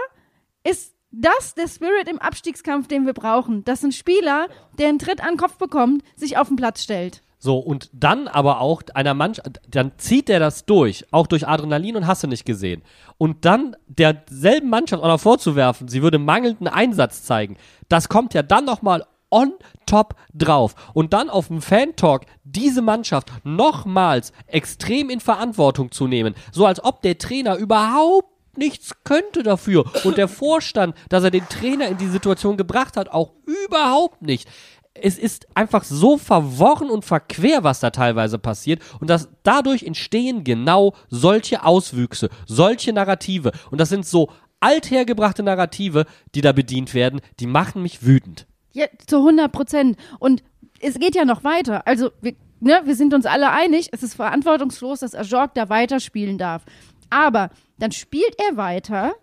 ist 0.63 0.93
das 1.09 1.53
der 1.55 1.67
Spirit 1.67 2.07
im 2.07 2.19
Abstiegskampf, 2.19 2.87
den 2.87 3.05
wir 3.05 3.13
brauchen, 3.13 3.63
dass 3.63 3.83
ein 3.83 3.91
Spieler, 3.91 4.47
der 4.77 4.89
einen 4.89 4.99
Tritt 4.99 5.21
an 5.21 5.29
den 5.33 5.37
Kopf 5.37 5.57
bekommt, 5.57 6.03
sich 6.15 6.37
auf 6.37 6.47
den 6.49 6.57
Platz 6.57 6.83
stellt. 6.83 7.21
So, 7.43 7.57
und 7.57 7.89
dann 7.91 8.29
aber 8.29 8.61
auch 8.61 8.83
einer 8.93 9.13
Mannschaft, 9.13 9.59
dann 9.67 9.91
zieht 9.97 10.29
er 10.29 10.39
das 10.39 10.65
durch, 10.65 11.03
auch 11.11 11.27
durch 11.27 11.45
Adrenalin 11.45 11.97
und 11.97 12.07
hast 12.07 12.23
du 12.23 12.27
nicht 12.27 12.45
gesehen. 12.45 12.83
Und 13.17 13.43
dann 13.43 13.75
derselben 13.87 14.69
Mannschaft 14.69 15.03
auch 15.03 15.09
noch 15.09 15.19
vorzuwerfen, 15.19 15.89
sie 15.89 16.01
würde 16.01 16.19
mangelnden 16.19 16.69
Einsatz 16.69 17.23
zeigen, 17.23 17.57
das 17.89 18.07
kommt 18.07 18.33
ja 18.33 18.43
dann 18.43 18.63
nochmal 18.63 19.03
on 19.29 19.51
top 19.85 20.15
drauf. 20.33 20.73
Und 20.93 21.11
dann 21.11 21.29
auf 21.29 21.47
dem 21.47 21.61
Fan-Talk 21.61 22.21
diese 22.45 22.81
Mannschaft 22.81 23.29
nochmals 23.43 24.31
extrem 24.47 25.09
in 25.09 25.19
Verantwortung 25.19 25.91
zu 25.91 26.07
nehmen, 26.07 26.35
so 26.53 26.65
als 26.65 26.81
ob 26.81 27.01
der 27.01 27.17
Trainer 27.17 27.57
überhaupt 27.57 28.29
nichts 28.55 29.03
könnte 29.03 29.43
dafür 29.43 29.83
und 30.05 30.17
der 30.17 30.29
Vorstand, 30.29 30.95
dass 31.09 31.25
er 31.25 31.31
den 31.31 31.49
Trainer 31.49 31.89
in 31.89 31.97
die 31.97 32.07
Situation 32.07 32.55
gebracht 32.55 32.95
hat, 32.95 33.09
auch 33.09 33.33
überhaupt 33.45 34.21
nicht 34.21 34.47
es 34.95 35.17
ist 35.17 35.47
einfach 35.55 35.83
so 35.83 36.17
verworren 36.17 36.89
und 36.89 37.03
verquer, 37.03 37.63
was 37.63 37.79
da 37.79 37.89
teilweise 37.89 38.37
passiert. 38.37 38.81
Und 38.99 39.09
das, 39.09 39.29
dadurch 39.43 39.83
entstehen 39.83 40.43
genau 40.43 40.93
solche 41.09 41.63
Auswüchse, 41.65 42.29
solche 42.45 42.93
Narrative. 42.93 43.51
Und 43.71 43.81
das 43.81 43.89
sind 43.89 44.05
so 44.05 44.29
althergebrachte 44.59 45.43
Narrative, 45.43 46.05
die 46.35 46.41
da 46.41 46.51
bedient 46.51 46.93
werden, 46.93 47.21
die 47.39 47.47
machen 47.47 47.81
mich 47.81 48.05
wütend. 48.05 48.47
Ja, 48.71 48.85
zu 49.07 49.17
100 49.17 49.51
Prozent. 49.51 49.97
Und 50.19 50.43
es 50.79 50.99
geht 50.99 51.15
ja 51.15 51.25
noch 51.25 51.43
weiter. 51.43 51.85
Also, 51.87 52.11
wir, 52.21 52.35
ne, 52.59 52.81
wir 52.85 52.95
sind 52.95 53.13
uns 53.13 53.25
alle 53.25 53.51
einig, 53.51 53.89
es 53.91 54.03
ist 54.03 54.13
verantwortungslos, 54.13 54.99
dass 54.99 55.15
Ajorg 55.15 55.53
da 55.53 55.69
weiterspielen 55.69 56.37
darf. 56.37 56.63
Aber 57.09 57.49
dann 57.77 57.91
spielt 57.91 58.35
er 58.49 58.57
weiter 58.57 59.13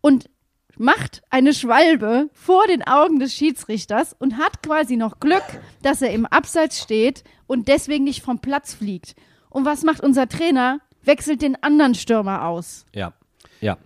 und 0.00 0.30
macht 0.78 1.22
eine 1.30 1.52
Schwalbe 1.52 2.30
vor 2.32 2.66
den 2.66 2.82
Augen 2.82 3.18
des 3.18 3.34
Schiedsrichters 3.34 4.14
und 4.18 4.38
hat 4.38 4.62
quasi 4.62 4.96
noch 4.96 5.20
Glück, 5.20 5.44
dass 5.82 6.02
er 6.02 6.10
im 6.10 6.26
Abseits 6.26 6.80
steht 6.80 7.24
und 7.46 7.68
deswegen 7.68 8.04
nicht 8.04 8.22
vom 8.22 8.40
Platz 8.40 8.74
fliegt. 8.74 9.14
Und 9.50 9.64
was 9.64 9.82
macht 9.82 10.02
unser 10.02 10.28
Trainer? 10.28 10.80
Wechselt 11.02 11.42
den 11.42 11.62
anderen 11.62 11.94
Stürmer 11.94 12.44
aus. 12.44 12.84
Ja. 12.94 13.12
Ja. 13.60 13.78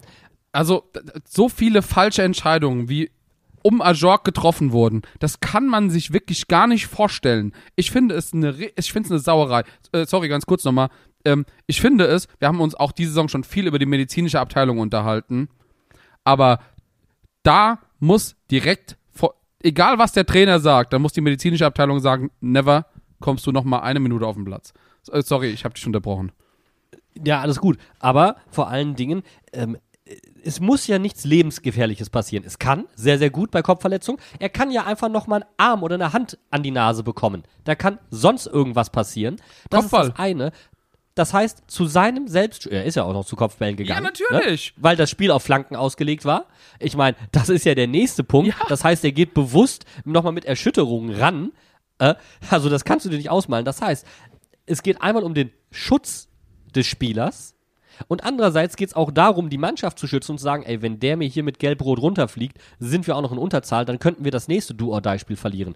Also 0.52 0.84
so 1.24 1.48
viele 1.48 1.82
falsche 1.82 2.22
Entscheidungen, 2.22 2.88
wie 2.88 3.10
um 3.62 3.80
Ajork 3.80 4.24
getroffen 4.24 4.72
wurden, 4.72 5.02
das 5.20 5.40
kann 5.40 5.66
man 5.66 5.88
sich 5.88 6.12
wirklich 6.12 6.48
gar 6.48 6.66
nicht 6.66 6.86
vorstellen. 6.86 7.52
Ich 7.76 7.90
finde 7.90 8.16
es 8.16 8.34
eine, 8.34 8.56
ich 8.76 8.92
finde 8.92 9.06
es 9.06 9.12
eine 9.12 9.20
Sauerei. 9.20 9.62
Äh, 9.92 10.04
sorry, 10.04 10.28
ganz 10.28 10.46
kurz 10.46 10.64
nochmal. 10.64 10.88
Ähm, 11.24 11.46
ich 11.66 11.80
finde 11.80 12.06
es, 12.06 12.26
wir 12.38 12.48
haben 12.48 12.60
uns 12.60 12.74
auch 12.74 12.92
diese 12.92 13.10
Saison 13.10 13.28
schon 13.28 13.44
viel 13.44 13.66
über 13.66 13.78
die 13.78 13.86
medizinische 13.86 14.40
Abteilung 14.40 14.78
unterhalten, 14.78 15.48
aber 16.24 16.58
da 17.42 17.78
muss 17.98 18.36
direkt, 18.50 18.96
vor, 19.10 19.34
egal 19.62 19.98
was 19.98 20.12
der 20.12 20.26
Trainer 20.26 20.60
sagt, 20.60 20.92
da 20.92 20.98
muss 20.98 21.12
die 21.12 21.20
medizinische 21.20 21.66
Abteilung 21.66 22.00
sagen, 22.00 22.30
never 22.40 22.86
kommst 23.20 23.46
du 23.46 23.52
noch 23.52 23.64
mal 23.64 23.80
eine 23.80 24.00
Minute 24.00 24.26
auf 24.26 24.36
den 24.36 24.44
Platz. 24.44 24.72
Äh, 25.10 25.22
sorry, 25.22 25.48
ich 25.48 25.64
habe 25.64 25.74
dich 25.74 25.86
unterbrochen. 25.86 26.32
Ja, 27.24 27.40
alles 27.40 27.58
gut. 27.58 27.78
Aber 27.98 28.36
vor 28.50 28.68
allen 28.68 28.96
Dingen, 28.96 29.22
ähm, 29.52 29.76
es 30.44 30.60
muss 30.60 30.86
ja 30.86 30.98
nichts 30.98 31.24
Lebensgefährliches 31.24 32.10
passieren. 32.10 32.44
Es 32.44 32.58
kann, 32.58 32.86
sehr, 32.96 33.18
sehr 33.18 33.30
gut 33.30 33.50
bei 33.50 33.62
Kopfverletzung. 33.62 34.18
Er 34.38 34.48
kann 34.48 34.70
ja 34.70 34.84
einfach 34.84 35.08
nochmal 35.08 35.42
einen 35.42 35.50
Arm 35.56 35.82
oder 35.82 35.94
eine 35.94 36.12
Hand 36.12 36.38
an 36.50 36.62
die 36.62 36.70
Nase 36.70 37.02
bekommen. 37.02 37.44
Da 37.64 37.74
kann 37.74 37.98
sonst 38.10 38.46
irgendwas 38.46 38.90
passieren. 38.90 39.36
Das 39.70 39.82
Kopfball. 39.82 40.08
ist 40.08 40.12
das 40.12 40.18
eine. 40.18 40.52
Das 41.14 41.34
heißt, 41.34 41.64
zu 41.66 41.86
seinem 41.86 42.26
Selbst, 42.26 42.66
er 42.66 42.84
ist 42.84 42.94
ja 42.94 43.04
auch 43.04 43.12
noch 43.12 43.26
zu 43.26 43.36
Kopfbällen 43.36 43.76
gegangen. 43.76 44.04
natürlich. 44.04 44.74
Ne? 44.76 44.82
Weil 44.82 44.96
das 44.96 45.10
Spiel 45.10 45.30
auf 45.30 45.42
Flanken 45.42 45.76
ausgelegt 45.76 46.24
war. 46.24 46.46
Ich 46.78 46.96
meine, 46.96 47.16
das 47.32 47.48
ist 47.50 47.64
ja 47.64 47.74
der 47.74 47.86
nächste 47.86 48.24
Punkt. 48.24 48.48
Ja. 48.48 48.66
Das 48.68 48.82
heißt, 48.82 49.04
er 49.04 49.12
geht 49.12 49.34
bewusst 49.34 49.84
nochmal 50.04 50.32
mit 50.32 50.46
Erschütterungen 50.46 51.14
ran. 51.14 51.52
Äh, 51.98 52.14
also 52.50 52.70
das 52.70 52.84
kannst 52.84 53.04
du 53.04 53.10
dir 53.10 53.18
nicht 53.18 53.30
ausmalen. 53.30 53.64
Das 53.66 53.82
heißt, 53.82 54.06
es 54.64 54.82
geht 54.82 55.02
einmal 55.02 55.22
um 55.22 55.34
den 55.34 55.52
Schutz 55.70 56.28
des 56.74 56.86
Spielers. 56.86 57.54
Und 58.08 58.24
andererseits 58.24 58.76
geht 58.76 58.88
es 58.88 58.94
auch 58.94 59.10
darum, 59.10 59.50
die 59.50 59.58
Mannschaft 59.58 59.98
zu 59.98 60.06
schützen 60.06 60.32
und 60.32 60.38
zu 60.38 60.44
sagen, 60.44 60.62
ey, 60.62 60.80
wenn 60.80 60.98
der 60.98 61.18
mir 61.18 61.28
hier 61.28 61.42
mit 61.42 61.58
Gelb-Rot 61.58 62.00
runterfliegt, 62.00 62.56
sind 62.78 63.06
wir 63.06 63.16
auch 63.16 63.22
noch 63.22 63.32
in 63.32 63.38
Unterzahl, 63.38 63.84
dann 63.84 63.98
könnten 63.98 64.24
wir 64.24 64.30
das 64.30 64.48
nächste 64.48 64.74
Do-or-Die-Spiel 64.74 65.36
verlieren. 65.36 65.74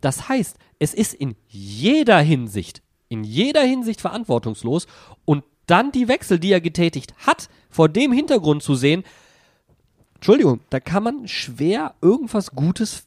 Das 0.00 0.28
heißt, 0.28 0.58
es 0.80 0.92
ist 0.92 1.14
in 1.14 1.36
jeder 1.46 2.18
Hinsicht, 2.18 2.82
in 3.12 3.24
jeder 3.24 3.62
Hinsicht 3.62 4.00
verantwortungslos 4.00 4.86
und 5.24 5.44
dann 5.66 5.92
die 5.92 6.08
Wechsel, 6.08 6.38
die 6.38 6.52
er 6.52 6.60
getätigt 6.60 7.14
hat, 7.18 7.48
vor 7.70 7.88
dem 7.88 8.12
Hintergrund 8.12 8.62
zu 8.62 8.74
sehen, 8.74 9.04
Entschuldigung, 10.14 10.60
da 10.70 10.80
kann 10.80 11.02
man 11.02 11.28
schwer 11.28 11.94
irgendwas 12.00 12.52
Gutes 12.52 13.06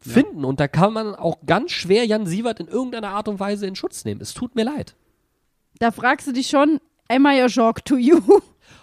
finden 0.00 0.44
und 0.44 0.60
da 0.60 0.68
kann 0.68 0.92
man 0.92 1.14
auch 1.14 1.38
ganz 1.46 1.72
schwer 1.72 2.04
Jan 2.04 2.26
Sievert 2.26 2.60
in 2.60 2.68
irgendeiner 2.68 3.10
Art 3.10 3.28
und 3.28 3.40
Weise 3.40 3.66
in 3.66 3.74
Schutz 3.74 4.04
nehmen. 4.04 4.20
Es 4.20 4.34
tut 4.34 4.54
mir 4.54 4.64
leid. 4.64 4.94
Da 5.78 5.90
fragst 5.90 6.26
du 6.26 6.32
dich 6.32 6.48
schon, 6.48 6.80
am 7.08 7.26
I 7.26 7.40
a 7.40 7.46
joke 7.46 7.82
to 7.84 7.96
you? 7.96 8.20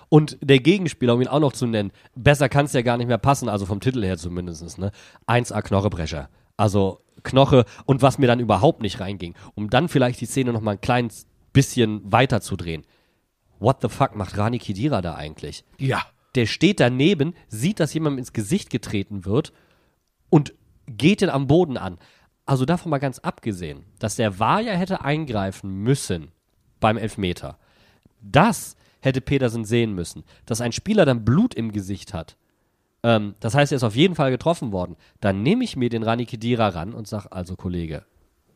Und 0.09 0.37
der 0.41 0.59
Gegenspieler, 0.59 1.13
um 1.13 1.21
ihn 1.21 1.29
auch 1.29 1.39
noch 1.39 1.53
zu 1.53 1.65
nennen, 1.65 1.91
besser 2.15 2.49
kann 2.49 2.65
es 2.65 2.73
ja 2.73 2.81
gar 2.81 2.97
nicht 2.97 3.07
mehr 3.07 3.17
passen, 3.17 3.47
also 3.47 3.65
vom 3.65 3.79
Titel 3.79 4.03
her 4.03 4.17
zumindest, 4.17 4.77
ne? 4.77 4.91
1A 5.25 5.61
Knochebrecher. 5.61 6.29
Also 6.57 6.99
Knoche 7.23 7.65
und 7.85 8.01
was 8.01 8.17
mir 8.17 8.27
dann 8.27 8.39
überhaupt 8.39 8.81
nicht 8.81 8.99
reinging, 8.99 9.35
um 9.55 9.69
dann 9.69 9.89
vielleicht 9.89 10.21
die 10.21 10.25
Szene 10.25 10.53
noch 10.53 10.61
mal 10.61 10.71
ein 10.71 10.81
kleines 10.81 11.27
bisschen 11.53 12.01
weiter 12.11 12.41
zu 12.41 12.55
drehen. 12.55 12.85
What 13.59 13.81
the 13.81 13.89
fuck 13.89 14.15
macht 14.15 14.37
Rani 14.37 14.57
Kidira 14.57 15.01
da 15.01 15.15
eigentlich? 15.15 15.63
Ja. 15.77 16.01
Der 16.35 16.45
steht 16.45 16.79
daneben, 16.79 17.33
sieht, 17.47 17.79
dass 17.79 17.93
jemandem 17.93 18.19
ins 18.19 18.33
Gesicht 18.33 18.69
getreten 18.69 19.25
wird 19.25 19.51
und 20.29 20.53
geht 20.87 21.21
ihn 21.21 21.29
am 21.29 21.47
Boden 21.47 21.77
an. 21.77 21.97
Also 22.45 22.65
davon 22.65 22.89
mal 22.89 22.97
ganz 22.97 23.19
abgesehen, 23.19 23.85
dass 23.99 24.15
der 24.15 24.39
VAR 24.39 24.61
ja 24.61 24.73
hätte 24.73 25.01
eingreifen 25.01 25.83
müssen 25.83 26.31
beim 26.79 26.97
Elfmeter. 26.97 27.59
Das 28.21 28.75
hätte 29.01 29.21
Petersen 29.21 29.65
sehen 29.65 29.93
müssen. 29.93 30.23
Dass 30.45 30.61
ein 30.61 30.71
Spieler 30.71 31.05
dann 31.05 31.25
Blut 31.25 31.53
im 31.53 31.71
Gesicht 31.71 32.13
hat, 32.13 32.37
ähm, 33.03 33.35
das 33.39 33.55
heißt, 33.55 33.71
er 33.71 33.77
ist 33.77 33.83
auf 33.83 33.95
jeden 33.95 34.15
Fall 34.15 34.31
getroffen 34.31 34.71
worden. 34.71 34.95
Dann 35.19 35.43
nehme 35.43 35.63
ich 35.63 35.75
mir 35.75 35.89
den 35.89 36.03
Rani 36.03 36.25
Kedira 36.25 36.69
ran 36.69 36.93
und 36.93 37.07
sage, 37.07 37.31
also 37.31 37.55
Kollege, 37.55 38.05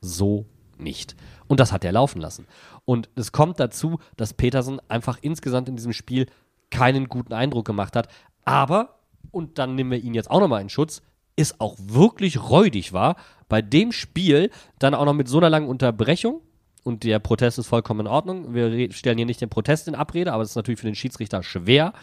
so 0.02 0.46
nicht. 0.78 1.16
Und 1.48 1.60
das 1.60 1.72
hat 1.72 1.84
er 1.84 1.92
laufen 1.92 2.20
lassen. 2.22 2.48
Und 2.86 3.10
es 3.16 3.32
kommt 3.32 3.60
dazu, 3.60 4.00
dass 4.18 4.34
Petersen 4.34 4.82
einfach 4.90 5.18
insgesamt 5.22 5.70
in 5.70 5.76
diesem 5.76 5.94
Spiel 5.94 6.28
keinen 6.70 7.08
guten 7.08 7.34
Eindruck 7.34 7.66
gemacht 7.66 7.96
hat. 7.96 8.08
Aber, 8.44 9.00
und 9.32 9.58
dann 9.58 9.76
nehmen 9.76 9.92
wir 9.92 10.00
ihn 10.00 10.14
jetzt 10.14 10.30
auch 10.30 10.40
nochmal 10.40 10.62
in 10.62 10.70
Schutz, 10.70 11.02
ist 11.36 11.60
auch 11.60 11.76
wirklich 11.80 12.50
räudig 12.50 12.94
war, 12.94 13.16
bei 13.50 13.62
dem 13.62 13.92
Spiel 13.92 14.52
dann 14.80 14.94
auch 14.94 15.06
noch 15.06 15.14
mit 15.14 15.28
so 15.28 15.38
einer 15.38 15.50
langen 15.50 15.68
Unterbrechung, 15.68 16.42
und 16.86 17.04
der 17.04 17.18
Protest 17.18 17.58
ist 17.58 17.66
vollkommen 17.66 18.02
in 18.02 18.08
Ordnung. 18.08 18.54
Wir 18.54 18.92
stellen 18.92 19.18
hier 19.18 19.26
nicht 19.26 19.42
den 19.42 19.50
Protest 19.50 19.88
in 19.88 19.96
Abrede, 19.96 20.32
aber 20.32 20.44
es 20.44 20.52
ist 20.52 20.56
natürlich 20.56 20.80
für 20.80 20.86
den 20.86 20.94
Schiedsrichter 20.94 21.42
schwer. 21.42 21.94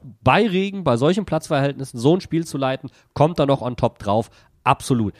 Bei 0.00 0.46
Regen, 0.46 0.84
bei 0.84 0.96
solchen 0.96 1.24
Platzverhältnissen 1.24 1.98
so 1.98 2.14
ein 2.14 2.20
Spiel 2.20 2.46
zu 2.46 2.58
leiten, 2.58 2.90
kommt 3.14 3.38
da 3.38 3.46
noch 3.46 3.62
on 3.62 3.76
top 3.76 3.98
drauf. 3.98 4.30
Absolut. 4.64 5.14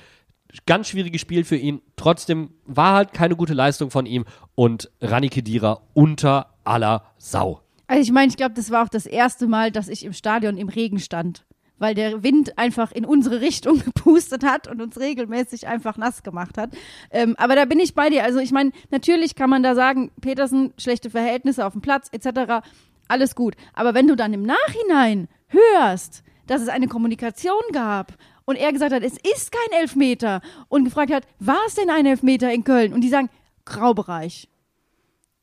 Ganz 0.67 0.89
schwieriges 0.89 1.21
Spiel 1.21 1.45
für 1.45 1.57
ihn. 1.57 1.83
Trotzdem 1.97 2.51
war 2.65 2.95
halt 2.95 3.13
keine 3.13 3.37
gute 3.37 3.55
Leistung 3.55 3.91
von 3.91 4.07
ihm 4.07 4.25
und 4.55 4.91
Rani 5.01 5.29
Kedira 5.29 5.83
unter 5.95 6.55
aller 6.65 7.05
Sau. 7.19 7.61
Also 7.87 8.03
ich 8.03 8.13
meine, 8.13 8.29
ich 8.29 8.37
glaube, 8.37 8.55
das 8.55 8.71
war 8.71 8.85
auch 8.85 8.89
das 8.89 9.07
erste 9.07 9.47
Mal, 9.47 9.73
dass 9.73 9.89
ich 9.89 10.05
im 10.05 10.13
Stadion 10.13 10.57
im 10.57 10.69
Regen 10.69 11.01
stand. 11.01 11.45
Weil 11.81 11.95
der 11.95 12.25
Wind 12.25 12.59
einfach 12.59 12.91
in 12.93 13.05
unsere 13.05 13.41
Richtung 13.41 13.79
gepustet 13.85 14.45
hat 14.45 14.69
und 14.69 14.83
uns 14.83 14.99
regelmäßig 14.99 15.67
einfach 15.69 15.97
nass 15.97 16.23
gemacht 16.23 16.59
hat. 16.59 16.71
Ähm, 17.11 17.35
aber 17.39 17.55
da 17.57 17.65
bin 17.65 17.79
ich 17.79 17.95
bei 17.95 18.11
dir. 18.11 18.25
Also 18.25 18.41
ich 18.41 18.53
meine, 18.53 18.73
natürlich 18.91 19.37
kann 19.37 19.49
man 19.49 19.63
da 19.63 19.75
sagen, 19.75 20.11
Petersen, 20.21 20.73
schlechte 20.77 21.09
Verhältnisse 21.09 21.65
auf 21.65 21.73
dem 21.73 21.81
Platz 21.83 22.09
etc. 22.11 22.67
Alles 23.09 23.35
gut. 23.35 23.55
Aber 23.75 23.95
wenn 23.95 24.07
du 24.07 24.15
dann 24.17 24.33
im 24.33 24.43
Nachhinein 24.43 25.29
hörst, 25.49 26.23
dass 26.47 26.63
es 26.63 26.69
eine 26.69 26.87
Kommunikation 26.89 27.61
gab 27.73 28.13
und 28.45 28.57
er 28.57 28.73
gesagt 28.73 28.93
hat, 28.93 29.03
es 29.03 29.15
ist 29.19 29.53
kein 29.53 29.81
Elfmeter 29.81 30.41
und 30.69 30.85
gefragt 30.85 31.13
hat, 31.13 31.25
war 31.39 31.59
es 31.67 31.75
denn 31.75 31.91
ein 31.91 32.07
Elfmeter 32.07 32.53
in 32.53 32.65
Köln? 32.65 32.93
Und 32.93 33.01
die 33.03 33.09
sagen, 33.09 33.29
Graubereich. 33.65 34.49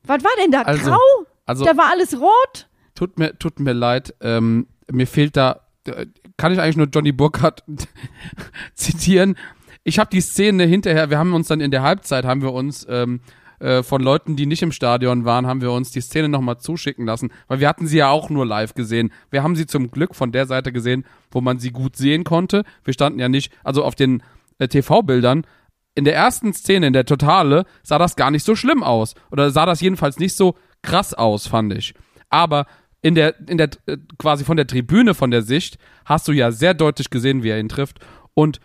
Was 0.03 0.23
war 0.23 0.31
denn 0.41 0.51
da? 0.51 0.61
Also- 0.61 0.91
Grau? 0.91 0.99
also- 1.45 1.65
da 1.65 1.75
war 1.77 1.91
alles 1.91 2.19
rot? 2.19 2.67
Tut 2.95 3.19
mir, 3.19 3.37
tut 3.37 3.59
mir 3.59 3.73
leid, 3.73 4.15
ähm, 4.21 4.67
mir 4.91 5.05
fehlt 5.05 5.35
da, 5.35 5.61
äh, 5.85 6.05
kann 6.37 6.53
ich 6.53 6.59
eigentlich 6.59 6.77
nur 6.77 6.87
Johnny 6.87 7.11
Burkhardt 7.11 7.63
zitieren. 8.73 9.35
Ich 9.83 9.99
habe 9.99 10.09
die 10.09 10.21
Szene 10.21 10.63
hinterher, 10.65 11.09
wir 11.09 11.17
haben 11.19 11.33
uns 11.33 11.47
dann 11.47 11.61
in 11.61 11.71
der 11.71 11.83
Halbzeit, 11.83 12.25
haben 12.25 12.41
wir 12.41 12.53
uns 12.53 12.85
ähm, 12.89 13.21
äh, 13.65 13.81
von 13.81 14.03
Leuten, 14.03 14.35
die 14.35 14.45
nicht 14.45 14.61
im 14.61 14.71
Stadion 14.71 15.25
waren, 15.25 15.47
haben 15.47 15.61
wir 15.61 15.71
uns 15.71 15.89
die 15.89 16.01
Szene 16.01 16.29
nochmal 16.29 16.59
zuschicken 16.59 17.03
lassen, 17.03 17.31
weil 17.47 17.59
wir 17.59 17.67
hatten 17.67 17.87
sie 17.87 17.97
ja 17.97 18.09
auch 18.09 18.29
nur 18.29 18.45
live 18.45 18.75
gesehen. 18.75 19.11
Wir 19.31 19.41
haben 19.41 19.55
sie 19.55 19.65
zum 19.65 19.89
Glück 19.89 20.13
von 20.13 20.31
der 20.31 20.45
Seite 20.45 20.71
gesehen, 20.71 21.03
wo 21.31 21.41
man 21.41 21.57
sie 21.57 21.71
gut 21.71 21.95
sehen 21.95 22.23
konnte. 22.23 22.63
Wir 22.83 22.93
standen 22.93 23.17
ja 23.17 23.27
nicht, 23.27 23.51
also 23.63 23.83
auf 23.83 23.95
den 23.95 24.21
äh, 24.59 24.67
TV-Bildern, 24.67 25.47
in 25.95 26.05
der 26.05 26.13
ersten 26.13 26.53
Szene, 26.53 26.85
in 26.85 26.93
der 26.93 27.05
Totale, 27.05 27.65
sah 27.81 27.97
das 27.97 28.15
gar 28.15 28.29
nicht 28.29 28.43
so 28.43 28.55
schlimm 28.55 28.83
aus. 28.83 29.15
Oder 29.31 29.49
sah 29.49 29.65
das 29.65 29.81
jedenfalls 29.81 30.19
nicht 30.19 30.35
so 30.35 30.55
krass 30.83 31.15
aus, 31.15 31.47
fand 31.47 31.73
ich. 31.73 31.95
Aber 32.29 32.67
in 33.01 33.15
der, 33.15 33.39
in 33.49 33.57
der, 33.57 33.69
äh, 33.87 33.97
quasi 34.19 34.43
von 34.43 34.57
der 34.57 34.67
Tribüne, 34.67 35.15
von 35.15 35.31
der 35.31 35.41
Sicht, 35.41 35.79
hast 36.05 36.27
du 36.27 36.33
ja 36.33 36.51
sehr 36.51 36.75
deutlich 36.75 37.09
gesehen, 37.09 37.41
wie 37.41 37.49
er 37.49 37.59
ihn 37.59 37.69
trifft. 37.69 37.97
Und 38.35 38.59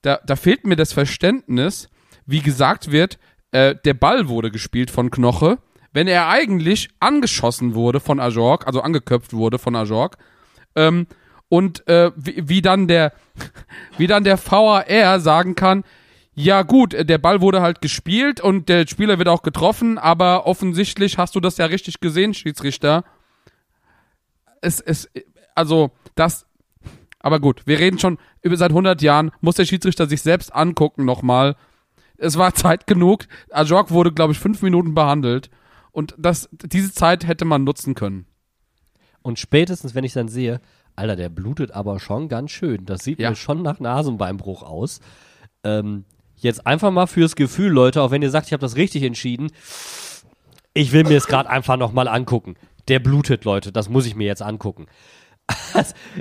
da, 0.00 0.20
da 0.24 0.36
fehlt 0.36 0.66
mir 0.66 0.76
das 0.76 0.94
Verständnis, 0.94 1.90
wie 2.24 2.40
gesagt 2.40 2.92
wird, 2.92 3.18
äh, 3.52 3.74
der 3.84 3.94
Ball 3.94 4.28
wurde 4.28 4.50
gespielt 4.50 4.90
von 4.90 5.10
Knoche, 5.10 5.58
wenn 5.92 6.08
er 6.08 6.28
eigentlich 6.28 6.88
angeschossen 7.00 7.74
wurde 7.74 8.00
von 8.00 8.20
Ajork, 8.20 8.66
also 8.66 8.80
angeköpft 8.82 9.32
wurde 9.32 9.58
von 9.58 9.74
Ajork. 9.74 10.18
Ähm, 10.76 11.06
und 11.48 11.86
äh, 11.88 12.12
wie, 12.14 12.48
wie 12.48 12.62
dann 12.62 12.88
der, 12.88 13.12
wie 13.98 14.06
dann 14.06 14.24
der 14.24 14.38
VAR 14.38 15.20
sagen 15.20 15.54
kann, 15.54 15.84
ja 16.34 16.62
gut, 16.62 16.94
äh, 16.94 17.04
der 17.04 17.18
Ball 17.18 17.40
wurde 17.40 17.62
halt 17.62 17.80
gespielt 17.80 18.40
und 18.40 18.68
der 18.68 18.86
Spieler 18.86 19.18
wird 19.18 19.28
auch 19.28 19.42
getroffen, 19.42 19.98
aber 19.98 20.46
offensichtlich 20.46 21.18
hast 21.18 21.34
du 21.34 21.40
das 21.40 21.56
ja 21.56 21.66
richtig 21.66 22.00
gesehen, 22.00 22.32
Schiedsrichter. 22.32 23.04
Es, 24.60 24.80
es, 24.80 25.08
also, 25.54 25.90
das, 26.14 26.46
Aber 27.18 27.40
gut, 27.40 27.62
wir 27.66 27.80
reden 27.80 27.98
schon 27.98 28.18
über 28.42 28.56
seit 28.56 28.70
100 28.70 29.02
Jahren, 29.02 29.32
muss 29.40 29.56
der 29.56 29.64
Schiedsrichter 29.64 30.06
sich 30.06 30.22
selbst 30.22 30.54
angucken 30.54 31.04
nochmal. 31.04 31.56
Es 32.18 32.36
war 32.36 32.54
Zeit 32.54 32.86
genug. 32.86 33.26
Ajok 33.50 33.90
wurde, 33.90 34.12
glaube 34.12 34.32
ich, 34.32 34.38
fünf 34.38 34.60
Minuten 34.62 34.94
behandelt. 34.94 35.50
Und 35.92 36.14
das, 36.18 36.48
diese 36.52 36.92
Zeit 36.92 37.26
hätte 37.26 37.44
man 37.44 37.64
nutzen 37.64 37.94
können. 37.94 38.26
Und 39.22 39.38
spätestens, 39.38 39.94
wenn 39.94 40.04
ich 40.04 40.12
dann 40.12 40.28
sehe, 40.28 40.60
Alter, 40.96 41.16
der 41.16 41.28
blutet 41.28 41.70
aber 41.70 41.98
schon 42.00 42.28
ganz 42.28 42.50
schön. 42.50 42.84
Das 42.84 43.02
sieht 43.04 43.18
Ja. 43.20 43.30
mir 43.30 43.36
schon 43.36 43.62
nach 43.62 43.80
Nasenbeinbruch 43.80 44.62
aus. 44.62 45.00
Ähm, 45.64 46.04
jetzt 46.36 46.66
einfach 46.66 46.90
mal 46.90 47.06
fürs 47.06 47.36
Gefühl, 47.36 47.70
Leute, 47.70 48.02
auch 48.02 48.10
wenn 48.10 48.22
ihr 48.22 48.30
sagt, 48.30 48.46
ich 48.48 48.52
habe 48.52 48.60
das 48.60 48.76
richtig 48.76 49.02
entschieden. 49.04 49.50
Ich 50.74 50.92
will 50.92 51.04
mir 51.04 51.16
es 51.16 51.26
gerade 51.26 51.48
einfach 51.50 51.76
nochmal 51.76 52.08
angucken. 52.08 52.54
Der 52.88 52.98
blutet, 53.00 53.44
Leute. 53.44 53.72
Das 53.72 53.88
muss 53.88 54.06
ich 54.06 54.14
mir 54.14 54.26
jetzt 54.26 54.42
angucken. 54.42 54.86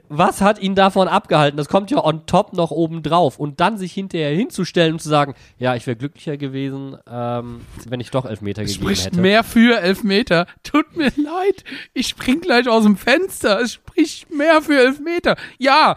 Was, 0.10 0.42
hat 0.42 0.60
ihn 0.60 0.76
davon 0.76 1.08
abgehalten? 1.08 1.58
Das 1.58 1.68
kommt 1.68 1.92
ja 1.92 2.04
on 2.04 2.26
top 2.26 2.54
noch 2.54 2.72
oben 2.72 3.04
drauf. 3.04 3.40
Und 3.40 3.60
dann 3.60 3.78
sich 3.78 3.94
hinterher 3.94 4.36
hinzustellen 4.36 4.94
und 4.94 5.00
zu 5.00 5.10
sagen, 5.10 5.36
ja, 5.58 5.76
ich 5.76 5.86
wäre 5.86 5.98
glücklicher 5.98 6.38
gewesen, 6.38 6.98
ähm, 7.10 7.62
wenn 7.88 8.00
ich 8.00 8.12
doch 8.12 8.26
Elfmeter 8.26 8.64
gegeben 8.64 8.84
spricht 8.84 9.06
hätte. 9.08 9.20
mehr 9.20 9.44
für 9.44 9.80
Elfmeter. 9.80 10.48
Tut 10.64 10.96
mir 10.96 11.12
leid, 11.18 11.64
ich 11.94 12.08
spring 12.08 12.42
gleich 12.42 12.70
aus 12.70 12.84
dem 12.84 12.98
Fenster. 12.98 13.60
Es 13.62 13.74
spricht 13.74 14.34
mehr 14.34 14.62
für 14.62 14.80
Elfmeter. 14.80 15.36
Ja, 15.58 15.96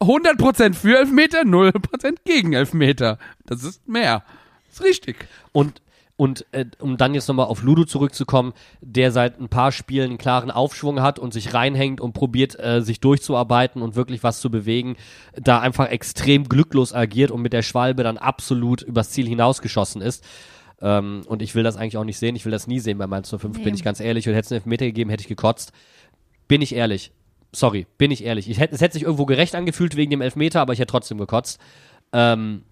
100% 0.00 0.74
für 0.74 0.98
Elfmeter, 0.98 1.42
0% 1.42 2.16
gegen 2.24 2.52
Elfmeter. 2.54 3.18
Das 3.46 3.62
ist 3.62 3.86
mehr. 3.86 4.24
Das 4.68 4.80
ist 4.80 4.84
richtig. 4.84 5.28
Und, 5.52 5.81
und 6.22 6.46
äh, 6.52 6.66
um 6.78 6.96
dann 6.96 7.14
jetzt 7.14 7.26
nochmal 7.26 7.46
auf 7.46 7.64
Ludo 7.64 7.84
zurückzukommen, 7.84 8.52
der 8.80 9.10
seit 9.10 9.40
ein 9.40 9.48
paar 9.48 9.72
Spielen 9.72 10.10
einen 10.10 10.18
klaren 10.18 10.52
Aufschwung 10.52 11.02
hat 11.02 11.18
und 11.18 11.32
sich 11.32 11.52
reinhängt 11.52 12.00
und 12.00 12.12
probiert, 12.12 12.56
äh, 12.60 12.80
sich 12.80 13.00
durchzuarbeiten 13.00 13.82
und 13.82 13.96
wirklich 13.96 14.22
was 14.22 14.40
zu 14.40 14.48
bewegen, 14.48 14.94
da 15.34 15.58
einfach 15.58 15.88
extrem 15.88 16.48
glücklos 16.48 16.94
agiert 16.94 17.32
und 17.32 17.42
mit 17.42 17.52
der 17.52 17.62
Schwalbe 17.62 18.04
dann 18.04 18.18
absolut 18.18 18.82
übers 18.82 19.10
Ziel 19.10 19.26
hinausgeschossen 19.26 20.00
ist. 20.00 20.24
Ähm, 20.80 21.22
und 21.26 21.42
ich 21.42 21.56
will 21.56 21.64
das 21.64 21.76
eigentlich 21.76 21.96
auch 21.96 22.04
nicht 22.04 22.20
sehen. 22.20 22.36
Ich 22.36 22.44
will 22.44 22.52
das 22.52 22.68
nie 22.68 22.78
sehen 22.78 22.98
bei 22.98 23.08
Mainz 23.08 23.28
05, 23.28 23.58
Nee. 23.58 23.64
bin 23.64 23.74
ich 23.74 23.82
ganz 23.82 23.98
ehrlich. 23.98 24.28
Und 24.28 24.34
hätte 24.34 24.46
es 24.46 24.52
einen 24.52 24.58
Elfmeter 24.60 24.86
gegeben, 24.86 25.10
hätte 25.10 25.22
ich 25.22 25.28
gekotzt. 25.28 25.72
Bin 26.46 26.62
ich 26.62 26.72
ehrlich. 26.72 27.10
Sorry, 27.50 27.88
bin 27.98 28.12
ich 28.12 28.22
ehrlich. 28.22 28.48
Ich 28.48 28.60
hätte, 28.60 28.76
es 28.76 28.80
hätte 28.80 28.92
sich 28.92 29.02
irgendwo 29.02 29.26
gerecht 29.26 29.56
angefühlt 29.56 29.96
wegen 29.96 30.12
dem 30.12 30.20
Elfmeter, 30.20 30.60
aber 30.60 30.72
ich 30.72 30.78
hätte 30.78 30.92
trotzdem 30.92 31.18
gekotzt. 31.18 31.60
Ähm, 32.12 32.62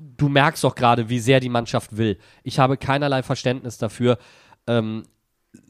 du 0.00 0.28
merkst 0.28 0.64
doch 0.64 0.74
gerade, 0.74 1.08
wie 1.08 1.18
sehr 1.18 1.40
die 1.40 1.48
Mannschaft 1.48 1.96
will. 1.96 2.18
Ich 2.42 2.58
habe 2.58 2.76
keinerlei 2.76 3.22
Verständnis 3.22 3.78
dafür, 3.78 4.18
ähm, 4.66 5.04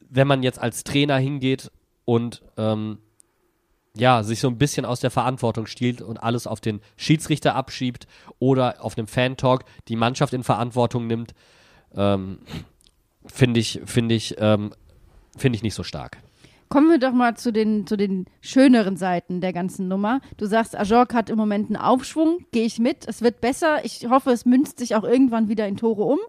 wenn 0.08 0.26
man 0.26 0.42
jetzt 0.42 0.58
als 0.58 0.84
Trainer 0.84 1.18
hingeht 1.18 1.70
und 2.04 2.42
ähm, 2.56 2.98
ja, 3.96 4.22
sich 4.22 4.40
so 4.40 4.48
ein 4.48 4.58
bisschen 4.58 4.84
aus 4.84 5.00
der 5.00 5.10
Verantwortung 5.10 5.66
stiehlt 5.66 6.00
und 6.00 6.22
alles 6.22 6.46
auf 6.46 6.60
den 6.60 6.80
Schiedsrichter 6.96 7.54
abschiebt 7.54 8.06
oder 8.38 8.84
auf 8.84 8.96
einem 8.96 9.06
Fan-Talk 9.06 9.64
die 9.88 9.96
Mannschaft 9.96 10.32
in 10.32 10.44
Verantwortung 10.44 11.06
nimmt, 11.06 11.34
ähm, 11.94 12.38
finde 13.26 13.60
ich, 13.60 13.80
finde 13.84 14.14
ich, 14.14 14.36
ähm, 14.38 14.72
finde 15.36 15.56
ich 15.56 15.62
nicht 15.62 15.74
so 15.74 15.82
stark. 15.82 16.18
Kommen 16.70 16.88
wir 16.88 16.98
doch 16.98 17.12
mal 17.12 17.36
zu 17.36 17.52
den, 17.52 17.84
zu 17.84 17.96
den 17.96 18.26
schöneren 18.40 18.96
Seiten 18.96 19.40
der 19.40 19.52
ganzen 19.52 19.88
Nummer. 19.88 20.20
Du 20.36 20.46
sagst, 20.46 20.78
Ajork 20.78 21.12
hat 21.14 21.28
im 21.28 21.36
Moment 21.36 21.66
einen 21.66 21.76
Aufschwung, 21.76 22.46
gehe 22.52 22.64
ich 22.64 22.78
mit. 22.78 23.08
Es 23.08 23.22
wird 23.22 23.40
besser. 23.40 23.84
Ich 23.84 24.08
hoffe, 24.08 24.30
es 24.30 24.44
münzt 24.44 24.78
sich 24.78 24.94
auch 24.94 25.02
irgendwann 25.02 25.48
wieder 25.48 25.66
in 25.66 25.76
Tore 25.76 26.04
um. 26.04 26.20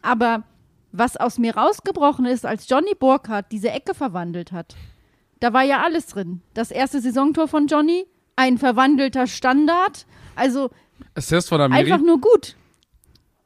Aber 0.00 0.44
was 0.92 1.16
aus 1.16 1.38
mir 1.38 1.56
rausgebrochen 1.56 2.26
ist, 2.26 2.46
als 2.46 2.68
Johnny 2.68 2.94
Burkhardt 2.96 3.50
diese 3.50 3.70
Ecke 3.72 3.92
verwandelt 3.92 4.52
hat, 4.52 4.76
da 5.40 5.52
war 5.52 5.64
ja 5.64 5.82
alles 5.82 6.06
drin. 6.06 6.42
Das 6.54 6.70
erste 6.70 7.00
Saisontor 7.00 7.48
von 7.48 7.66
Johnny, 7.66 8.06
ein 8.36 8.56
verwandelter 8.56 9.26
Standard. 9.26 10.06
Also 10.36 10.70
Assist 11.16 11.48
von 11.48 11.60
Amiri. 11.60 11.80
einfach 11.80 12.06
nur 12.06 12.20
gut. 12.20 12.54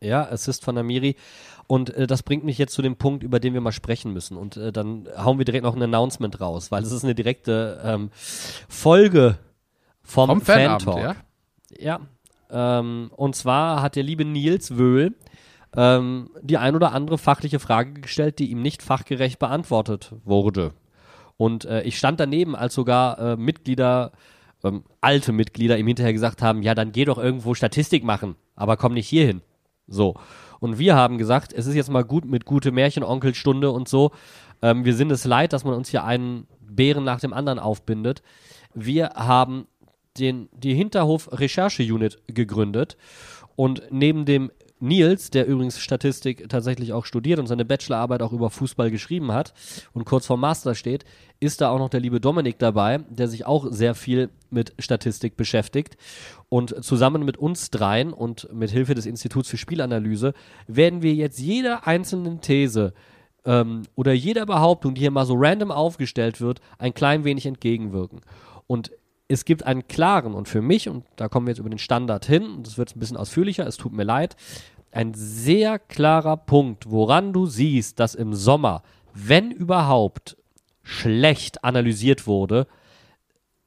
Ja, 0.00 0.28
Assist 0.28 0.64
von 0.64 0.76
Amiri. 0.76 1.16
Und 1.72 1.88
äh, 1.94 2.06
das 2.06 2.22
bringt 2.22 2.44
mich 2.44 2.58
jetzt 2.58 2.74
zu 2.74 2.82
dem 2.82 2.96
Punkt, 2.96 3.22
über 3.22 3.40
den 3.40 3.54
wir 3.54 3.62
mal 3.62 3.72
sprechen 3.72 4.12
müssen. 4.12 4.36
Und 4.36 4.58
äh, 4.58 4.72
dann 4.72 5.08
hauen 5.16 5.38
wir 5.38 5.46
direkt 5.46 5.64
noch 5.64 5.74
ein 5.74 5.80
Announcement 5.80 6.38
raus, 6.38 6.70
weil 6.70 6.82
es 6.82 6.92
ist 6.92 7.02
eine 7.02 7.14
direkte 7.14 7.80
ähm, 7.82 8.10
Folge 8.68 9.38
vom, 10.02 10.28
Vom 10.28 10.40
Fan-Talk. 10.42 10.98
ja. 10.98 11.16
Ja. 11.78 12.00
Ähm, 12.50 13.10
und 13.16 13.34
zwar 13.36 13.80
hat 13.80 13.96
der 13.96 14.02
liebe 14.02 14.26
Nils 14.26 14.76
Wöhl 14.76 15.14
ähm, 15.74 16.28
die 16.42 16.58
ein 16.58 16.76
oder 16.76 16.92
andere 16.92 17.16
fachliche 17.16 17.58
Frage 17.58 18.02
gestellt, 18.02 18.38
die 18.38 18.50
ihm 18.50 18.60
nicht 18.60 18.82
fachgerecht 18.82 19.38
beantwortet 19.38 20.12
wurde. 20.26 20.74
Und 21.38 21.64
äh, 21.64 21.84
ich 21.84 21.96
stand 21.96 22.20
daneben, 22.20 22.54
als 22.54 22.74
sogar 22.74 23.18
äh, 23.18 23.36
Mitglieder, 23.38 24.12
ähm, 24.62 24.84
alte 25.00 25.32
Mitglieder 25.32 25.78
ihm 25.78 25.86
hinterher 25.86 26.12
gesagt 26.12 26.42
haben, 26.42 26.62
ja, 26.62 26.74
dann 26.74 26.92
geh 26.92 27.06
doch 27.06 27.16
irgendwo 27.16 27.54
Statistik 27.54 28.04
machen, 28.04 28.36
aber 28.56 28.76
komm 28.76 28.92
nicht 28.92 29.08
hierhin. 29.08 29.40
So. 29.86 30.16
Und 30.62 30.78
wir 30.78 30.94
haben 30.94 31.18
gesagt, 31.18 31.52
es 31.52 31.66
ist 31.66 31.74
jetzt 31.74 31.90
mal 31.90 32.04
gut 32.04 32.24
mit 32.24 32.44
gute 32.44 32.70
Märchenonkelstunde 32.70 33.72
und 33.72 33.88
so. 33.88 34.12
Ähm, 34.62 34.84
wir 34.84 34.94
sind 34.94 35.10
es 35.10 35.24
leid, 35.24 35.52
dass 35.52 35.64
man 35.64 35.74
uns 35.74 35.88
hier 35.88 36.04
einen 36.04 36.46
Bären 36.60 37.02
nach 37.02 37.18
dem 37.18 37.32
anderen 37.32 37.58
aufbindet. 37.58 38.22
Wir 38.72 39.08
haben 39.16 39.66
den, 40.16 40.48
die 40.52 40.74
Hinterhof-Recherche-Unit 40.74 42.22
gegründet 42.28 42.96
und 43.56 43.82
neben 43.90 44.24
dem 44.24 44.52
Nils, 44.82 45.30
der 45.30 45.46
übrigens 45.46 45.78
Statistik 45.78 46.48
tatsächlich 46.48 46.92
auch 46.92 47.06
studiert 47.06 47.38
und 47.38 47.46
seine 47.46 47.64
Bachelorarbeit 47.64 48.20
auch 48.20 48.32
über 48.32 48.50
Fußball 48.50 48.90
geschrieben 48.90 49.30
hat 49.30 49.54
und 49.92 50.04
kurz 50.04 50.26
vorm 50.26 50.40
Master 50.40 50.74
steht, 50.74 51.04
ist 51.38 51.60
da 51.60 51.70
auch 51.70 51.78
noch 51.78 51.88
der 51.88 52.00
liebe 52.00 52.20
Dominik 52.20 52.58
dabei, 52.58 52.98
der 53.08 53.28
sich 53.28 53.46
auch 53.46 53.68
sehr 53.70 53.94
viel 53.94 54.30
mit 54.50 54.74
Statistik 54.80 55.36
beschäftigt. 55.36 55.96
Und 56.48 56.84
zusammen 56.84 57.24
mit 57.24 57.36
uns 57.36 57.70
dreien 57.70 58.12
und 58.12 58.52
mit 58.52 58.70
Hilfe 58.70 58.94
des 58.94 59.06
Instituts 59.06 59.48
für 59.48 59.56
Spielanalyse 59.56 60.34
werden 60.66 61.02
wir 61.02 61.14
jetzt 61.14 61.38
jeder 61.38 61.86
einzelnen 61.86 62.40
These 62.40 62.92
ähm, 63.44 63.82
oder 63.94 64.12
jeder 64.12 64.46
Behauptung, 64.46 64.94
die 64.94 65.02
hier 65.02 65.10
mal 65.12 65.26
so 65.26 65.34
random 65.36 65.70
aufgestellt 65.70 66.40
wird, 66.40 66.60
ein 66.78 66.92
klein 66.92 67.24
wenig 67.24 67.46
entgegenwirken. 67.46 68.20
Und 68.66 68.90
es 69.32 69.44
gibt 69.44 69.64
einen 69.64 69.88
klaren 69.88 70.34
und 70.34 70.48
für 70.48 70.62
mich, 70.62 70.88
und 70.88 71.04
da 71.16 71.28
kommen 71.28 71.46
wir 71.46 71.52
jetzt 71.52 71.58
über 71.58 71.70
den 71.70 71.78
Standard 71.78 72.26
hin, 72.26 72.44
und 72.44 72.66
das 72.66 72.78
wird 72.78 72.94
ein 72.94 73.00
bisschen 73.00 73.16
ausführlicher, 73.16 73.66
es 73.66 73.76
tut 73.76 73.92
mir 73.92 74.04
leid, 74.04 74.36
ein 74.90 75.14
sehr 75.14 75.78
klarer 75.78 76.36
Punkt, 76.36 76.90
woran 76.90 77.32
du 77.32 77.46
siehst, 77.46 77.98
dass 77.98 78.14
im 78.14 78.34
Sommer, 78.34 78.82
wenn 79.14 79.50
überhaupt, 79.50 80.36
schlecht 80.82 81.64
analysiert 81.64 82.26
wurde, 82.26 82.66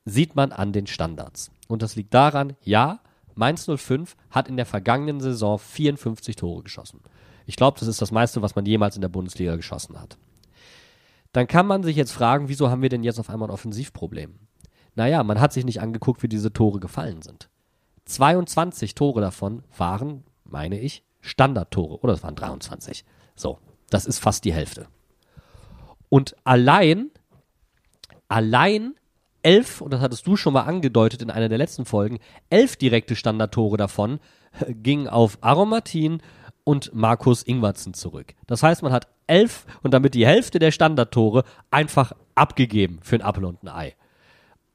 sieht 0.03 0.35
man 0.35 0.51
an 0.51 0.73
den 0.73 0.85
Standards. 0.85 1.49
Und 1.67 1.81
das 1.81 1.95
liegt 1.95 2.13
daran, 2.13 2.55
ja, 2.61 2.99
Mainz 3.33 3.65
05 3.65 4.15
hat 4.29 4.47
in 4.47 4.57
der 4.57 4.65
vergangenen 4.65 5.19
Saison 5.19 5.57
54 5.57 6.35
Tore 6.35 6.63
geschossen. 6.63 7.01
Ich 7.45 7.55
glaube, 7.55 7.79
das 7.79 7.87
ist 7.87 8.01
das 8.01 8.11
meiste, 8.11 8.41
was 8.41 8.55
man 8.55 8.65
jemals 8.65 8.95
in 8.95 9.01
der 9.01 9.09
Bundesliga 9.09 9.55
geschossen 9.55 9.99
hat. 9.99 10.17
Dann 11.31 11.47
kann 11.47 11.67
man 11.67 11.83
sich 11.83 11.95
jetzt 11.95 12.11
fragen, 12.11 12.49
wieso 12.49 12.69
haben 12.69 12.81
wir 12.81 12.89
denn 12.89 13.03
jetzt 13.03 13.19
auf 13.19 13.29
einmal 13.29 13.49
ein 13.49 13.53
Offensivproblem? 13.53 14.35
Naja, 14.95 15.23
man 15.23 15.39
hat 15.39 15.53
sich 15.53 15.65
nicht 15.65 15.81
angeguckt, 15.81 16.23
wie 16.23 16.29
diese 16.29 16.53
Tore 16.53 16.79
gefallen 16.79 17.21
sind. 17.21 17.49
22 18.05 18.95
Tore 18.95 19.21
davon 19.21 19.63
waren, 19.77 20.23
meine 20.43 20.79
ich, 20.79 21.03
Standardtore. 21.21 21.99
Oder 21.99 22.13
es 22.13 22.23
waren 22.23 22.35
23. 22.35 23.03
So, 23.35 23.59
das 23.89 24.05
ist 24.05 24.19
fast 24.19 24.45
die 24.45 24.53
Hälfte. 24.53 24.87
Und 26.09 26.35
allein, 26.43 27.11
allein 28.27 28.95
elf, 29.41 29.81
und 29.81 29.91
das 29.91 30.01
hattest 30.01 30.25
du 30.27 30.35
schon 30.35 30.53
mal 30.53 30.61
angedeutet 30.61 31.21
in 31.21 31.29
einer 31.29 31.49
der 31.49 31.57
letzten 31.57 31.85
Folgen, 31.85 32.19
elf 32.49 32.77
direkte 32.77 33.15
Standardtore 33.15 33.77
davon 33.77 34.19
gingen 34.69 35.07
auf 35.07 35.37
Aromatin 35.41 36.21
und 36.63 36.93
Markus 36.93 37.43
Ingwertsen 37.43 37.93
zurück. 37.93 38.33
Das 38.47 38.63
heißt, 38.63 38.81
man 38.81 38.93
hat 38.93 39.07
elf 39.27 39.65
und 39.83 39.93
damit 39.93 40.13
die 40.13 40.25
Hälfte 40.25 40.59
der 40.59 40.71
Standardtore 40.71 41.43
einfach 41.69 42.13
abgegeben 42.33 42.99
für 43.01 43.15
ein 43.15 43.21
Apfel 43.21 43.45
und 43.45 43.63
ein 43.63 43.69
Ei. 43.69 43.95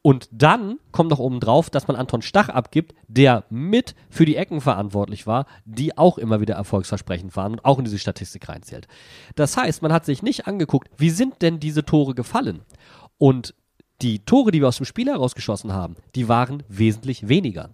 Und 0.03 0.29
dann 0.33 0.79
kommt 0.93 1.11
noch 1.11 1.19
oben 1.19 1.41
drauf, 1.41 1.69
dass 1.69 1.87
man 1.87 1.97
Anton 1.97 2.23
Stach 2.23 2.49
abgibt, 2.49 2.95
der 3.07 3.45
mit 3.51 3.95
für 4.09 4.25
die 4.25 4.37
Ecken 4.37 4.63
verantwortlich 4.63 5.27
war, 5.27 5.45
die 5.67 5.99
auch 5.99 6.17
immer 6.17 6.41
wieder 6.41 6.55
erfolgsversprechend 6.55 7.37
waren 7.37 7.53
und 7.53 7.65
auch 7.67 7.79
in 7.79 7.85
diese 7.85 7.99
Statistik 7.99 8.49
reinzählt. 8.49 8.89
Das 9.35 9.59
heißt, 9.59 9.83
man 9.83 9.93
hat 9.93 10.07
sich 10.07 10.23
nicht 10.23 10.47
angeguckt, 10.47 10.89
wie 10.97 11.11
sind 11.11 11.43
denn 11.43 11.61
diese 11.61 11.85
Tore 11.85 12.15
gefallen? 12.15 12.63
Und 13.19 13.55
die 14.01 14.25
Tore, 14.25 14.51
die 14.51 14.61
wir 14.61 14.69
aus 14.69 14.79
dem 14.79 14.87
Spiel 14.87 15.09
herausgeschossen 15.09 15.75
haben, 15.75 15.97
die 16.15 16.29
waren 16.29 16.63
wesentlich 16.69 17.29
weniger. 17.29 17.71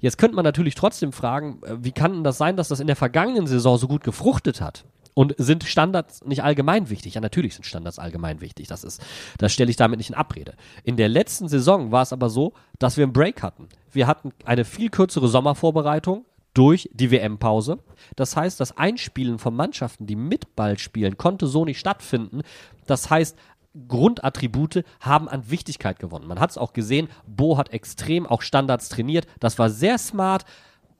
Jetzt 0.00 0.18
könnte 0.18 0.36
man 0.36 0.44
natürlich 0.44 0.74
trotzdem 0.74 1.12
fragen, 1.12 1.62
äh, 1.62 1.82
wie 1.82 1.92
kann 1.92 2.12
denn 2.12 2.24
das 2.24 2.36
sein, 2.36 2.58
dass 2.58 2.68
das 2.68 2.80
in 2.80 2.86
der 2.86 2.96
vergangenen 2.96 3.46
Saison 3.46 3.78
so 3.78 3.88
gut 3.88 4.04
gefruchtet 4.04 4.60
hat? 4.60 4.84
Und 5.14 5.34
sind 5.38 5.64
Standards 5.64 6.24
nicht 6.24 6.42
allgemein 6.42 6.90
wichtig? 6.90 7.14
Ja, 7.14 7.20
natürlich 7.20 7.54
sind 7.54 7.64
Standards 7.64 8.00
allgemein 8.00 8.40
wichtig. 8.40 8.66
Das 8.66 8.82
ist, 8.82 9.00
das 9.38 9.52
stelle 9.52 9.70
ich 9.70 9.76
damit 9.76 9.98
nicht 9.98 10.10
in 10.10 10.16
Abrede. 10.16 10.54
In 10.82 10.96
der 10.96 11.08
letzten 11.08 11.48
Saison 11.48 11.92
war 11.92 12.02
es 12.02 12.12
aber 12.12 12.30
so, 12.30 12.52
dass 12.80 12.96
wir 12.96 13.04
einen 13.04 13.12
Break 13.12 13.42
hatten. 13.42 13.68
Wir 13.92 14.08
hatten 14.08 14.32
eine 14.44 14.64
viel 14.64 14.90
kürzere 14.90 15.28
Sommervorbereitung 15.28 16.24
durch 16.52 16.88
die 16.92 17.10
WM-Pause. 17.10 17.78
Das 18.16 18.36
heißt, 18.36 18.58
das 18.60 18.76
Einspielen 18.76 19.38
von 19.38 19.54
Mannschaften, 19.54 20.06
die 20.06 20.16
mit 20.16 20.56
Ball 20.56 20.78
spielen, 20.78 21.16
konnte 21.16 21.46
so 21.46 21.64
nicht 21.64 21.78
stattfinden. 21.78 22.42
Das 22.86 23.10
heißt, 23.10 23.36
Grundattribute 23.88 24.84
haben 25.00 25.28
an 25.28 25.50
Wichtigkeit 25.50 25.98
gewonnen. 25.98 26.28
Man 26.28 26.38
hat 26.38 26.50
es 26.50 26.58
auch 26.58 26.72
gesehen, 26.72 27.08
Bo 27.26 27.58
hat 27.58 27.72
extrem 27.72 28.26
auch 28.26 28.42
Standards 28.42 28.88
trainiert. 28.88 29.26
Das 29.40 29.58
war 29.58 29.68
sehr 29.68 29.98
smart. 29.98 30.44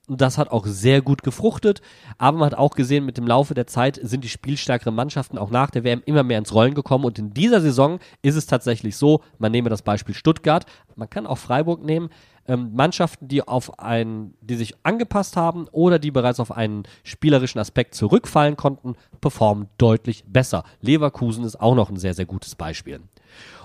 Das 0.07 0.37
hat 0.37 0.51
auch 0.51 0.67
sehr 0.67 1.01
gut 1.01 1.23
gefruchtet. 1.23 1.81
Aber 2.19 2.39
man 2.39 2.47
hat 2.51 2.59
auch 2.59 2.75
gesehen, 2.75 3.07
mit 3.07 3.17
dem 3.17 3.27
Laufe 3.27 3.55
der 3.55 3.67
Zeit 3.67 3.99
sind 4.03 4.23
die 4.23 4.29
spielstärkeren 4.29 4.95
Mannschaften 4.95 5.39
auch 5.39 5.51
nach 5.51 5.71
der 5.71 5.83
WM 5.83 6.03
immer 6.05 6.23
mehr 6.23 6.39
ins 6.39 6.53
Rollen 6.53 6.75
gekommen. 6.75 7.07
Und 7.07 7.19
in 7.19 7.33
dieser 7.33 7.63
Saison 7.63 7.99
ist 8.21 8.37
es 8.37 8.47
tatsächlich 8.47 8.97
so, 8.97 9.23
man 9.39 9.53
nehme 9.53 9.71
das 9.71 9.83
Beispiel 9.83 10.15
Stuttgart, 10.15 10.67
man 10.95 11.09
kann 11.09 11.27
auch 11.27 11.39
Freiburg 11.39 11.83
nehmen, 11.83 12.11
ähm, 12.47 12.73
Mannschaften, 12.75 13.29
die 13.29 13.47
auf 13.47 13.79
einen, 13.79 14.35
die 14.43 14.57
sich 14.57 14.75
angepasst 14.83 15.37
haben 15.37 15.69
oder 15.73 15.99
die 15.99 16.11
bereits 16.11 16.41
auf 16.41 16.53
einen 16.53 16.83
spielerischen 17.03 17.59
Aspekt 17.59 17.95
zurückfallen 17.95 18.57
konnten, 18.57 18.97
performen 19.23 19.69
deutlich 19.79 20.25
besser. 20.27 20.65
Leverkusen 20.83 21.45
ist 21.45 21.59
auch 21.59 21.75
noch 21.75 21.89
ein 21.89 21.97
sehr, 21.97 22.13
sehr 22.13 22.27
gutes 22.27 22.55
Beispiel. 22.55 23.01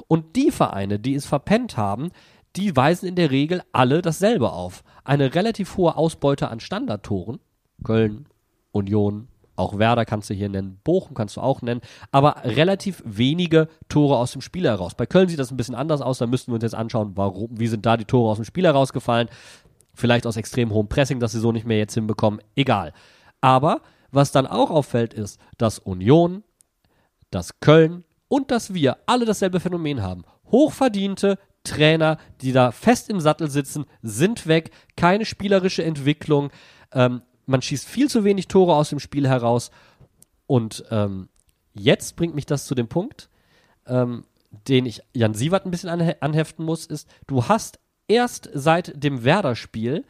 Und 0.07 0.37
die 0.37 0.51
Vereine, 0.51 0.99
die 0.99 1.15
es 1.15 1.25
verpennt 1.25 1.75
haben, 1.75 2.11
die 2.55 2.75
weisen 2.75 3.07
in 3.07 3.15
der 3.15 3.31
Regel 3.31 3.61
alle 3.71 4.01
dasselbe 4.01 4.51
auf. 4.51 4.83
Eine 5.03 5.35
relativ 5.35 5.77
hohe 5.77 5.95
Ausbeute 5.95 6.49
an 6.49 6.59
Standardtoren. 6.59 7.39
Köln, 7.83 8.27
Union, 8.71 9.27
auch 9.59 9.77
Werder 9.77 10.05
kannst 10.05 10.29
du 10.29 10.33
hier 10.33 10.47
nennen, 10.49 10.79
Bochum 10.83 11.13
kannst 11.13 11.35
du 11.35 11.41
auch 11.41 11.61
nennen, 11.61 11.81
aber 12.11 12.37
relativ 12.45 13.03
wenige 13.05 13.67
Tore 13.89 14.17
aus 14.17 14.31
dem 14.31 14.41
Spiel 14.41 14.65
heraus. 14.65 14.95
Bei 14.95 15.05
Köln 15.05 15.27
sieht 15.27 15.39
das 15.39 15.51
ein 15.51 15.57
bisschen 15.57 15.75
anders 15.75 16.01
aus, 16.01 16.17
da 16.17 16.27
müssten 16.27 16.51
wir 16.51 16.55
uns 16.55 16.63
jetzt 16.63 16.75
anschauen, 16.75 17.11
warum, 17.15 17.49
wie 17.51 17.67
sind 17.67 17.85
da 17.85 17.97
die 17.97 18.05
Tore 18.05 18.31
aus 18.31 18.37
dem 18.37 18.45
Spiel 18.45 18.63
herausgefallen. 18.63 19.27
Vielleicht 19.93 20.25
aus 20.25 20.37
extrem 20.37 20.71
hohem 20.71 20.87
Pressing, 20.87 21.19
dass 21.19 21.33
sie 21.33 21.41
so 21.41 21.51
nicht 21.51 21.67
mehr 21.67 21.77
jetzt 21.77 21.93
hinbekommen. 21.93 22.39
Egal. 22.55 22.93
Aber 23.41 23.81
was 24.11 24.31
dann 24.31 24.47
auch 24.47 24.71
auffällt, 24.71 25.13
ist, 25.13 25.39
dass 25.57 25.77
Union, 25.77 26.43
dass 27.29 27.59
Köln 27.59 28.05
und 28.29 28.51
dass 28.51 28.73
wir 28.73 28.97
alle 29.07 29.25
dasselbe 29.25 29.59
Phänomen 29.59 30.01
haben. 30.01 30.23
Hochverdiente 30.51 31.37
Trainer, 31.69 32.17
die 32.41 32.51
da 32.51 32.71
fest 32.71 33.09
im 33.09 33.19
Sattel 33.19 33.49
sitzen, 33.49 33.85
sind 34.01 34.47
weg, 34.47 34.71
keine 34.95 35.25
spielerische 35.25 35.83
Entwicklung. 35.83 36.49
Ähm, 36.91 37.21
man 37.45 37.61
schießt 37.61 37.87
viel 37.87 38.09
zu 38.09 38.23
wenig 38.23 38.47
Tore 38.47 38.75
aus 38.75 38.89
dem 38.89 38.99
Spiel 38.99 39.27
heraus. 39.27 39.71
Und 40.47 40.83
ähm, 40.91 41.29
jetzt 41.73 42.15
bringt 42.15 42.35
mich 42.35 42.45
das 42.45 42.65
zu 42.65 42.75
dem 42.75 42.87
Punkt, 42.87 43.29
ähm, 43.85 44.25
den 44.67 44.85
ich 44.85 45.01
Jan 45.13 45.33
Sievert 45.35 45.65
ein 45.65 45.71
bisschen 45.71 45.89
anhe 45.89 46.21
anheften 46.21 46.65
muss, 46.65 46.85
ist, 46.85 47.07
du 47.27 47.47
hast 47.47 47.79
erst 48.07 48.49
seit 48.53 49.03
dem 49.03 49.23
Werder-Spiel 49.23 50.05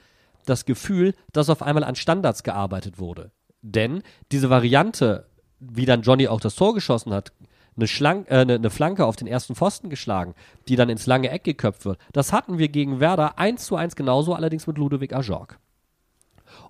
das 0.46 0.66
Gefühl, 0.66 1.14
dass 1.34 1.50
auf 1.50 1.62
einmal 1.62 1.84
an 1.84 1.96
Standards 1.96 2.44
gearbeitet 2.44 3.00
wurde. 3.00 3.32
Denn 3.62 4.02
diese 4.32 4.50
Variante, 4.50 5.28
wie 5.60 5.86
dann 5.86 6.02
Johnny 6.02 6.28
auch 6.28 6.40
das 6.40 6.56
Tor 6.56 6.74
geschossen 6.74 7.14
hat, 7.14 7.34
eine, 7.80 7.88
Schlank, 7.88 8.30
äh, 8.30 8.40
eine, 8.40 8.56
eine, 8.56 8.70
Flanke 8.70 9.06
auf 9.06 9.16
den 9.16 9.28
ersten 9.28 9.56
Pfosten 9.56 9.90
geschlagen, 9.90 10.36
die 10.68 10.76
dann 10.76 10.90
ins 10.90 11.08
lange 11.08 11.30
Eck 11.30 11.44
geköpft 11.44 11.86
wird, 11.86 12.00
das 12.14 12.34
hatten 12.34 12.58
wir 12.58 12.70
gegen 12.70 13.00
Werder 13.00 13.40
1 13.40 13.66
zu 13.66 13.76
1 13.76 13.96
genauso, 13.96 14.34
allerdings 14.34 14.68
mit 14.68 14.78
Ludovic 14.78 15.14
Ajorg. 15.14 15.60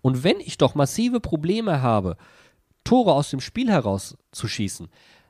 Und 0.02 0.24
wenn 0.24 0.40
ich 0.40 0.58
doch 0.58 0.76
massive 0.76 1.20
Probleme 1.20 1.82
habe, 1.82 2.18
Tore 2.84 3.14
aus 3.14 3.30
dem 3.30 3.40
Spiel 3.40 3.70
heraus 3.70 4.18
zu 4.32 4.48
schießen, 4.48 4.90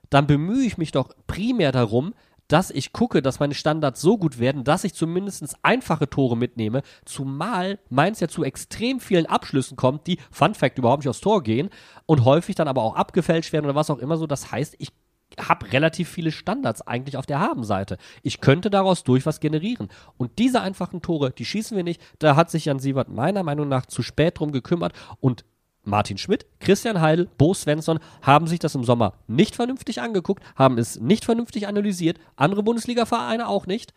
dann 0.10 0.28
bemühe 0.28 0.66
ich 0.66 0.78
mich 0.78 0.92
doch 0.92 1.10
primär 1.28 1.72
darum, 1.72 2.14
dass 2.50 2.72
ich 2.72 2.94
gucke, 2.94 3.22
dass 3.22 3.40
meine 3.40 3.54
Standards 3.54 4.02
so 4.02 4.18
gut 4.18 4.40
werden, 4.40 4.64
dass 4.64 4.84
ich 4.84 4.96
zumindest 4.96 5.56
einfache 5.62 6.10
Tore 6.10 6.36
mitnehme, 6.36 6.82
zumal 7.06 7.80
Mainz 7.90 8.20
ja 8.20 8.28
zu 8.28 8.44
extrem 8.44 9.00
vielen 9.00 9.28
Abschlüssen 9.28 9.78
kommt, 9.78 10.08
die, 10.08 10.18
Fun 10.32 10.56
Fact, 10.56 10.80
überhaupt 10.80 11.04
nicht 11.04 11.10
aufs 11.10 11.22
Tor 11.22 11.44
gehen 11.44 11.70
und 12.08 12.26
häufig 12.26 12.56
dann 12.56 12.68
aber 12.68 12.82
auch 12.82 12.96
abgefälscht 12.96 13.54
werden 13.54 13.66
oder 13.66 13.76
was 13.76 13.92
auch 13.92 14.00
immer 14.00 14.18
so. 14.18 14.26
Das 14.26 14.52
heißt, 14.52 14.76
ich 14.80 14.90
habe 15.38 15.72
relativ 15.72 16.10
viele 16.10 16.32
Standards 16.32 16.82
eigentlich 16.82 17.18
auf 17.18 17.26
der 17.26 17.40
Habenseite. 17.40 17.98
Ich 18.24 18.42
könnte 18.42 18.70
daraus 18.70 19.04
durch 19.04 19.26
was 19.26 19.40
generieren. 19.40 19.90
Und 20.18 20.40
diese 20.40 20.62
einfachen 20.62 21.02
Tore, 21.02 21.32
die 21.32 21.46
schießen 21.46 21.76
wir 21.78 21.84
nicht. 21.84 22.02
Da 22.20 22.36
hat 22.36 22.50
sich 22.50 22.66
Jan 22.66 22.80
Sievert 22.80 23.10
meiner 23.10 23.44
Meinung 23.44 23.68
nach 23.68 23.86
zu 23.86 24.02
spät 24.02 24.40
drum 24.40 24.52
gekümmert 24.52 24.94
und 25.20 25.46
Martin 25.84 26.18
Schmidt, 26.18 26.46
Christian 26.60 27.02
Heidel, 27.02 27.30
Bo 27.38 27.54
Svensson 27.54 28.00
haben 28.22 28.48
sich 28.48 28.60
das 28.60 28.76
im 28.76 28.84
Sommer 28.84 29.14
nicht 29.28 29.56
vernünftig 29.56 30.02
angeguckt, 30.02 30.44
haben 30.56 30.78
es 30.78 31.00
nicht 31.00 31.26
vernünftig 31.26 31.68
analysiert, 31.68 32.20
andere 32.36 32.64
Bundesliga-Vereine 32.64 33.48
auch 33.48 33.66
nicht. 33.66 33.94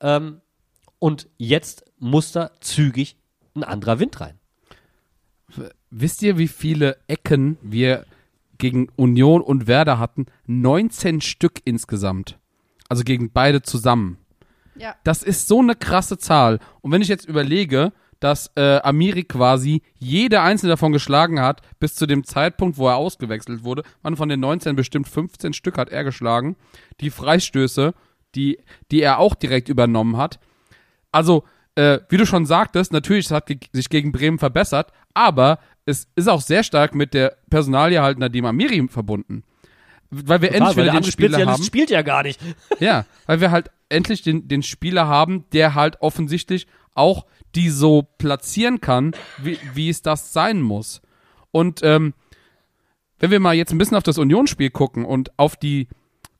Ähm, 0.00 0.40
und 0.98 1.28
jetzt 1.36 1.84
muss 1.98 2.32
da 2.32 2.50
zügig 2.60 3.16
ein 3.54 3.64
anderer 3.64 3.98
Wind 3.98 4.20
rein. 4.20 4.38
Wisst 5.90 6.22
ihr, 6.22 6.38
wie 6.38 6.48
viele 6.48 6.96
Ecken 7.06 7.58
wir 7.62 8.06
gegen 8.58 8.88
Union 8.96 9.40
und 9.40 9.66
Werder 9.66 9.98
hatten 9.98 10.26
19 10.46 11.20
Stück 11.20 11.60
insgesamt. 11.64 12.38
Also 12.88 13.02
gegen 13.02 13.30
beide 13.30 13.62
zusammen. 13.62 14.18
Ja. 14.76 14.94
Das 15.04 15.22
ist 15.22 15.48
so 15.48 15.60
eine 15.60 15.74
krasse 15.74 16.18
Zahl. 16.18 16.58
Und 16.80 16.92
wenn 16.92 17.02
ich 17.02 17.08
jetzt 17.08 17.26
überlege, 17.26 17.92
dass 18.20 18.50
äh, 18.56 18.80
Amiri 18.82 19.24
quasi 19.24 19.82
jede 19.98 20.40
einzelne 20.40 20.70
davon 20.70 20.92
geschlagen 20.92 21.40
hat, 21.40 21.60
bis 21.78 21.94
zu 21.94 22.06
dem 22.06 22.24
Zeitpunkt, 22.24 22.78
wo 22.78 22.88
er 22.88 22.96
ausgewechselt 22.96 23.64
wurde, 23.64 23.82
man 24.02 24.16
von 24.16 24.28
den 24.28 24.40
19 24.40 24.76
bestimmt 24.76 25.08
15 25.08 25.52
Stück 25.52 25.76
hat 25.76 25.90
er 25.90 26.04
geschlagen. 26.04 26.56
Die 27.00 27.10
Freistöße, 27.10 27.94
die, 28.34 28.58
die 28.90 29.02
er 29.02 29.18
auch 29.18 29.34
direkt 29.34 29.68
übernommen 29.68 30.16
hat. 30.16 30.40
Also, 31.12 31.44
äh, 31.74 32.00
wie 32.08 32.16
du 32.16 32.24
schon 32.24 32.46
sagtest, 32.46 32.92
natürlich 32.92 33.30
hat 33.30 33.48
sich 33.72 33.88
gegen 33.88 34.12
Bremen 34.12 34.38
verbessert, 34.38 34.92
aber 35.12 35.58
es 35.86 36.08
ist 36.16 36.28
auch 36.28 36.40
sehr 36.40 36.62
stark 36.62 36.94
mit 36.94 37.14
der 37.14 37.36
Personalie 37.50 38.02
halt 38.02 38.18
Nadim 38.18 38.44
Amiri 38.44 38.86
verbunden. 38.88 39.44
Weil 40.10 40.42
wir 40.42 40.52
Total, 40.52 40.68
endlich 40.68 40.86
wieder 40.86 41.00
den 41.00 41.10
Spieler 41.10 41.46
haben. 41.46 41.62
spielt 41.62 41.90
ja 41.90 42.02
gar 42.02 42.22
nicht. 42.22 42.40
Ja, 42.78 43.04
weil 43.26 43.40
wir 43.40 43.50
halt 43.50 43.70
endlich 43.88 44.22
den, 44.22 44.48
den 44.48 44.62
Spieler 44.62 45.08
haben, 45.08 45.44
der 45.52 45.74
halt 45.74 46.00
offensichtlich 46.00 46.66
auch 46.94 47.26
die 47.54 47.70
so 47.70 48.02
platzieren 48.18 48.80
kann, 48.80 49.12
wie, 49.38 49.58
wie 49.74 49.88
es 49.88 50.02
das 50.02 50.32
sein 50.32 50.60
muss. 50.60 51.02
Und 51.50 51.80
ähm, 51.82 52.14
wenn 53.18 53.30
wir 53.30 53.40
mal 53.40 53.54
jetzt 53.54 53.72
ein 53.72 53.78
bisschen 53.78 53.96
auf 53.96 54.02
das 54.02 54.18
Unionsspiel 54.18 54.70
gucken 54.70 55.04
und 55.04 55.36
auf 55.38 55.56
die 55.56 55.88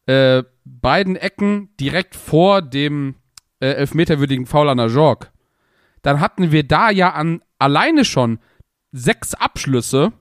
äh, 0.07 0.43
beiden 0.65 1.17
Ecken 1.17 1.71
direkt 1.81 2.17
vor 2.17 2.63
dem 2.63 3.17
äh, 3.61 3.69
elfmeterwürdigen 3.69 4.47
Foul 4.47 4.69
an 4.69 4.79
der 4.79 4.89
Jorg, 4.89 5.33
dann 6.03 6.21
hatten 6.21 6.53
wir 6.53 6.65
da 6.65 6.91
ja 6.91 7.11
an 7.13 7.43
alleine 7.59 8.05
schon 8.05 8.39
sechs 8.95 9.35
Abschlüsse, 9.35 10.13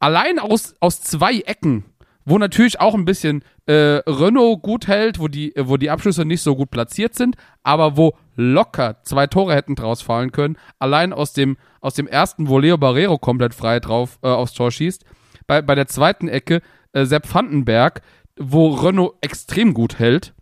allein 0.00 0.38
aus, 0.38 0.74
aus 0.80 1.02
zwei 1.02 1.40
Ecken, 1.40 1.84
wo 2.24 2.38
natürlich 2.38 2.80
auch 2.80 2.94
ein 2.94 3.04
bisschen 3.04 3.44
äh, 3.66 4.00
Renault 4.06 4.62
gut 4.62 4.88
hält, 4.88 5.18
wo 5.18 5.28
die, 5.28 5.52
wo 5.56 5.76
die 5.76 5.90
Abschlüsse 5.90 6.24
nicht 6.24 6.40
so 6.40 6.56
gut 6.56 6.70
platziert 6.70 7.14
sind, 7.14 7.36
aber 7.62 7.98
wo 7.98 8.16
locker 8.36 9.02
zwei 9.02 9.26
Tore 9.26 9.54
hätten 9.54 9.74
draus 9.76 10.00
fallen 10.00 10.32
können, 10.32 10.56
allein 10.78 11.12
aus 11.12 11.34
dem, 11.34 11.58
aus 11.80 11.94
dem 11.94 12.06
ersten, 12.06 12.48
wo 12.48 12.58
Leo 12.58 12.78
Barrero 12.78 13.18
komplett 13.18 13.54
frei 13.54 13.80
drauf 13.80 14.18
äh, 14.22 14.28
aufs 14.28 14.54
Tor 14.54 14.70
schießt. 14.70 15.04
Bei, 15.46 15.60
bei 15.60 15.74
der 15.74 15.86
zweiten 15.86 16.28
Ecke 16.28 16.62
äh, 16.92 17.04
Sepp 17.04 17.32
Vandenberg, 17.32 18.00
wo 18.38 18.70
Renault 18.70 19.16
extrem 19.20 19.74
gut 19.74 19.98
hält. 19.98 20.32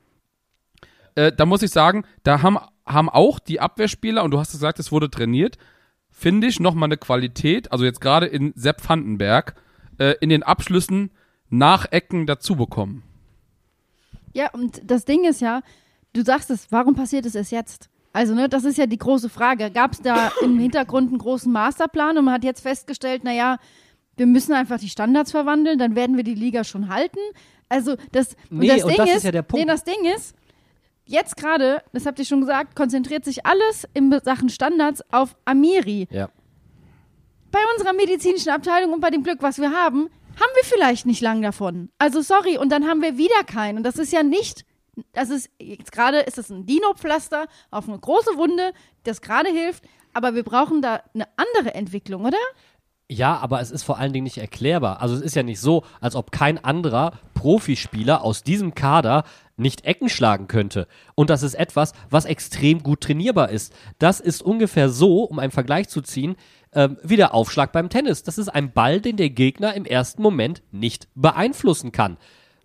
Äh, 1.16 1.32
da 1.32 1.44
muss 1.44 1.62
ich 1.62 1.72
sagen, 1.72 2.04
da 2.22 2.42
haben, 2.42 2.58
haben 2.86 3.08
auch 3.08 3.40
die 3.40 3.58
Abwehrspieler, 3.58 4.22
und 4.22 4.30
du 4.30 4.38
hast 4.38 4.52
gesagt, 4.52 4.78
es 4.78 4.92
wurde 4.92 5.10
trainiert, 5.10 5.58
finde 6.22 6.46
ich, 6.46 6.60
nochmal 6.60 6.86
eine 6.86 6.96
Qualität, 6.96 7.72
also 7.72 7.84
jetzt 7.84 8.00
gerade 8.00 8.26
in 8.26 8.52
Sepp 8.54 8.88
Vandenberg, 8.88 9.56
äh, 9.98 10.14
in 10.20 10.28
den 10.28 10.44
Abschlüssen 10.44 11.10
nach 11.50 11.90
Ecken 11.90 12.26
dazu 12.26 12.54
bekommen. 12.54 13.02
Ja, 14.32 14.50
und 14.52 14.80
das 14.88 15.04
Ding 15.04 15.24
ist 15.24 15.40
ja, 15.40 15.62
du 16.12 16.22
sagst 16.22 16.50
es, 16.50 16.68
warum 16.70 16.94
passiert 16.94 17.26
es 17.26 17.34
erst 17.34 17.50
jetzt? 17.50 17.90
Also, 18.12 18.34
ne, 18.34 18.48
das 18.48 18.64
ist 18.64 18.78
ja 18.78 18.86
die 18.86 18.98
große 18.98 19.28
Frage. 19.28 19.70
Gab 19.70 19.92
es 19.92 20.00
da 20.00 20.30
im 20.42 20.58
Hintergrund 20.58 21.08
einen 21.08 21.18
großen 21.18 21.50
Masterplan 21.50 22.16
und 22.16 22.26
man 22.26 22.34
hat 22.34 22.44
jetzt 22.44 22.60
festgestellt, 22.60 23.24
naja, 23.24 23.58
wir 24.16 24.26
müssen 24.26 24.52
einfach 24.52 24.78
die 24.78 24.90
Standards 24.90 25.32
verwandeln, 25.32 25.78
dann 25.78 25.96
werden 25.96 26.16
wir 26.16 26.24
die 26.24 26.34
Liga 26.34 26.62
schon 26.62 26.88
halten. 26.88 27.18
Also, 27.68 27.96
das, 28.12 28.36
nee, 28.48 28.68
das 28.68 28.84
und 28.84 28.90
Ding 28.90 28.96
das 28.98 29.08
ist, 29.08 29.16
ist 29.16 29.24
ja 29.24 29.32
der 29.32 29.42
Punkt. 29.42 29.64
Nee, 29.64 29.70
das 29.70 29.82
Ding 29.84 30.04
ist, 30.14 30.36
jetzt 31.06 31.36
gerade, 31.36 31.82
das 31.92 32.06
habt 32.06 32.18
ihr 32.18 32.24
schon 32.24 32.40
gesagt, 32.40 32.76
konzentriert 32.76 33.24
sich 33.24 33.46
alles 33.46 33.86
in 33.94 34.12
Sachen 34.24 34.48
Standards 34.48 35.02
auf 35.12 35.36
Amiri. 35.44 36.08
Ja. 36.10 36.28
Bei 37.50 37.60
unserer 37.74 37.92
medizinischen 37.92 38.50
Abteilung 38.50 38.92
und 38.92 39.00
bei 39.00 39.10
dem 39.10 39.22
Glück, 39.22 39.42
was 39.42 39.58
wir 39.58 39.72
haben, 39.72 40.08
haben 40.36 40.52
wir 40.54 40.64
vielleicht 40.64 41.06
nicht 41.06 41.20
lang 41.20 41.42
davon. 41.42 41.90
Also 41.98 42.22
sorry, 42.22 42.56
und 42.56 42.70
dann 42.70 42.86
haben 42.86 43.02
wir 43.02 43.18
wieder 43.18 43.44
keinen. 43.46 43.78
Und 43.78 43.84
das 43.84 43.98
ist 43.98 44.12
ja 44.12 44.22
nicht, 44.22 44.64
das 45.12 45.30
ist, 45.30 45.50
jetzt 45.58 45.92
gerade 45.92 46.20
ist 46.20 46.38
es 46.38 46.50
ein 46.50 46.66
Dino-Pflaster 46.66 47.46
auf 47.70 47.88
eine 47.88 47.98
große 47.98 48.36
Wunde, 48.36 48.72
das 49.04 49.20
gerade 49.20 49.50
hilft, 49.50 49.84
aber 50.14 50.34
wir 50.34 50.42
brauchen 50.42 50.82
da 50.82 51.02
eine 51.14 51.26
andere 51.36 51.74
Entwicklung, 51.74 52.24
oder? 52.24 52.38
Ja, 53.12 53.36
aber 53.36 53.60
es 53.60 53.70
ist 53.70 53.82
vor 53.82 53.98
allen 53.98 54.14
Dingen 54.14 54.24
nicht 54.24 54.38
erklärbar. 54.38 55.02
Also 55.02 55.14
es 55.14 55.20
ist 55.20 55.36
ja 55.36 55.42
nicht 55.42 55.60
so, 55.60 55.84
als 56.00 56.16
ob 56.16 56.32
kein 56.32 56.64
anderer 56.64 57.12
Profispieler 57.34 58.24
aus 58.24 58.42
diesem 58.42 58.74
Kader 58.74 59.24
nicht 59.58 59.84
Ecken 59.84 60.08
schlagen 60.08 60.48
könnte. 60.48 60.88
Und 61.14 61.28
das 61.28 61.42
ist 61.42 61.52
etwas, 61.52 61.92
was 62.08 62.24
extrem 62.24 62.82
gut 62.82 63.02
trainierbar 63.02 63.50
ist. 63.50 63.74
Das 63.98 64.18
ist 64.18 64.40
ungefähr 64.40 64.88
so, 64.88 65.24
um 65.24 65.38
einen 65.38 65.52
Vergleich 65.52 65.90
zu 65.90 66.00
ziehen, 66.00 66.36
ähm, 66.72 66.96
wie 67.02 67.16
der 67.16 67.34
Aufschlag 67.34 67.70
beim 67.70 67.90
Tennis. 67.90 68.22
Das 68.22 68.38
ist 68.38 68.48
ein 68.48 68.72
Ball, 68.72 69.02
den 69.02 69.18
der 69.18 69.28
Gegner 69.28 69.74
im 69.74 69.84
ersten 69.84 70.22
Moment 70.22 70.62
nicht 70.70 71.06
beeinflussen 71.14 71.92
kann. 71.92 72.16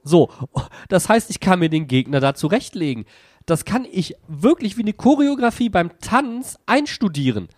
So, 0.05 0.29
das 0.87 1.09
heißt, 1.09 1.29
ich 1.29 1.41
kann 1.41 1.59
mir 1.59 1.69
den 1.69 1.87
Gegner 1.87 2.21
da 2.21 2.35
zurechtlegen. 2.35 3.03
Das 3.45 3.65
kann 3.65 3.85
ich 3.91 4.15
wirklich 4.29 4.77
wie 4.77 4.83
eine 4.83 4.93
Choreografie 4.93 5.67
beim 5.67 5.99
Tanz 5.99 6.57
einstudieren. 6.65 7.49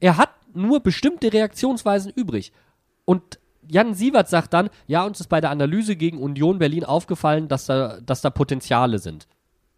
Er 0.00 0.16
hat 0.16 0.30
nur 0.54 0.80
bestimmte 0.80 1.32
Reaktionsweisen 1.32 2.12
übrig. 2.14 2.52
Und 3.04 3.38
Jan 3.68 3.94
Sievert 3.94 4.28
sagt 4.28 4.52
dann, 4.52 4.70
ja, 4.86 5.04
uns 5.04 5.20
ist 5.20 5.28
bei 5.28 5.40
der 5.40 5.50
Analyse 5.50 5.96
gegen 5.96 6.18
Union 6.18 6.58
Berlin 6.58 6.84
aufgefallen, 6.84 7.48
dass 7.48 7.66
da, 7.66 8.00
dass 8.00 8.20
da 8.20 8.30
Potenziale 8.30 8.98
sind. 8.98 9.26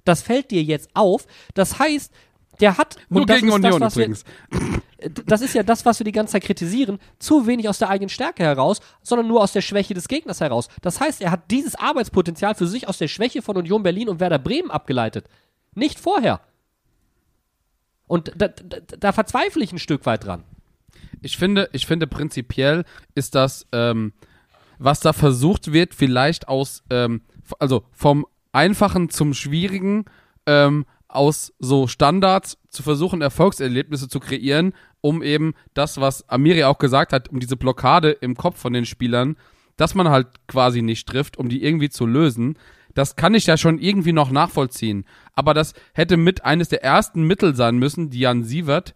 Das 0.05 0.23
fällt 0.23 0.51
dir 0.51 0.63
jetzt 0.63 0.91
auf. 0.95 1.27
Das 1.55 1.79
heißt, 1.79 2.13
der 2.61 2.79
hat 2.79 2.97
Nur 3.09 3.23
und 3.23 3.31
das 3.31 3.37
gegen 3.37 3.49
ist 3.49 3.55
Union 3.55 3.81
das, 3.81 3.81
was 3.81 3.97
wir- 3.97 4.05
übrigens. 4.05 4.25
das 5.27 5.41
ist 5.43 5.55
ja 5.55 5.63
das, 5.63 5.85
was 5.85 5.99
wir 6.01 6.05
die 6.05 6.13
ganze 6.13 6.33
Zeit 6.33 6.45
kritisieren, 6.45 6.99
zu 7.19 7.47
wenig 7.47 7.69
aus 7.69 7.79
der 7.79 7.91
eigenen 7.91 8.09
Stärke 8.09 8.43
heraus, 8.43 8.81
sondern 9.03 9.27
nur 9.29 9.43
aus 9.43 9.53
der 9.53 9.61
Schwäche 9.61 9.93
des 9.93 10.09
Gegners 10.09 10.41
heraus. 10.41 10.69
Das 10.81 11.01
heißt, 11.01 11.21
er 11.21 11.31
hat 11.31 11.51
dieses 11.51 11.75
Arbeitspotenzial 11.75 12.55
für 12.55 12.67
sich 12.67 12.89
aus 12.89 12.99
der 12.99 13.09
Schwäche 13.09 13.43
von 13.43 13.57
Union 13.57 13.83
Berlin 13.83 14.09
und 14.09 14.21
Werder 14.21 14.39
Bremen 14.39 14.71
abgeleitet. 14.71 15.27
Nicht 15.75 15.99
vorher. 15.99 16.41
Und 18.07 18.33
da, 18.37 18.49
da, 18.49 18.79
da 18.99 19.13
verzweifle 19.13 19.65
ich 19.65 19.73
ein 19.73 19.79
Stück 19.79 20.07
weit 20.07 20.25
dran. 20.25 20.45
Ich 21.23 21.37
finde, 21.37 21.69
ich 21.73 21.87
finde 21.87 22.07
prinzipiell 22.07 22.85
ist 23.15 23.35
das, 23.35 23.67
ähm, 23.73 24.13
was 24.79 25.01
da 25.01 25.13
versucht 25.13 25.73
wird, 25.73 25.95
vielleicht 25.95 26.49
aus, 26.49 26.83
ähm, 26.91 27.23
also 27.59 27.85
vom 27.93 28.27
Einfachen 28.53 29.11
zum 29.11 29.35
Schwierigen, 29.35 30.05
ähm, 30.47 30.85
aus 31.09 31.53
so 31.59 31.87
Standards 31.87 32.59
zu 32.71 32.83
versuchen, 32.83 33.23
Erfolgserlebnisse 33.23 34.09
zu 34.09 34.21
kreieren, 34.21 34.75
um 35.01 35.23
eben 35.23 35.55
das, 35.75 36.01
was 36.01 36.29
Amiri 36.29 36.65
auch 36.65 36.79
gesagt 36.79 37.13
hat, 37.13 37.29
um 37.29 37.39
diese 37.39 37.57
Blockade 37.57 38.11
im 38.11 38.37
Kopf 38.37 38.59
von 38.59 38.73
den 38.73 38.85
Spielern, 38.85 39.37
dass 39.77 39.95
man 39.95 40.09
halt 40.09 40.29
quasi 40.49 40.83
nicht 40.83 41.09
trifft, 41.09 41.37
um 41.37 41.49
die 41.49 41.63
irgendwie 41.63 41.91
zu 41.91 42.07
lösen. 42.07 42.59
Das 42.95 43.17
kann 43.17 43.35
ich 43.35 43.47
ja 43.47 43.57
schon 43.57 43.79
irgendwie 43.79 44.13
noch 44.13 44.31
nachvollziehen. 44.31 45.05
Aber 45.35 45.55
das 45.55 45.75
hätte 45.95 46.17
mit 46.17 46.45
eines 46.45 46.69
der 46.69 46.83
ersten 46.83 47.25
Mittel 47.25 47.55
sein 47.55 47.77
müssen, 47.77 48.11
die 48.11 48.21
Jan 48.21 48.45
Sievert 48.45 48.95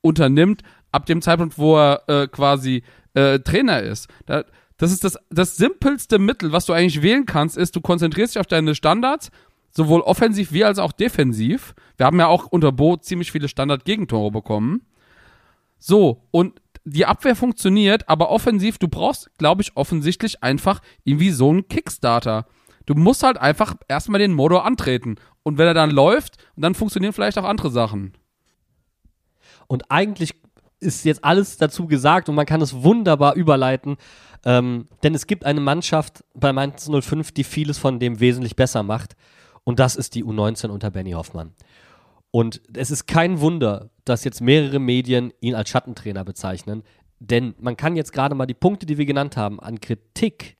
unternimmt, 0.00 0.62
ab 0.92 1.06
dem 1.06 1.22
Zeitpunkt, 1.22 1.58
wo 1.58 1.76
er 1.76 2.02
äh, 2.08 2.28
quasi 2.28 2.82
äh, 3.14 3.38
Trainer 3.40 3.80
ist. 3.80 4.08
Da, 4.26 4.44
das 4.76 4.92
ist 4.92 5.04
das, 5.04 5.18
das 5.30 5.56
simpelste 5.56 6.18
Mittel, 6.18 6.52
was 6.52 6.66
du 6.66 6.72
eigentlich 6.72 7.02
wählen 7.02 7.26
kannst, 7.26 7.56
ist, 7.56 7.74
du 7.76 7.80
konzentrierst 7.80 8.34
dich 8.34 8.40
auf 8.40 8.46
deine 8.46 8.74
Standards, 8.74 9.30
sowohl 9.70 10.00
offensiv 10.00 10.52
wie 10.52 10.64
als 10.64 10.78
auch 10.78 10.92
defensiv. 10.92 11.74
Wir 11.96 12.06
haben 12.06 12.18
ja 12.18 12.28
auch 12.28 12.46
unter 12.46 12.72
Bo 12.72 12.96
ziemlich 12.96 13.32
viele 13.32 13.48
Standard-Gegentore 13.48 14.30
bekommen. 14.30 14.82
So, 15.78 16.22
und 16.30 16.60
die 16.84 17.06
Abwehr 17.06 17.36
funktioniert, 17.36 18.08
aber 18.08 18.30
offensiv, 18.30 18.78
du 18.78 18.88
brauchst, 18.88 19.30
glaube 19.36 19.62
ich, 19.62 19.76
offensichtlich 19.76 20.42
einfach 20.42 20.80
irgendwie 21.04 21.30
so 21.30 21.50
einen 21.50 21.68
Kickstarter. 21.68 22.46
Du 22.86 22.94
musst 22.94 23.22
halt 23.22 23.36
einfach 23.36 23.74
erstmal 23.88 24.20
den 24.20 24.32
Motor 24.32 24.64
antreten. 24.64 25.16
Und 25.42 25.58
wenn 25.58 25.66
er 25.66 25.74
dann 25.74 25.90
läuft, 25.90 26.36
dann 26.56 26.74
funktionieren 26.74 27.12
vielleicht 27.12 27.38
auch 27.38 27.44
andere 27.44 27.70
Sachen. 27.70 28.14
Und 29.66 29.90
eigentlich 29.90 30.40
ist 30.80 31.04
jetzt 31.04 31.24
alles 31.24 31.56
dazu 31.56 31.86
gesagt 31.86 32.28
und 32.28 32.34
man 32.34 32.46
kann 32.46 32.60
es 32.60 32.82
wunderbar 32.82 33.34
überleiten, 33.34 33.96
ähm, 34.44 34.88
denn 35.02 35.14
es 35.14 35.26
gibt 35.26 35.44
eine 35.44 35.60
Mannschaft 35.60 36.24
bei 36.34 36.52
Mainz 36.52 36.88
05, 36.88 37.32
die 37.32 37.44
vieles 37.44 37.78
von 37.78 37.98
dem 37.98 38.20
wesentlich 38.20 38.56
besser 38.56 38.82
macht. 38.82 39.16
Und 39.64 39.80
das 39.80 39.96
ist 39.96 40.14
die 40.14 40.24
U19 40.24 40.68
unter 40.68 40.90
Benny 40.90 41.12
Hoffmann. 41.12 41.52
Und 42.30 42.60
es 42.74 42.90
ist 42.90 43.06
kein 43.06 43.40
Wunder, 43.40 43.90
dass 44.04 44.24
jetzt 44.24 44.40
mehrere 44.40 44.78
Medien 44.78 45.32
ihn 45.40 45.54
als 45.54 45.68
Schattentrainer 45.70 46.24
bezeichnen, 46.24 46.82
denn 47.18 47.54
man 47.58 47.76
kann 47.76 47.96
jetzt 47.96 48.12
gerade 48.12 48.34
mal 48.34 48.46
die 48.46 48.54
Punkte, 48.54 48.86
die 48.86 48.96
wir 48.96 49.06
genannt 49.06 49.36
haben, 49.36 49.58
an 49.60 49.80
Kritik 49.80 50.58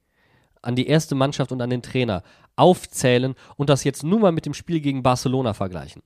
an 0.63 0.77
die 0.77 0.87
erste 0.87 1.15
Mannschaft 1.15 1.53
und 1.53 1.61
an 1.61 1.71
den 1.71 1.83
Trainer 1.83 2.23
aufzählen 2.57 3.35
und 3.57 3.71
das 3.71 3.85
jetzt 3.85 4.03
nur 4.03 4.19
mal 4.19 4.33
mit 4.33 4.47
dem 4.47 4.55
Spiel 4.55 4.81
gegen 4.81 5.03
Barcelona 5.03 5.55
vergleichen. 5.55 6.03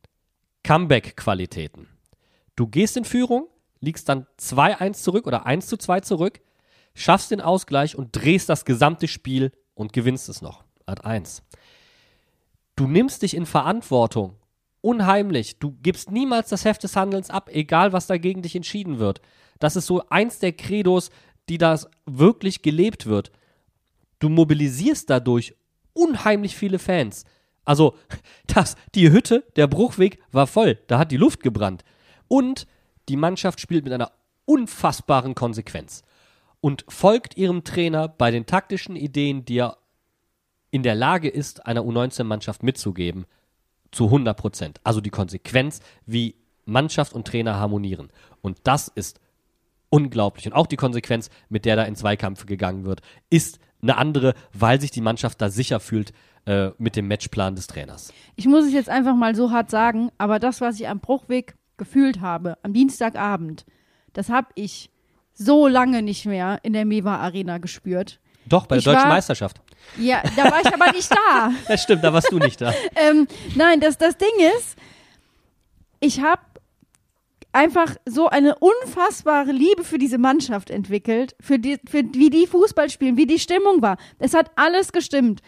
Comeback-Qualitäten. 0.65 1.89
Du 2.55 2.67
gehst 2.67 2.97
in 2.97 3.05
Führung, 3.05 3.49
liegst 3.83 4.09
dann 4.09 4.27
2-1 4.39 4.95
zurück 4.95 5.27
oder 5.27 5.45
1 5.45 5.67
zu 5.67 5.77
2 5.77 6.01
zurück, 6.01 6.41
schaffst 6.95 7.31
den 7.31 7.43
Ausgleich 7.43 7.97
und 7.97 8.11
drehst 8.13 8.49
das 8.49 8.65
gesamte 8.65 9.09
Spiel 9.09 9.53
und 9.75 9.93
gewinnst 9.93 10.29
es 10.29 10.41
noch. 10.41 10.65
Art 10.87 11.05
1. 11.05 11.43
Du 12.77 12.87
nimmst 12.87 13.23
dich 13.23 13.35
in 13.35 13.45
Verantwortung. 13.45 14.37
Unheimlich. 14.81 15.59
Du 15.59 15.73
gibst 15.83 16.11
niemals 16.11 16.49
das 16.49 16.65
Heft 16.65 16.83
des 16.83 16.97
Handelns 16.97 17.31
ab, 17.31 17.51
egal 17.53 17.93
was 17.93 18.07
dagegen 18.07 18.43
dich 18.43 18.57
entschieden 18.57 18.99
wird. 18.99 19.21
Das 19.59 19.77
ist 19.77 19.87
so 19.87 20.09
eins 20.09 20.39
der 20.39 20.53
Credos, 20.53 21.11
die 21.49 21.59
das 21.59 21.89
wirklich 22.07 22.63
gelebt 22.63 23.07
wird. 23.07 23.31
Du 24.19 24.29
mobilisierst 24.29 25.11
dadurch 25.11 25.55
unheimlich 25.93 26.57
viele 26.57 26.79
Fans. 26.79 27.25
Also, 27.65 27.97
das, 28.47 28.77
die 28.95 29.11
Hütte, 29.11 29.45
der 29.57 29.67
Bruchweg 29.67 30.21
war 30.33 30.47
voll. 30.47 30.79
Da 30.87 30.99
hat 30.99 31.13
die 31.13 31.17
Luft 31.17 31.43
gebrannt. 31.43 31.85
Und 32.29 32.67
die 33.09 33.17
Mannschaft 33.17 33.61
spielt 33.61 33.85
mit 33.85 33.93
einer 33.93 34.13
unfassbaren 34.45 35.35
Konsequenz 35.35 36.03
und 36.61 36.85
folgt 36.89 37.37
ihrem 37.37 37.65
Trainer 37.65 38.09
bei 38.09 38.31
den 38.31 38.47
taktischen 38.47 38.97
Ideen, 38.97 39.45
die 39.45 39.59
er 39.59 39.79
in 40.71 40.83
der 40.83 40.95
Lage 40.95 41.29
ist, 41.29 41.67
einer 41.67 41.83
U19-Mannschaft 41.83 42.63
mitzugeben, 42.63 43.27
zu 43.91 44.07
100 44.07 44.37
Prozent. 44.37 44.81
Also 44.85 45.01
die 45.01 45.11
Konsequenz, 45.11 45.81
wie 46.07 46.35
Mannschaft 46.65 47.13
und 47.13 47.27
Trainer 47.27 47.57
harmonieren. 47.57 48.09
Und 48.41 48.59
das 48.65 48.89
ist 48.89 49.21
unglaublich. 49.91 50.47
Und 50.47 50.55
auch 50.55 50.67
die 50.67 50.77
Konsequenz, 50.77 51.29
mit 51.51 51.67
der 51.67 51.77
da 51.77 51.85
in 51.85 51.95
Zweikampf 51.97 52.47
gegangen 52.47 52.85
wird, 52.85 53.03
ist 53.29 53.59
eine 53.83 53.99
andere, 53.99 54.35
weil 54.53 54.81
sich 54.81 54.91
die 54.91 55.01
Mannschaft 55.01 55.43
da 55.43 55.51
sicher 55.51 55.81
fühlt 55.81 56.13
äh, 56.47 56.71
mit 56.79 56.97
dem 56.97 57.09
Matchplan 57.09 57.55
des 57.55 57.67
Trainers. 57.67 58.13
Ich 58.37 58.47
muss 58.47 58.65
es 58.65 58.73
jetzt 58.73 58.89
einfach 58.89 59.15
mal 59.15 59.35
so 59.35 59.51
hart 59.51 59.71
sagen, 59.71 60.11
aber 60.19 60.39
das, 60.39 60.61
was 60.61 60.81
ich 60.81 60.89
am 60.89 61.01
Bruchweg 61.01 61.55
gefühlt 61.83 62.21
habe, 62.21 62.57
am 62.63 62.73
Dienstagabend, 62.73 63.67
das 64.13 64.29
habe 64.29 64.49
ich 64.55 64.89
so 65.35 65.67
lange 65.67 66.03
nicht 66.03 66.27
mehr 66.27 66.61
in 66.63 66.73
der 66.75 66.85
Mewa 66.85 67.17
Arena 67.17 67.59
gespürt. 67.59 68.21
Doch, 68.47 68.67
bei 68.67 68.77
der 68.77 68.79
Ich 68.81 68.85
deutschen 68.85 69.03
war- 69.03 69.09
Meisterschaft. 69.09 69.61
Ja, 69.99 70.23
da 70.37 70.45
war 70.45 70.61
ich 70.61 70.73
aber 70.73 70.93
nicht 70.93 71.11
da. 71.11 71.51
Das 71.69 71.83
stimmt, 71.83 72.05
da 72.05 72.13
warst 72.13 72.31
du 72.31 72.39
nicht 72.39 72.61
da. 72.61 72.73
ähm, 72.95 73.27
nein, 73.57 73.81
das, 73.81 73.99
das 73.99 74.17
Ding 74.17 74.29
ist, 74.59 74.77
ich 75.99 76.21
habe 76.21 76.43
einfach 77.53 77.97
so 78.07 78.29
eine 78.29 78.57
unfassbare 78.59 79.51
Liebe 79.53 79.83
für 79.85 79.99
diese 79.99 80.19
Mannschaft 80.19 80.71
entwickelt, 80.71 81.35
für, 81.41 81.59
die, 81.59 81.79
für 81.89 82.03
wie 82.15 82.31
die 82.31 82.47
Fußball 82.47 82.91
spielen, 82.91 83.17
wie 83.17 83.27
die 83.27 83.39
Stimmung 83.41 83.83
war. 83.83 83.97
Es 84.19 84.35
hat 84.35 84.51
alles 84.57 84.93
gestimmt. 84.93 85.41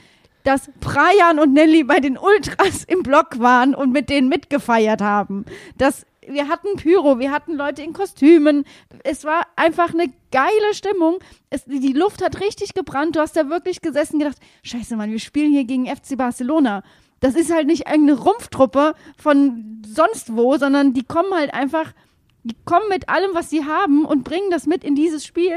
Dass 0.42 0.70
Brian 0.80 1.38
und 1.38 1.54
Nelly 1.54 1.84
bei 1.84 2.00
den 2.00 2.18
Ultras 2.18 2.84
im 2.84 3.02
Block 3.02 3.38
waren 3.38 3.74
und 3.74 3.92
mit 3.92 4.10
denen 4.10 4.28
mitgefeiert 4.28 5.00
haben. 5.00 5.46
Dass 5.78 6.04
wir 6.28 6.48
hatten 6.48 6.76
Pyro, 6.76 7.18
wir 7.18 7.30
hatten 7.30 7.54
Leute 7.54 7.82
in 7.82 7.92
Kostümen. 7.92 8.64
Es 9.02 9.24
war 9.24 9.46
einfach 9.56 9.92
eine 9.92 10.12
geile 10.30 10.74
Stimmung. 10.74 11.18
Es, 11.50 11.64
die 11.64 11.92
Luft 11.92 12.24
hat 12.24 12.40
richtig 12.40 12.74
gebrannt. 12.74 13.16
Du 13.16 13.20
hast 13.20 13.36
da 13.36 13.48
wirklich 13.48 13.80
gesessen 13.80 14.14
und 14.14 14.20
gedacht, 14.20 14.38
scheiße, 14.62 14.96
Mann, 14.96 15.10
wir 15.10 15.20
spielen 15.20 15.52
hier 15.52 15.64
gegen 15.64 15.86
FC 15.86 16.16
Barcelona. 16.16 16.82
Das 17.20 17.34
ist 17.34 17.52
halt 17.52 17.66
nicht 17.66 17.88
irgendeine 17.88 18.20
Rumpftruppe 18.20 18.94
von 19.16 19.82
sonst 19.86 20.36
wo, 20.36 20.56
sondern 20.56 20.92
die 20.92 21.04
kommen 21.04 21.32
halt 21.32 21.54
einfach, 21.54 21.92
die 22.42 22.56
kommen 22.64 22.88
mit 22.88 23.08
allem, 23.08 23.30
was 23.34 23.50
sie 23.50 23.64
haben 23.64 24.04
und 24.04 24.24
bringen 24.24 24.50
das 24.50 24.66
mit 24.66 24.84
in 24.84 24.94
dieses 24.94 25.24
Spiel. 25.24 25.56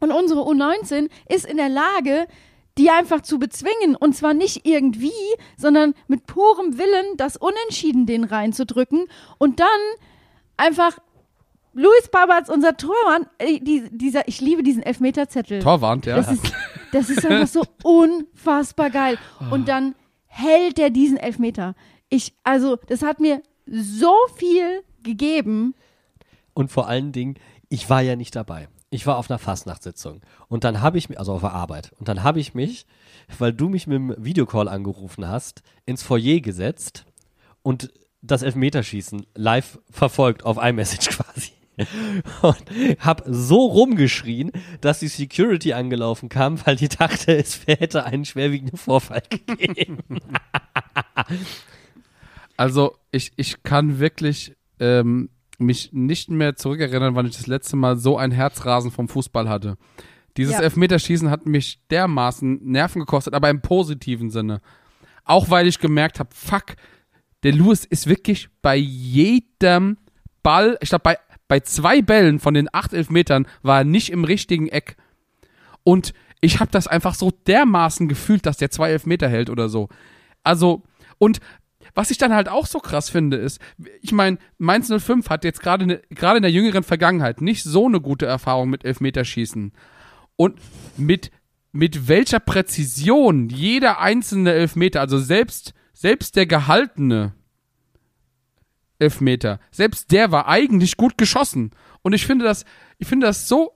Und 0.00 0.10
unsere 0.10 0.40
U19 0.40 1.08
ist 1.28 1.46
in 1.46 1.58
der 1.58 1.68
Lage, 1.68 2.26
die 2.78 2.90
einfach 2.90 3.20
zu 3.22 3.38
bezwingen. 3.38 3.96
Und 3.96 4.16
zwar 4.16 4.34
nicht 4.34 4.66
irgendwie, 4.66 5.10
sondern 5.56 5.94
mit 6.08 6.26
purem 6.26 6.78
Willen, 6.78 7.16
das 7.16 7.36
Unentschieden 7.36 8.06
den 8.06 8.24
reinzudrücken. 8.24 9.06
Und 9.38 9.60
dann 9.60 9.68
einfach 10.56 10.98
Luis 11.74 12.08
Babatz, 12.10 12.48
unser 12.48 12.76
Torwart, 12.76 13.28
äh, 13.38 13.58
die, 13.60 13.88
dieser, 13.90 14.28
ich 14.28 14.40
liebe 14.40 14.62
diesen 14.62 14.82
Elfmeterzettel. 14.82 15.60
Torwand, 15.60 16.06
ja. 16.06 16.16
Das 16.16 16.30
ist, 16.30 16.52
das 16.92 17.10
ist 17.10 17.24
einfach 17.24 17.48
so 17.48 17.64
unfassbar 17.82 18.90
geil. 18.90 19.18
Und 19.50 19.68
dann 19.68 19.94
hält 20.26 20.78
er 20.78 20.90
diesen 20.90 21.16
Elfmeter. 21.16 21.74
Ich, 22.08 22.34
also, 22.44 22.76
das 22.88 23.02
hat 23.02 23.20
mir 23.20 23.42
so 23.66 24.14
viel 24.36 24.82
gegeben. 25.02 25.74
Und 26.54 26.70
vor 26.70 26.88
allen 26.88 27.12
Dingen, 27.12 27.36
ich 27.68 27.88
war 27.88 28.02
ja 28.02 28.16
nicht 28.16 28.36
dabei. 28.36 28.68
Ich 28.92 29.06
war 29.06 29.16
auf 29.16 29.30
einer 29.30 29.38
Fastnachtssitzung. 29.38 30.20
Und 30.48 30.64
dann 30.64 30.82
habe 30.82 30.98
ich 30.98 31.08
mich, 31.08 31.18
also 31.18 31.32
auf 31.32 31.40
der 31.40 31.52
Arbeit, 31.52 31.92
und 31.98 32.08
dann 32.08 32.22
habe 32.22 32.40
ich 32.40 32.52
mich, 32.52 32.86
weil 33.38 33.54
du 33.54 33.70
mich 33.70 33.86
mit 33.86 33.96
dem 33.96 34.14
Videocall 34.18 34.68
angerufen 34.68 35.26
hast, 35.26 35.62
ins 35.86 36.02
Foyer 36.02 36.40
gesetzt 36.40 37.06
und 37.62 37.90
das 38.20 38.42
Elfmeterschießen 38.42 39.24
live 39.34 39.78
verfolgt 39.90 40.44
auf 40.44 40.62
iMessage 40.62 41.08
quasi. 41.16 41.52
Und 42.42 42.64
hab 43.00 43.22
so 43.26 43.64
rumgeschrien, 43.64 44.52
dass 44.82 44.98
die 45.00 45.08
Security 45.08 45.72
angelaufen 45.72 46.28
kam, 46.28 46.64
weil 46.66 46.76
die 46.76 46.88
dachte, 46.88 47.34
es 47.38 47.66
hätte 47.66 48.04
einen 48.04 48.26
schwerwiegenden 48.26 48.76
Vorfall 48.76 49.22
gegeben. 49.30 50.00
Also 52.58 52.96
ich, 53.10 53.32
ich 53.36 53.62
kann 53.62 53.98
wirklich 53.98 54.54
ähm, 54.78 55.30
mich 55.62 55.92
nicht 55.92 56.30
mehr 56.30 56.56
zurückerinnern, 56.56 57.14
wann 57.14 57.26
ich 57.26 57.36
das 57.36 57.46
letzte 57.46 57.76
Mal 57.76 57.96
so 57.96 58.16
ein 58.18 58.30
Herzrasen 58.30 58.90
vom 58.90 59.08
Fußball 59.08 59.48
hatte. 59.48 59.76
Dieses 60.36 60.54
Ja. 60.54 60.60
Elfmeterschießen 60.60 61.30
hat 61.30 61.46
mich 61.46 61.80
dermaßen 61.90 62.60
Nerven 62.64 63.00
gekostet, 63.00 63.34
aber 63.34 63.50
im 63.50 63.60
positiven 63.60 64.30
Sinne. 64.30 64.60
Auch 65.24 65.50
weil 65.50 65.66
ich 65.66 65.78
gemerkt 65.78 66.18
habe, 66.20 66.30
fuck, 66.34 66.74
der 67.42 67.52
Lewis 67.52 67.84
ist 67.84 68.06
wirklich 68.06 68.48
bei 68.62 68.76
jedem 68.76 69.98
Ball, 70.42 70.78
ich 70.80 70.88
glaube 70.88 71.02
bei, 71.02 71.18
bei 71.48 71.60
zwei 71.60 72.00
Bällen 72.02 72.38
von 72.38 72.54
den 72.54 72.68
acht 72.72 72.92
Elfmetern 72.92 73.46
war 73.62 73.78
er 73.78 73.84
nicht 73.84 74.10
im 74.10 74.24
richtigen 74.24 74.68
Eck. 74.68 74.96
Und 75.84 76.14
ich 76.40 76.60
habe 76.60 76.70
das 76.70 76.86
einfach 76.86 77.14
so 77.14 77.30
dermaßen 77.46 78.08
gefühlt, 78.08 78.46
dass 78.46 78.56
der 78.56 78.70
zwei 78.70 78.90
Elfmeter 78.90 79.28
hält 79.28 79.50
oder 79.50 79.68
so. 79.68 79.88
Also, 80.42 80.82
und 81.18 81.40
was 81.94 82.10
ich 82.10 82.18
dann 82.18 82.34
halt 82.34 82.48
auch 82.48 82.66
so 82.66 82.78
krass 82.78 83.10
finde, 83.10 83.36
ist, 83.36 83.60
ich 84.00 84.12
meine, 84.12 84.38
Mainz 84.58 84.88
05 84.88 85.28
hat 85.28 85.44
jetzt 85.44 85.60
gerade 85.60 85.86
ne, 85.86 86.02
gerade 86.10 86.38
in 86.38 86.42
der 86.42 86.50
jüngeren 86.50 86.82
Vergangenheit 86.82 87.40
nicht 87.40 87.62
so 87.64 87.86
eine 87.86 88.00
gute 88.00 88.26
Erfahrung 88.26 88.70
mit 88.70 88.84
Elfmeterschießen. 88.84 89.72
Und 90.36 90.58
mit, 90.96 91.30
mit 91.72 92.08
welcher 92.08 92.40
Präzision 92.40 93.48
jeder 93.48 94.00
einzelne 94.00 94.52
Elfmeter, 94.52 95.00
also 95.00 95.18
selbst, 95.18 95.74
selbst 95.92 96.36
der 96.36 96.46
gehaltene 96.46 97.34
Elfmeter, 98.98 99.60
selbst 99.70 100.12
der 100.12 100.32
war 100.32 100.48
eigentlich 100.48 100.96
gut 100.96 101.18
geschossen. 101.18 101.72
Und 102.02 102.14
ich 102.14 102.26
finde 102.26 102.44
das, 102.44 102.64
ich 102.98 103.08
finde 103.08 103.26
das 103.26 103.48
so, 103.48 103.74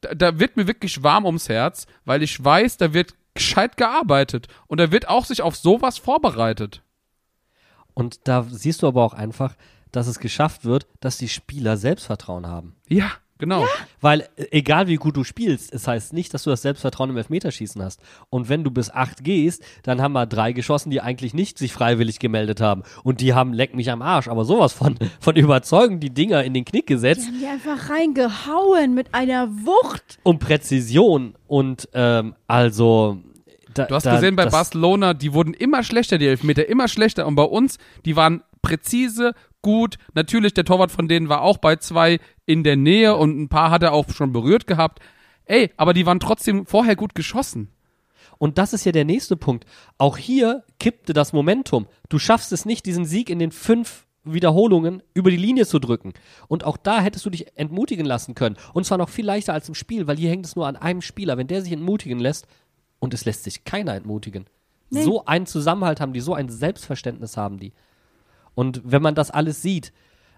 da, 0.00 0.14
da 0.14 0.38
wird 0.40 0.56
mir 0.56 0.66
wirklich 0.66 1.02
warm 1.02 1.24
ums 1.24 1.48
Herz, 1.48 1.86
weil 2.04 2.22
ich 2.22 2.42
weiß, 2.42 2.78
da 2.78 2.92
wird 2.92 3.14
gescheit 3.34 3.76
gearbeitet 3.76 4.48
und 4.66 4.80
da 4.80 4.90
wird 4.90 5.08
auch 5.08 5.24
sich 5.24 5.42
auf 5.42 5.56
sowas 5.56 5.98
vorbereitet. 5.98 6.82
Und 7.96 8.28
da 8.28 8.44
siehst 8.48 8.82
du 8.82 8.88
aber 8.88 9.02
auch 9.02 9.14
einfach, 9.14 9.56
dass 9.90 10.06
es 10.06 10.18
geschafft 10.18 10.66
wird, 10.66 10.86
dass 11.00 11.16
die 11.16 11.30
Spieler 11.30 11.78
Selbstvertrauen 11.78 12.46
haben. 12.46 12.76
Ja, 12.88 13.10
genau. 13.38 13.64
Weil 14.02 14.28
äh, 14.36 14.48
egal 14.50 14.86
wie 14.86 14.96
gut 14.96 15.16
du 15.16 15.24
spielst, 15.24 15.72
es 15.72 15.88
heißt 15.88 16.12
nicht, 16.12 16.34
dass 16.34 16.42
du 16.42 16.50
das 16.50 16.60
Selbstvertrauen 16.60 17.08
im 17.08 17.16
Elfmeterschießen 17.16 17.82
hast. 17.82 18.02
Und 18.28 18.50
wenn 18.50 18.64
du 18.64 18.70
bis 18.70 18.90
acht 18.90 19.24
gehst, 19.24 19.62
dann 19.82 20.02
haben 20.02 20.12
wir 20.12 20.26
drei 20.26 20.52
geschossen, 20.52 20.90
die 20.90 21.00
eigentlich 21.00 21.32
nicht 21.32 21.56
sich 21.56 21.72
freiwillig 21.72 22.18
gemeldet 22.18 22.60
haben. 22.60 22.82
Und 23.02 23.22
die 23.22 23.32
haben 23.32 23.54
leck 23.54 23.74
mich 23.74 23.90
am 23.90 24.02
Arsch, 24.02 24.28
aber 24.28 24.44
sowas 24.44 24.74
von, 24.74 24.96
von 25.20 25.34
überzeugend 25.34 26.02
die 26.02 26.12
Dinger 26.12 26.44
in 26.44 26.52
den 26.52 26.66
Knick 26.66 26.88
Die 26.88 26.92
gesetzt 26.92 27.26
haben 27.26 27.40
die 27.40 27.46
einfach 27.46 27.88
reingehauen 27.88 28.94
mit 28.94 29.14
einer 29.14 29.48
Wucht. 29.48 30.18
und 30.22 30.38
Präzision 30.40 31.34
und 31.46 31.88
ähm, 31.94 32.34
also 32.46 33.22
da, 33.78 33.84
Du 33.86 33.94
hast 33.94 34.06
da, 34.06 34.14
gesehen 34.14 34.36
bei 34.36 34.46
Barcelona, 34.46 35.14
die 35.14 35.32
wurden 35.32 35.54
immer 35.54 35.82
schlechter, 35.82 36.18
die 36.18 36.26
Elfmeter, 36.26 36.68
immer 36.68 36.88
schlechter. 36.88 37.26
Und 37.26 37.34
bei 37.34 37.44
uns, 37.44 37.78
die 38.04 38.16
waren 38.16 38.42
präzise, 38.62 39.32
gut. 39.62 39.98
Natürlich, 40.14 40.54
der 40.54 40.64
Torwart 40.64 40.90
von 40.90 41.08
denen 41.08 41.28
war 41.28 41.42
auch 41.42 41.58
bei 41.58 41.76
zwei 41.76 42.18
in 42.46 42.62
der 42.64 42.76
Nähe 42.76 43.16
und 43.16 43.38
ein 43.38 43.48
paar 43.48 43.70
hat 43.70 43.82
er 43.82 43.92
auch 43.92 44.08
schon 44.10 44.32
berührt 44.32 44.66
gehabt. 44.66 45.00
Ey, 45.44 45.72
aber 45.76 45.92
die 45.92 46.06
waren 46.06 46.20
trotzdem 46.20 46.66
vorher 46.66 46.96
gut 46.96 47.14
geschossen. 47.14 47.72
Und 48.38 48.58
das 48.58 48.72
ist 48.72 48.84
ja 48.84 48.92
der 48.92 49.04
nächste 49.04 49.36
Punkt. 49.36 49.64
Auch 49.98 50.16
hier 50.16 50.64
kippte 50.78 51.12
das 51.12 51.32
Momentum. 51.32 51.86
Du 52.08 52.18
schaffst 52.18 52.52
es 52.52 52.64
nicht, 52.64 52.86
diesen 52.86 53.06
Sieg 53.06 53.30
in 53.30 53.38
den 53.38 53.50
fünf 53.50 54.06
Wiederholungen 54.24 55.02
über 55.14 55.30
die 55.30 55.36
Linie 55.36 55.66
zu 55.66 55.78
drücken. 55.78 56.12
Und 56.48 56.64
auch 56.64 56.76
da 56.76 57.00
hättest 57.00 57.24
du 57.24 57.30
dich 57.30 57.56
entmutigen 57.56 58.04
lassen 58.04 58.34
können. 58.34 58.56
Und 58.72 58.84
zwar 58.84 58.98
noch 58.98 59.08
viel 59.08 59.24
leichter 59.24 59.52
als 59.52 59.68
im 59.68 59.74
Spiel, 59.74 60.06
weil 60.06 60.16
hier 60.16 60.30
hängt 60.30 60.46
es 60.46 60.56
nur 60.56 60.66
an 60.66 60.76
einem 60.76 61.00
Spieler. 61.00 61.38
Wenn 61.38 61.46
der 61.46 61.62
sich 61.62 61.72
entmutigen 61.72 62.18
lässt, 62.18 62.46
und 62.98 63.14
es 63.14 63.24
lässt 63.24 63.44
sich 63.44 63.64
keiner 63.64 63.94
entmutigen. 63.94 64.46
Nee. 64.90 65.02
So 65.02 65.24
einen 65.24 65.46
Zusammenhalt 65.46 66.00
haben 66.00 66.12
die, 66.12 66.20
so 66.20 66.34
ein 66.34 66.48
Selbstverständnis 66.48 67.36
haben 67.36 67.58
die. 67.58 67.72
Und 68.54 68.80
wenn 68.84 69.02
man 69.02 69.14
das 69.14 69.30
alles 69.30 69.62
sieht, 69.62 69.92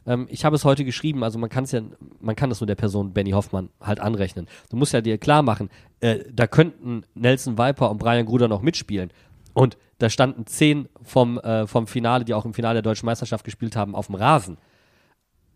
ähm, 0.06 0.26
ich 0.30 0.44
habe 0.44 0.56
es 0.56 0.64
heute 0.64 0.84
geschrieben, 0.84 1.22
also 1.22 1.38
man 1.38 1.50
kann 1.50 1.64
es 1.64 1.72
ja, 1.72 1.82
man 2.20 2.34
kann 2.34 2.50
das 2.50 2.60
nur 2.60 2.66
der 2.66 2.74
Person 2.74 3.12
Benny 3.12 3.30
Hoffmann 3.30 3.68
halt 3.80 4.00
anrechnen. 4.00 4.46
Du 4.70 4.76
musst 4.76 4.92
ja 4.92 5.00
dir 5.00 5.18
klar 5.18 5.42
machen, 5.42 5.70
äh, 6.00 6.24
da 6.32 6.46
könnten 6.46 7.04
Nelson 7.14 7.58
Viper 7.58 7.90
und 7.90 7.98
Brian 7.98 8.26
Gruder 8.26 8.48
noch 8.48 8.62
mitspielen. 8.62 9.12
Und 9.52 9.76
da 9.98 10.08
standen 10.08 10.46
zehn 10.46 10.88
vom, 11.02 11.38
äh, 11.38 11.66
vom 11.66 11.86
Finale, 11.86 12.24
die 12.24 12.34
auch 12.34 12.44
im 12.44 12.54
Finale 12.54 12.74
der 12.74 12.82
deutschen 12.82 13.06
Meisterschaft 13.06 13.44
gespielt 13.44 13.76
haben, 13.76 13.94
auf 13.94 14.06
dem 14.06 14.14
Rasen. 14.14 14.58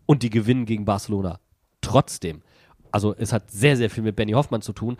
Und 0.07 0.22
die 0.22 0.30
gewinnen 0.30 0.66
gegen 0.66 0.84
Barcelona. 0.84 1.38
Trotzdem. 1.80 2.42
Also 2.90 3.14
es 3.16 3.32
hat 3.32 3.50
sehr, 3.50 3.76
sehr 3.76 3.88
viel 3.88 4.03
mit 4.03 4.16
Benny 4.16 4.32
Hoffmann 4.32 4.61
zu 4.61 4.72
tun. 4.72 4.98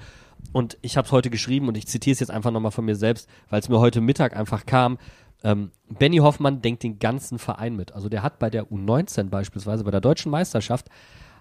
Und 0.53 0.77
ich 0.83 0.97
habe 0.97 1.07
es 1.07 1.13
heute 1.13 1.31
geschrieben 1.31 1.69
und 1.69 1.77
ich 1.77 1.87
zitiere 1.87 2.13
es 2.13 2.21
jetzt 2.21 2.31
einfach 2.31 2.51
nochmal 2.51 2.73
von 2.73 2.85
mir 2.85 2.97
selbst, 2.97 3.29
weil 3.49 3.61
es 3.61 3.69
mir 3.69 3.81
heute 3.81 4.01
Mittag 4.01 4.37
einfach 4.37 4.67
kam. 4.67 4.99
Ähm, 5.45 5.71
Benny 5.89 6.19
Hoffmann 6.19 6.63
denkt 6.63 6.83
den 6.83 6.99
ganzen 6.99 7.39
Verein 7.39 7.77
mit. 7.77 7.93
Also 7.93 8.09
der 8.09 8.23
hat 8.23 8.39
bei 8.39 8.51
der 8.51 8.67
U19 8.67 9.29
beispielsweise, 9.29 9.85
bei 9.85 9.91
der 9.91 10.01
deutschen 10.01 10.31
Meisterschaft, 10.31 10.89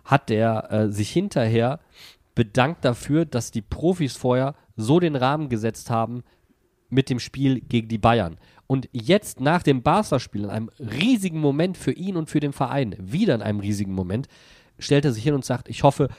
hat 0.06 0.30
der 0.30 0.72
äh, 0.72 0.90
sich 0.90 1.12
hinterher 1.12 1.80
bedankt 2.36 2.86
dafür, 2.86 3.26
dass 3.26 3.52
die 3.52 3.62
Profis 3.62 4.16
vorher 4.16 4.56
so 4.76 5.00
den 5.00 5.16
Rahmen 5.16 5.50
gesetzt 5.50 5.90
haben 5.90 6.24
mit 6.90 7.10
dem 7.10 7.20
Spiel 7.20 7.62
gegen 7.62 7.88
die 7.88 7.98
Bayern. 7.98 8.38
Und 8.68 8.88
jetzt 8.92 9.42
nach 9.42 9.64
dem 9.64 9.82
Barca-Spiel, 9.82 10.46
in 10.46 10.50
einem 10.50 10.70
riesigen 10.80 11.40
Moment 11.40 11.78
für 11.78 11.92
ihn 11.92 12.16
und 12.16 12.30
für 12.30 12.40
den 12.40 12.54
Verein, 12.54 12.96
wieder 13.00 13.36
in 13.36 13.42
einem 13.42 13.60
riesigen 13.60 13.94
Moment, 13.94 14.28
stellt 14.80 15.06
er 15.06 15.12
sich 15.12 15.24
hin 15.24 15.34
und 15.34 15.46
sagt, 15.46 15.70
ich 15.70 15.84
hoffe, 15.84 16.10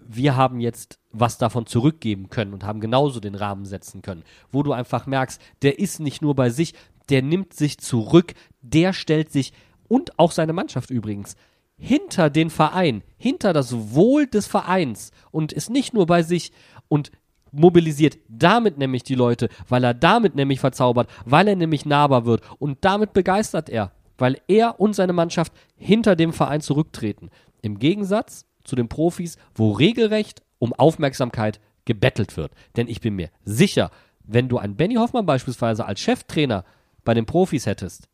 wir 0.00 0.36
haben 0.36 0.60
jetzt 0.60 0.98
was 1.20 1.38
davon 1.38 1.66
zurückgeben 1.66 2.30
können 2.30 2.52
und 2.52 2.64
haben 2.64 2.80
genauso 2.80 3.20
den 3.20 3.34
Rahmen 3.34 3.64
setzen 3.64 4.02
können. 4.02 4.22
Wo 4.52 4.62
du 4.62 4.72
einfach 4.72 5.06
merkst, 5.06 5.40
der 5.62 5.78
ist 5.78 6.00
nicht 6.00 6.22
nur 6.22 6.34
bei 6.34 6.50
sich, 6.50 6.74
der 7.08 7.22
nimmt 7.22 7.54
sich 7.54 7.78
zurück, 7.78 8.34
der 8.62 8.92
stellt 8.92 9.30
sich 9.30 9.52
und 9.88 10.18
auch 10.18 10.32
seine 10.32 10.52
Mannschaft 10.52 10.90
übrigens 10.90 11.36
hinter 11.78 12.30
den 12.30 12.50
Verein, 12.50 13.02
hinter 13.18 13.52
das 13.52 13.94
Wohl 13.94 14.26
des 14.26 14.46
Vereins 14.46 15.10
und 15.30 15.52
ist 15.52 15.70
nicht 15.70 15.92
nur 15.92 16.06
bei 16.06 16.22
sich 16.22 16.52
und 16.88 17.10
mobilisiert 17.52 18.18
damit 18.28 18.78
nämlich 18.78 19.02
die 19.02 19.14
Leute, 19.14 19.48
weil 19.68 19.84
er 19.84 19.94
damit 19.94 20.34
nämlich 20.34 20.60
verzaubert, 20.60 21.08
weil 21.24 21.48
er 21.48 21.56
nämlich 21.56 21.86
nahbar 21.86 22.24
wird 22.24 22.42
und 22.58 22.78
damit 22.84 23.12
begeistert 23.12 23.68
er, 23.68 23.92
weil 24.18 24.40
er 24.48 24.80
und 24.80 24.94
seine 24.94 25.12
Mannschaft 25.12 25.52
hinter 25.76 26.16
dem 26.16 26.32
Verein 26.32 26.60
zurücktreten. 26.60 27.30
Im 27.62 27.78
Gegensatz 27.78 28.46
zu 28.64 28.76
den 28.76 28.88
Profis, 28.88 29.36
wo 29.54 29.72
regelrecht 29.72 30.42
um 30.58 30.72
Aufmerksamkeit 30.72 31.60
gebettelt 31.84 32.36
wird. 32.36 32.52
Denn 32.76 32.88
ich 32.88 33.00
bin 33.00 33.14
mir 33.14 33.30
sicher, 33.44 33.90
wenn 34.24 34.48
du 34.48 34.58
einen 34.58 34.76
Benny 34.76 34.94
Hoffmann 34.96 35.26
beispielsweise 35.26 35.84
als 35.84 36.00
Cheftrainer 36.00 36.64
bei 37.04 37.14
den 37.14 37.26
Profis 37.26 37.66
hättest, 37.66 38.08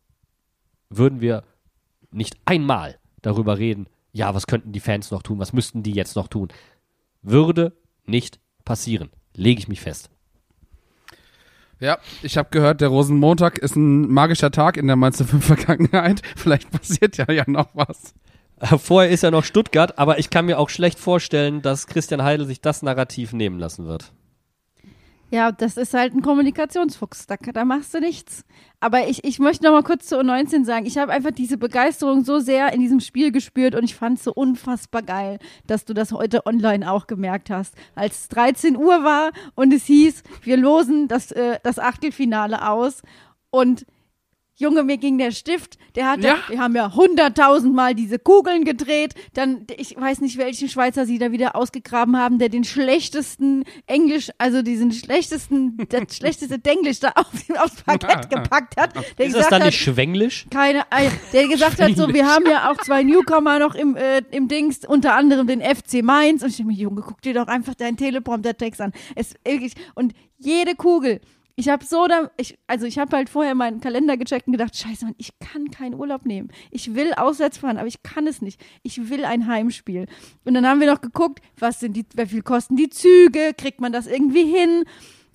würden 0.90 1.20
wir 1.20 1.45
nicht 2.11 2.36
einmal 2.45 2.99
darüber 3.22 3.59
reden, 3.59 3.86
ja, 4.12 4.34
was 4.34 4.47
könnten 4.47 4.72
die 4.72 4.80
Fans 4.80 5.11
noch 5.11 5.22
tun, 5.22 5.38
was 5.38 5.55
müssten 5.55 5.82
die 5.82 5.93
jetzt 5.93 6.16
noch 6.16 6.28
tun. 6.28 6.49
Würde 7.22 7.76
nicht 8.05 8.40
passieren. 8.64 9.11
Lege 9.34 9.59
ich 9.59 9.68
mich 9.68 9.80
fest. 9.80 10.11
Ja, 11.80 11.99
ich 12.22 12.36
habe 12.36 12.51
gehört, 12.51 12.80
der 12.80 12.88
Rosenmontag 12.88 13.59
ist 13.59 13.74
ein 13.74 14.09
magischer 14.09 14.53
Tag 14.53 14.76
in 14.76 14.86
der 14.86 14.97
Mainz 14.97 15.20
5 15.20 15.45
Vergangenheit. 15.45 16.22
Vielleicht 16.36 16.70
passiert 16.70 17.16
ja, 17.16 17.30
ja 17.32 17.45
noch 17.49 17.70
was. 17.74 18.14
Äh, 18.62 18.78
Vorher 18.78 19.10
ist 19.10 19.22
ja 19.22 19.30
noch 19.30 19.44
Stuttgart, 19.44 19.98
aber 19.98 20.18
ich 20.18 20.30
kann 20.30 20.46
mir 20.46 20.58
auch 20.58 20.70
schlecht 20.70 20.98
vorstellen, 20.98 21.62
dass 21.62 21.86
Christian 21.86 22.22
Heidel 22.22 22.46
sich 22.46 22.60
das 22.60 22.82
Narrativ 22.82 23.32
nehmen 23.32 23.58
lassen 23.58 23.86
wird. 23.86 24.12
Ja, 25.30 25.50
das 25.50 25.78
ist 25.78 25.94
halt 25.94 26.14
ein 26.14 26.20
Kommunikationsfuchs. 26.20 27.26
Da, 27.26 27.36
da 27.36 27.64
machst 27.64 27.94
du 27.94 28.00
nichts. 28.00 28.44
Aber 28.80 29.08
ich, 29.08 29.24
ich 29.24 29.38
möchte 29.38 29.64
noch 29.64 29.72
mal 29.72 29.82
kurz 29.82 30.06
zu 30.06 30.20
U19 30.20 30.66
sagen. 30.66 30.84
Ich 30.84 30.98
habe 30.98 31.10
einfach 31.10 31.30
diese 31.30 31.56
Begeisterung 31.56 32.22
so 32.22 32.38
sehr 32.38 32.74
in 32.74 32.82
diesem 32.82 33.00
Spiel 33.00 33.32
gespürt 33.32 33.74
und 33.74 33.82
ich 33.82 33.94
fand 33.94 34.18
es 34.18 34.24
so 34.24 34.32
unfassbar 34.34 35.00
geil, 35.00 35.38
dass 35.66 35.86
du 35.86 35.94
das 35.94 36.12
heute 36.12 36.44
online 36.44 36.90
auch 36.90 37.06
gemerkt 37.06 37.48
hast. 37.48 37.74
Als 37.94 38.22
es 38.22 38.28
13 38.28 38.76
Uhr 38.76 39.04
war 39.04 39.30
und 39.54 39.72
es 39.72 39.86
hieß, 39.86 40.22
wir 40.42 40.58
losen 40.58 41.08
das, 41.08 41.32
äh, 41.32 41.58
das 41.62 41.78
Achtelfinale 41.78 42.68
aus 42.68 43.00
und 43.50 43.86
Junge, 44.62 44.84
mir 44.84 44.96
ging 44.96 45.18
der 45.18 45.32
Stift, 45.32 45.76
der 45.96 46.08
hatte, 46.08 46.26
Ja. 46.28 46.36
wir 46.48 46.60
haben 46.60 46.74
ja 46.76 46.94
hunderttausendmal 46.94 47.94
diese 47.94 48.18
Kugeln 48.18 48.64
gedreht, 48.64 49.14
dann, 49.34 49.66
ich 49.76 49.96
weiß 50.00 50.20
nicht, 50.20 50.38
welchen 50.38 50.68
Schweizer 50.68 51.04
sie 51.04 51.18
da 51.18 51.32
wieder 51.32 51.56
ausgegraben 51.56 52.16
haben, 52.16 52.38
der 52.38 52.48
den 52.48 52.62
schlechtesten 52.64 53.64
Englisch, 53.86 54.30
also 54.38 54.62
diesen 54.62 54.92
schlechtesten, 54.92 55.76
das 55.88 56.02
schlechteste 56.16 56.58
Denglisch 56.58 57.00
da 57.00 57.08
auf, 57.16 57.26
aufs 57.58 57.82
Parkett 57.82 58.30
gepackt 58.30 58.76
hat, 58.80 58.94
der 59.18 59.26
Ist 59.26 59.34
das 59.36 59.48
dann 59.48 59.60
hat, 59.62 59.66
nicht 59.66 59.80
Schwenglisch? 59.80 60.46
keine, 60.50 60.90
Ei- 60.92 61.10
der 61.32 61.48
gesagt 61.48 61.80
hat, 61.80 61.96
so, 61.96 62.08
wir 62.12 62.26
haben 62.26 62.44
ja 62.48 62.70
auch 62.70 62.76
zwei 62.78 63.02
Newcomer 63.02 63.58
noch 63.58 63.74
im, 63.74 63.96
äh, 63.96 64.22
im 64.30 64.46
Dings, 64.48 64.86
unter 64.86 65.14
anderem 65.14 65.46
den 65.46 65.60
FC 65.60 66.02
Mainz. 66.02 66.42
Und 66.42 66.50
ich 66.50 66.56
denke 66.56 66.72
mir, 66.72 66.78
Junge, 66.78 67.02
guck 67.02 67.20
dir 67.22 67.34
doch 67.34 67.48
einfach 67.48 67.74
deinen 67.74 67.96
Teleprompter-Text 67.96 68.80
an. 68.80 68.92
Es, 69.16 69.34
wirklich, 69.44 69.72
und 69.94 70.12
jede 70.38 70.74
Kugel. 70.76 71.20
Ich 71.57 71.68
habe 71.68 71.84
so 71.84 72.07
da, 72.07 72.30
ich, 72.36 72.59
also 72.66 72.86
ich 72.86 72.98
habe 72.98 73.16
halt 73.16 73.28
vorher 73.28 73.55
meinen 73.55 73.80
Kalender 73.80 74.16
gecheckt 74.16 74.46
und 74.46 74.53
gedacht, 74.53 74.76
scheiße, 74.76 75.05
Mann, 75.05 75.14
ich 75.18 75.38
kann 75.38 75.70
keinen 75.70 75.94
Urlaub 75.94 76.24
nehmen. 76.24 76.50
Ich 76.70 76.94
will 76.94 77.12
auswärts 77.14 77.59
fahren, 77.59 77.76
aber 77.76 77.86
ich 77.86 78.03
kann 78.03 78.26
es 78.26 78.40
nicht. 78.40 78.61
Ich 78.82 79.11
will 79.11 79.24
ein 79.24 79.46
Heimspiel. 79.46 80.07
Und 80.44 80.55
dann 80.55 80.66
haben 80.66 80.80
wir 80.80 80.90
noch 80.90 81.00
geguckt, 81.00 81.40
was 81.59 81.80
sind 81.80 81.96
die, 81.96 82.07
wie 82.14 82.26
viel 82.26 82.42
kosten 82.42 82.76
die 82.76 82.88
Züge, 82.88 83.53
kriegt 83.57 83.80
man 83.80 83.92
das 83.92 84.07
irgendwie 84.07 84.44
hin? 84.44 84.84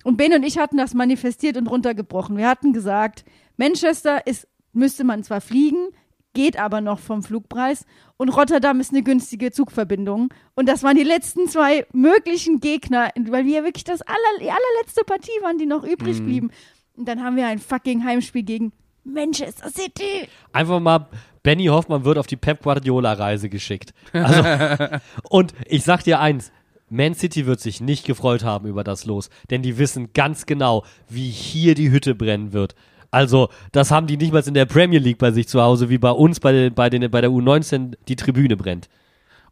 Und 0.04 0.16
Ben 0.16 0.32
und 0.32 0.42
ich 0.42 0.58
hatten 0.58 0.76
das 0.76 0.94
manifestiert 0.94 1.56
und 1.56 1.66
runtergebrochen. 1.66 2.36
Wir 2.36 2.48
hatten 2.48 2.72
gesagt, 2.72 3.24
Manchester 3.56 4.26
ist, 4.26 4.48
müsste 4.72 5.04
man 5.04 5.22
zwar 5.22 5.40
fliegen, 5.40 5.88
geht 6.34 6.58
aber 6.58 6.80
noch 6.80 6.98
vom 6.98 7.22
Flugpreis. 7.22 7.84
Und 8.16 8.28
Rotterdam 8.30 8.80
ist 8.80 8.92
eine 8.92 9.02
günstige 9.02 9.50
Zugverbindung. 9.50 10.28
Und 10.54 10.68
das 10.68 10.82
waren 10.82 10.96
die 10.96 11.04
letzten 11.04 11.48
zwei 11.48 11.86
möglichen 11.92 12.60
Gegner, 12.60 13.10
weil 13.28 13.46
wir 13.46 13.64
wirklich 13.64 13.84
das 13.84 14.02
aller, 14.02 14.16
die 14.40 14.50
allerletzte 14.50 15.04
Partie 15.04 15.42
waren, 15.42 15.58
die 15.58 15.66
noch 15.66 15.84
übrig 15.84 16.22
blieben. 16.24 16.50
Und 16.96 17.06
dann 17.06 17.22
haben 17.22 17.36
wir 17.36 17.46
ein 17.46 17.58
fucking 17.58 18.04
Heimspiel 18.04 18.42
gegen 18.42 18.72
Manchester 19.04 19.70
City. 19.70 20.28
Einfach 20.52 20.80
mal, 20.80 21.08
Benny 21.42 21.66
Hoffmann 21.66 22.04
wird 22.04 22.18
auf 22.18 22.26
die 22.26 22.36
Pep 22.36 22.62
Guardiola-Reise 22.62 23.48
geschickt. 23.48 23.94
Also, 24.12 24.98
und 25.30 25.54
ich 25.66 25.84
sag 25.84 26.02
dir 26.02 26.20
eins, 26.20 26.52
Man 26.90 27.14
City 27.14 27.46
wird 27.46 27.60
sich 27.60 27.80
nicht 27.80 28.04
gefreut 28.04 28.44
haben 28.44 28.66
über 28.68 28.84
das 28.84 29.04
Los, 29.04 29.30
denn 29.50 29.62
die 29.62 29.78
wissen 29.78 30.12
ganz 30.12 30.46
genau, 30.46 30.84
wie 31.08 31.30
hier 31.30 31.74
die 31.74 31.90
Hütte 31.90 32.14
brennen 32.14 32.52
wird. 32.52 32.74
Also, 33.10 33.48
das 33.72 33.90
haben 33.90 34.06
die 34.06 34.16
nicht 34.16 34.32
mal 34.32 34.46
in 34.46 34.54
der 34.54 34.66
Premier 34.66 34.98
League 34.98 35.18
bei 35.18 35.30
sich 35.30 35.48
zu 35.48 35.62
Hause, 35.62 35.88
wie 35.88 35.98
bei 35.98 36.10
uns 36.10 36.40
bei, 36.40 36.70
bei, 36.70 36.90
den, 36.90 37.10
bei 37.10 37.20
der 37.20 37.30
U19 37.30 37.94
die 38.06 38.16
Tribüne 38.16 38.56
brennt. 38.56 38.88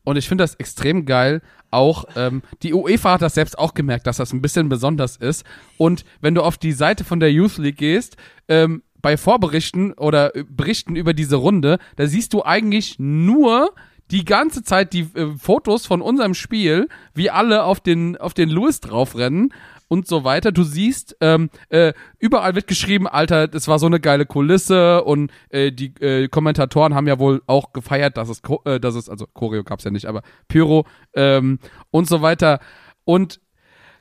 Und 0.05 0.17
ich 0.17 0.29
finde 0.29 0.45
das 0.45 0.55
extrem 0.55 1.05
geil. 1.05 1.43
Auch 1.71 2.05
ähm, 2.15 2.43
die 2.63 2.75
UEFA 2.75 3.15
hat 3.15 3.23
das 3.23 3.35
selbst 3.35 3.59
auch 3.59 3.75
gemerkt, 3.75 4.07
dass 4.07 4.19
das 4.19 4.33
ein 4.33 4.41
bisschen 4.41 4.69
besonders 4.69 5.17
ist. 5.17 5.45
Und 5.79 6.05
wenn 6.21 6.35
du 6.35 6.43
auf 6.43 6.59
die 6.59 6.73
Seite 6.73 7.03
von 7.03 7.19
der 7.19 7.33
Youth 7.33 7.59
League 7.59 7.79
gehst, 7.79 8.17
ähm, 8.47 8.83
bei 9.03 9.17
Vorberichten 9.17 9.93
oder 9.95 10.37
äh, 10.37 10.45
Berichten 10.49 10.95
über 10.95 11.13
diese 11.13 11.37
Runde, 11.37 11.79
da 11.97 12.07
siehst 12.07 12.33
du 12.35 12.45
eigentlich 12.45 12.97
nur 12.99 13.75
die 14.11 14.25
ganze 14.25 14.63
Zeit 14.63 14.93
die 14.93 15.09
äh, 15.15 15.37
Fotos 15.39 15.87
von 15.87 16.01
unserem 16.03 16.35
Spiel, 16.35 16.89
wie 17.15 17.31
alle 17.31 17.65
auf 17.65 17.81
den 17.81 18.17
auf 18.17 18.35
den 18.35 18.49
Lewis 18.49 18.81
draufrennen 18.81 19.53
und 19.89 20.07
so 20.07 20.25
weiter. 20.25 20.53
Du 20.53 20.63
siehst, 20.65 21.17
ähm, 21.21 21.51
äh, 21.69 21.93
überall 22.19 22.55
wird 22.55 22.67
geschrieben, 22.67 23.07
Alter, 23.07 23.49
das 23.49 23.69
war 23.69 23.79
so 23.79 23.87
eine 23.87 24.01
geile 24.01 24.27
Kulisse 24.27 25.05
und 25.05 25.31
äh, 25.51 25.73
die 25.73 25.95
äh, 26.01 26.29
Kommentatoren 26.29 26.95
haben 26.95 27.07
ja 27.07 27.19
wohl 27.19 27.43
auch 27.47 27.73
gefeiert, 27.73 28.17
dass 28.17 28.29
es, 28.29 28.43
äh, 28.65 28.81
dass 28.81 28.95
es 28.95 29.09
also 29.09 29.27
Choreo 29.33 29.65
gab's 29.65 29.85
ja 29.85 29.91
nicht, 29.91 30.07
aber 30.07 30.23
Pyro 30.49 30.87
ähm, 31.15 31.59
und 31.91 32.09
so 32.09 32.23
weiter. 32.23 32.61
Und 33.05 33.41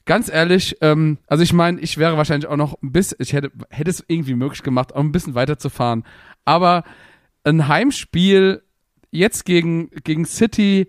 ganz 0.06 0.30
ehrlich, 0.30 0.78
ähm, 0.82 1.18
also 1.28 1.44
ich 1.44 1.54
meine, 1.54 1.80
ich 1.80 1.98
wäre 1.98 2.18
wahrscheinlich 2.18 2.50
auch 2.50 2.58
noch 2.58 2.82
ein 2.82 2.92
bisschen, 2.92 3.18
ich 3.22 3.34
hätte, 3.34 3.52
hätte 3.70 3.90
es 3.90 4.04
irgendwie 4.08 4.36
möglich 4.36 4.64
gemacht, 4.64 4.96
auch 4.96 5.02
ein 5.02 5.12
bisschen 5.12 5.36
weiterzufahren. 5.36 6.04
Aber 6.46 6.84
ein 7.44 7.68
Heimspiel 7.68 8.64
jetzt 9.12 9.46
gegen, 9.46 9.90
gegen 10.04 10.26
City, 10.26 10.88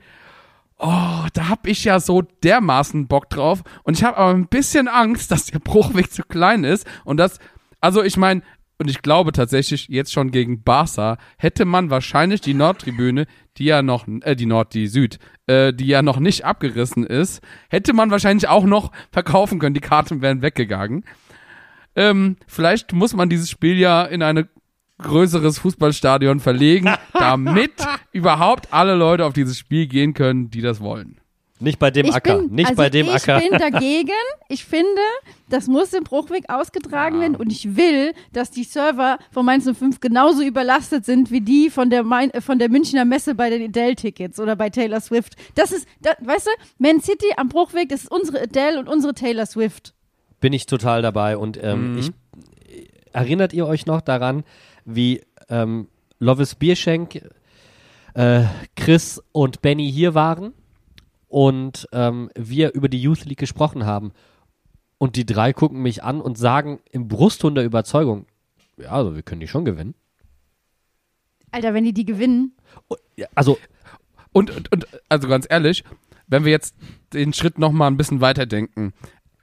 oh, 0.78 1.26
da 1.32 1.48
hab 1.48 1.66
ich 1.66 1.84
ja 1.84 2.00
so 2.00 2.22
dermaßen 2.22 3.08
Bock 3.08 3.30
drauf. 3.30 3.62
Und 3.82 3.96
ich 3.96 4.04
habe 4.04 4.16
aber 4.16 4.34
ein 4.34 4.48
bisschen 4.48 4.88
Angst, 4.88 5.30
dass 5.30 5.46
der 5.46 5.58
Bruchweg 5.58 6.12
zu 6.12 6.22
klein 6.22 6.64
ist. 6.64 6.86
Und 7.04 7.16
das, 7.18 7.38
also 7.80 8.02
ich 8.02 8.16
meine, 8.16 8.42
und 8.78 8.90
ich 8.90 9.00
glaube 9.00 9.32
tatsächlich, 9.32 9.88
jetzt 9.88 10.12
schon 10.12 10.30
gegen 10.30 10.62
Barca 10.62 11.16
hätte 11.38 11.64
man 11.64 11.88
wahrscheinlich 11.88 12.42
die 12.42 12.52
Nordtribüne, 12.52 13.26
die 13.56 13.64
ja 13.64 13.80
noch, 13.80 14.06
äh, 14.20 14.36
die 14.36 14.44
Nord, 14.44 14.74
die 14.74 14.86
Süd, 14.86 15.18
äh, 15.46 15.72
die 15.72 15.86
ja 15.86 16.02
noch 16.02 16.18
nicht 16.18 16.44
abgerissen 16.44 17.06
ist, 17.06 17.42
hätte 17.70 17.94
man 17.94 18.10
wahrscheinlich 18.10 18.48
auch 18.48 18.64
noch 18.64 18.92
verkaufen 19.12 19.58
können. 19.58 19.74
Die 19.74 19.80
Karten 19.80 20.20
wären 20.20 20.42
weggegangen. 20.42 21.04
Ähm, 21.94 22.36
vielleicht 22.46 22.92
muss 22.92 23.14
man 23.14 23.30
dieses 23.30 23.48
Spiel 23.48 23.78
ja 23.78 24.04
in 24.04 24.22
eine 24.22 24.48
größeres 25.02 25.58
Fußballstadion 25.58 26.40
verlegen, 26.40 26.90
damit 27.12 27.72
überhaupt 28.12 28.72
alle 28.72 28.94
Leute 28.94 29.24
auf 29.26 29.32
dieses 29.32 29.58
Spiel 29.58 29.86
gehen 29.86 30.14
können, 30.14 30.50
die 30.50 30.60
das 30.62 30.80
wollen. 30.80 31.18
Nicht 31.58 31.78
bei 31.78 31.90
dem 31.90 32.04
Ich 32.04 32.14
Acker. 32.14 32.40
bin, 32.40 32.50
nicht 32.54 32.66
also 32.68 32.76
bei 32.76 32.90
dem 32.90 33.06
ich 33.06 33.12
Acker. 33.14 33.40
bin 33.40 33.50
dagegen. 33.58 34.10
Ich 34.50 34.66
finde, 34.66 35.00
das 35.48 35.68
muss 35.68 35.94
im 35.94 36.04
Bruchweg 36.04 36.50
ausgetragen 36.50 37.18
werden 37.20 37.34
und 37.34 37.50
ich 37.50 37.76
will, 37.76 38.12
dass 38.34 38.50
die 38.50 38.64
Server 38.64 39.18
von 39.30 39.46
Mainz 39.46 39.64
05 39.64 40.00
genauso 40.00 40.42
überlastet 40.42 41.06
sind 41.06 41.30
wie 41.30 41.40
die 41.40 41.70
von 41.70 41.88
der, 41.88 42.02
Main, 42.02 42.30
äh, 42.32 42.42
von 42.42 42.58
der 42.58 42.68
Münchner 42.68 43.06
Messe 43.06 43.34
bei 43.34 43.48
den 43.48 43.62
Adele-Tickets 43.70 44.38
oder 44.38 44.54
bei 44.54 44.68
Taylor 44.68 45.00
Swift. 45.00 45.34
Das 45.54 45.72
ist, 45.72 45.88
da, 46.02 46.10
weißt 46.20 46.46
du, 46.46 46.50
Man 46.76 47.00
City 47.00 47.28
am 47.38 47.48
Bruchweg, 47.48 47.88
das 47.88 48.02
ist 48.02 48.10
unsere 48.12 48.42
Adele 48.42 48.78
und 48.78 48.86
unsere 48.88 49.14
Taylor 49.14 49.46
Swift. 49.46 49.94
bin 50.40 50.52
ich 50.52 50.66
total 50.66 51.00
dabei. 51.00 51.38
Und 51.38 51.58
ähm, 51.62 51.96
ich 51.98 52.10
erinnert 53.14 53.54
ihr 53.54 53.66
euch 53.66 53.86
noch 53.86 54.02
daran, 54.02 54.44
wie 54.86 55.20
ähm, 55.50 55.88
Lovis 56.18 56.54
Bierschenk, 56.54 57.20
äh, 58.14 58.44
Chris 58.74 59.22
und 59.32 59.60
Benny 59.60 59.92
hier 59.92 60.14
waren 60.14 60.54
und 61.28 61.86
ähm, 61.92 62.30
wir 62.34 62.72
über 62.72 62.88
die 62.88 63.02
Youth 63.02 63.26
League 63.26 63.38
gesprochen 63.38 63.84
haben. 63.84 64.12
Und 64.96 65.16
die 65.16 65.26
drei 65.26 65.52
gucken 65.52 65.82
mich 65.82 66.02
an 66.02 66.22
und 66.22 66.38
sagen 66.38 66.80
im 66.90 67.08
Brustton 67.08 67.54
der 67.54 67.64
Überzeugung, 67.64 68.24
ja, 68.78 68.92
also 68.92 69.14
wir 69.14 69.22
können 69.22 69.42
die 69.42 69.48
schon 69.48 69.66
gewinnen. 69.66 69.94
Alter, 71.50 71.74
wenn 71.74 71.84
die 71.84 71.92
die 71.92 72.06
gewinnen. 72.06 72.56
Und, 72.88 73.00
ja, 73.16 73.26
also 73.34 73.58
Und, 74.36 74.50
und, 74.54 74.70
und 74.70 74.86
also 75.08 75.28
ganz 75.28 75.46
ehrlich, 75.48 75.82
wenn 76.26 76.44
wir 76.44 76.52
jetzt 76.52 76.76
den 77.14 77.32
Schritt 77.32 77.58
noch 77.58 77.72
mal 77.72 77.86
ein 77.86 77.96
bisschen 77.96 78.20
weiterdenken, 78.20 78.92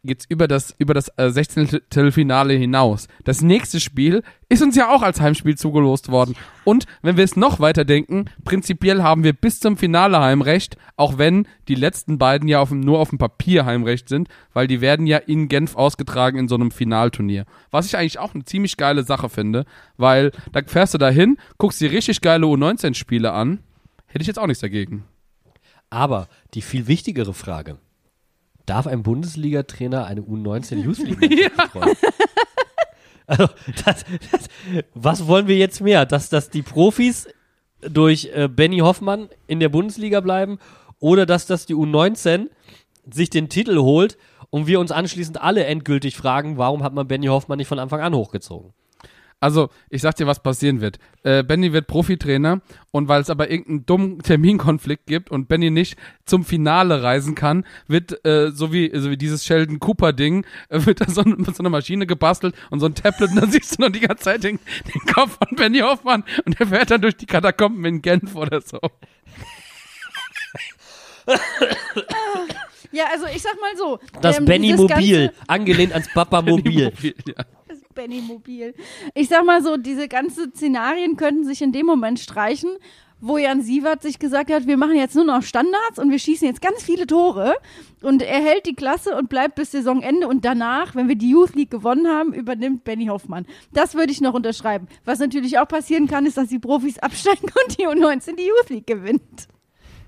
geht's 0.03 0.25
über 0.27 0.47
das 0.47 0.75
über 0.77 0.93
das 0.93 1.09
äh, 1.17 1.29
16. 1.29 1.81
Finale 2.11 2.53
hinaus. 2.53 3.07
Das 3.23 3.41
nächste 3.41 3.79
Spiel 3.79 4.23
ist 4.49 4.61
uns 4.61 4.75
ja 4.75 4.93
auch 4.93 5.01
als 5.01 5.21
Heimspiel 5.21 5.57
zugelost 5.57 6.09
worden. 6.09 6.35
Und 6.63 6.85
wenn 7.01 7.17
wir 7.17 7.23
es 7.23 7.35
noch 7.35 7.59
weiterdenken, 7.59 8.25
prinzipiell 8.43 9.01
haben 9.01 9.23
wir 9.23 9.33
bis 9.33 9.59
zum 9.59 9.77
Finale 9.77 10.19
Heimrecht, 10.19 10.77
auch 10.97 11.17
wenn 11.17 11.47
die 11.67 11.75
letzten 11.75 12.17
beiden 12.17 12.47
ja 12.47 12.59
auf 12.59 12.69
dem, 12.69 12.81
nur 12.81 12.99
auf 12.99 13.09
dem 13.09 13.17
Papier 13.17 13.65
Heimrecht 13.65 14.09
sind, 14.09 14.27
weil 14.53 14.67
die 14.67 14.81
werden 14.81 15.07
ja 15.07 15.17
in 15.17 15.47
Genf 15.47 15.75
ausgetragen 15.75 16.37
in 16.37 16.47
so 16.47 16.55
einem 16.55 16.71
Finalturnier. 16.71 17.45
Was 17.71 17.85
ich 17.85 17.97
eigentlich 17.97 18.19
auch 18.19 18.33
eine 18.33 18.43
ziemlich 18.43 18.77
geile 18.77 19.03
Sache 19.03 19.29
finde, 19.29 19.65
weil 19.97 20.31
da 20.51 20.61
fährst 20.65 20.93
du 20.93 20.97
dahin, 20.97 21.37
guckst 21.57 21.81
dir 21.81 21.91
richtig 21.91 22.21
geile 22.21 22.45
U19-Spiele 22.45 23.31
an. 23.31 23.59
Hätte 24.07 24.21
ich 24.21 24.27
jetzt 24.27 24.39
auch 24.39 24.47
nichts 24.47 24.61
dagegen. 24.61 25.05
Aber 25.89 26.27
die 26.53 26.61
viel 26.61 26.87
wichtigere 26.87 27.33
Frage: 27.33 27.77
Darf 28.65 28.87
ein 28.87 29.03
Bundesliga-Trainer 29.03 30.05
eine 30.05 30.21
U19 30.21 30.77
Youth 30.83 30.99
League 30.99 31.19
betreuen? 31.19 31.95
Also, 33.25 33.47
das, 33.85 34.03
das, 34.31 34.47
was 34.93 35.27
wollen 35.27 35.47
wir 35.47 35.57
jetzt 35.57 35.81
mehr? 35.81 36.05
Dass, 36.05 36.29
dass 36.29 36.49
die 36.49 36.61
Profis 36.61 37.27
durch 37.81 38.29
äh, 38.33 38.47
Benny 38.47 38.79
Hoffmann 38.79 39.29
in 39.47 39.59
der 39.59 39.69
Bundesliga 39.69 40.19
bleiben 40.19 40.59
oder 40.99 41.25
dass, 41.25 41.45
dass 41.45 41.65
die 41.65 41.75
U19 41.75 42.49
sich 43.11 43.29
den 43.29 43.49
Titel 43.49 43.77
holt 43.77 44.17
und 44.49 44.67
wir 44.67 44.79
uns 44.79 44.91
anschließend 44.91 45.41
alle 45.41 45.65
endgültig 45.65 46.15
fragen, 46.15 46.57
warum 46.57 46.83
hat 46.83 46.93
man 46.93 47.07
Benny 47.07 47.27
Hoffmann 47.27 47.57
nicht 47.57 47.67
von 47.67 47.79
Anfang 47.79 48.01
an 48.01 48.13
hochgezogen? 48.13 48.73
Also, 49.43 49.69
ich 49.89 50.01
sag 50.01 50.15
dir, 50.15 50.25
was 50.25 50.41
passieren 50.41 50.79
wird. 50.79 50.99
Äh, 51.23 51.43
Benny 51.43 51.73
wird 51.73 51.87
Profitrainer 51.87 52.61
und 52.91 53.09
weil 53.09 53.19
es 53.21 53.29
aber 53.29 53.51
irgendeinen 53.51 53.85
dummen 53.85 54.19
Terminkonflikt 54.23 55.05
gibt 55.05 55.31
und 55.31 55.49
Benny 55.49 55.69
nicht 55.69 55.97
zum 56.25 56.45
Finale 56.45 57.03
reisen 57.03 57.35
kann, 57.35 57.65
wird 57.87 58.23
äh, 58.25 58.51
so 58.51 58.71
wie 58.71 58.89
so 58.97 59.09
wie 59.11 59.17
dieses 59.17 59.43
Sheldon 59.43 59.79
Cooper 59.81 60.13
Ding 60.13 60.45
äh, 60.69 60.79
wird 60.85 61.01
da 61.01 61.09
so, 61.09 61.21
ein- 61.21 61.43
so 61.43 61.59
einer 61.59 61.69
Maschine 61.69 62.07
gebastelt 62.07 62.55
und 62.69 62.79
so 62.79 62.85
ein 62.85 62.95
Tablet 62.95 63.31
und 63.31 63.35
dann 63.41 63.51
siehst 63.51 63.77
du 63.77 63.81
noch 63.83 63.89
die 63.91 63.99
ganze 63.99 64.23
Zeit 64.23 64.43
den, 64.45 64.59
den 64.93 65.13
Kopf 65.13 65.37
von 65.45 65.57
Benny 65.57 65.79
Hoffmann 65.79 66.23
und 66.45 66.57
er 66.61 66.67
fährt 66.67 66.91
dann 66.91 67.01
durch 67.01 67.17
die 67.17 67.25
Katakomben 67.25 67.83
in 67.83 68.01
Genf 68.01 68.35
oder 68.35 68.61
so. 68.61 68.79
Ja, 72.91 73.05
also 73.11 73.25
ich 73.25 73.41
sag 73.41 73.55
mal 73.59 73.75
so. 73.75 73.99
Das 74.21 74.37
ähm, 74.37 74.45
Benny 74.45 74.73
Mobil, 74.73 75.27
ganze- 75.27 75.33
angelehnt 75.47 75.93
ans 75.93 76.07
Papa 76.13 76.41
Mobil. 76.41 76.93
Ja. 77.25 77.43
Benny 77.93 78.21
Mobil. 78.21 78.73
Ich 79.13 79.29
sag 79.29 79.45
mal 79.45 79.61
so, 79.63 79.77
diese 79.77 80.07
ganzen 80.07 80.53
Szenarien 80.53 81.17
könnten 81.17 81.45
sich 81.45 81.61
in 81.61 81.71
dem 81.71 81.85
Moment 81.85 82.19
streichen, 82.19 82.71
wo 83.25 83.37
Jan 83.37 83.61
Sievert 83.61 84.01
sich 84.01 84.19
gesagt 84.19 84.51
hat, 84.51 84.67
wir 84.67 84.75
machen 84.75 84.95
jetzt 84.95 85.15
nur 85.15 85.23
noch 85.23 85.43
Standards 85.43 85.97
und 85.97 86.11
wir 86.11 86.19
schießen 86.19 86.45
jetzt 86.45 86.61
ganz 86.61 86.83
viele 86.83 87.07
Tore 87.07 87.55
und 88.01 88.21
er 88.21 88.41
hält 88.41 88.65
die 88.65 88.73
Klasse 88.73 89.15
und 89.15 89.29
bleibt 89.29 89.55
bis 89.55 89.71
Saisonende 89.71 90.27
und 90.27 90.43
danach, 90.43 90.93
wenn 90.93 91.07
wir 91.07 91.15
die 91.15 91.29
Youth 91.29 91.55
League 91.55 91.71
gewonnen 91.71 92.07
haben, 92.07 92.33
übernimmt 92.33 92.83
Benny 92.83 93.05
Hoffmann. 93.05 93.45
Das 93.71 93.95
würde 93.95 94.11
ich 94.11 94.19
noch 94.19 94.33
unterschreiben. 94.33 94.89
Was 95.05 95.19
natürlich 95.19 95.57
auch 95.57 95.67
passieren 95.69 96.07
kann, 96.07 96.25
ist, 96.25 96.35
dass 96.35 96.49
die 96.49 96.59
Profis 96.59 96.99
absteigen 96.99 97.47
und 97.65 97.79
die 97.79 97.87
U19 97.87 98.35
die 98.35 98.47
Youth 98.47 98.69
League 98.69 98.87
gewinnt. 98.87 99.47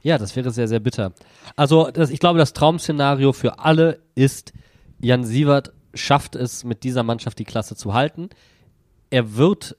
Ja, 0.02 0.18
das 0.18 0.36
wäre 0.36 0.52
sehr, 0.52 0.68
sehr 0.68 0.82
bitter. 0.82 1.14
Also, 1.56 1.90
das, 1.92 2.10
ich 2.10 2.20
glaube, 2.20 2.38
das 2.38 2.52
Traum-Szenario 2.54 3.32
für 3.32 3.60
alle 3.60 4.02
ist, 4.14 4.54
Jan 5.00 5.24
Sievert 5.24 5.74
schafft 5.96 6.36
es, 6.36 6.64
mit 6.64 6.84
dieser 6.84 7.04
Mannschaft 7.04 7.40
die 7.40 7.46
Klasse 7.46 7.76
zu 7.76 7.94
halten. 7.94 8.30
Er 9.10 9.36
wird 9.36 9.78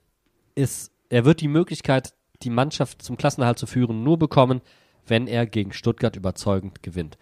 es, 0.55 0.91
er 1.09 1.25
wird 1.25 1.41
die 1.41 1.49
Möglichkeit, 1.49 2.15
die 2.43 2.51
Mannschaft 2.51 3.03
zum 3.03 3.17
Klassenerhalt 3.17 3.59
zu 3.59 3.67
führen, 3.67 4.03
nur 4.03 4.19
bekommen, 4.19 4.61
wenn 5.07 5.27
er 5.27 5.47
gegen 5.47 5.73
Stuttgart 5.73 6.17
überzeugend 6.17 6.83
gewinnt. 6.83 7.17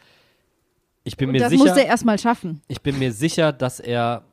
Ich 1.05 1.17
bin 1.17 1.29
Und 1.29 1.33
mir 1.35 1.41
das 1.41 1.53
muss 1.53 1.69
er 1.69 1.75
sicher, 1.75 1.87
erstmal 1.87 2.19
schaffen. 2.19 2.63
ich 2.67 2.81
bin 2.81 2.99
mir 2.99 3.13
sicher, 3.13 3.53
dass 3.53 3.79
er 3.79 4.25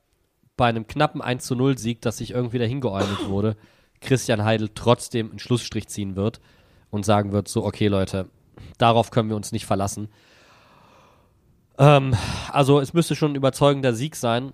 bei 0.55 0.67
einem 0.67 0.87
knappen 0.87 1.21
1 1.21 1.43
zu 1.43 1.55
0 1.55 1.77
Sieg, 1.77 2.01
das 2.01 2.17
sich 2.17 2.31
irgendwie 2.31 2.59
dahin 2.59 2.81
geäumelt 2.81 3.27
wurde, 3.27 3.57
Christian 3.99 4.43
Heidel 4.43 4.69
trotzdem 4.73 5.29
einen 5.29 5.39
Schlussstrich 5.39 5.87
ziehen 5.87 6.15
wird 6.15 6.39
und 6.89 7.05
sagen 7.05 7.31
wird, 7.31 7.47
so, 7.47 7.65
okay 7.65 7.87
Leute, 7.87 8.29
darauf 8.77 9.11
können 9.11 9.29
wir 9.29 9.35
uns 9.35 9.51
nicht 9.51 9.65
verlassen. 9.65 10.09
Ähm, 11.81 12.15
also 12.51 12.79
es 12.79 12.93
müsste 12.93 13.15
schon 13.15 13.31
ein 13.31 13.35
überzeugender 13.35 13.93
Sieg 13.93 14.15
sein. 14.15 14.53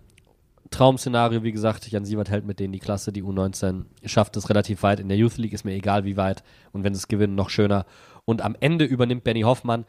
Traum-Szenario, 0.72 1.44
wie 1.44 1.52
gesagt, 1.52 1.90
Jan 1.92 2.06
Sievert 2.06 2.30
hält 2.30 2.46
mit 2.46 2.60
denen 2.60 2.72
die 2.72 2.80
Klasse, 2.80 3.12
die 3.12 3.24
U19 3.24 3.86
schafft 4.06 4.38
es 4.38 4.50
relativ 4.50 4.82
weit. 4.84 5.02
In 5.02 5.10
der 5.10 5.18
Youth 5.18 5.38
League 5.38 5.54
ist 5.54 5.66
mir 5.66 5.74
egal, 5.74 6.06
wie 6.06 6.18
weit. 6.18 6.44
Und 6.72 6.84
wenn 6.84 6.94
sie 6.94 7.00
es 7.00 7.08
gewinnen, 7.10 7.36
noch 7.36 7.50
schöner. 7.50 7.86
Und 8.24 8.42
am 8.42 8.56
Ende 8.60 8.86
übernimmt 8.86 9.26
Benny 9.26 9.42
Hoffmann, 9.42 9.86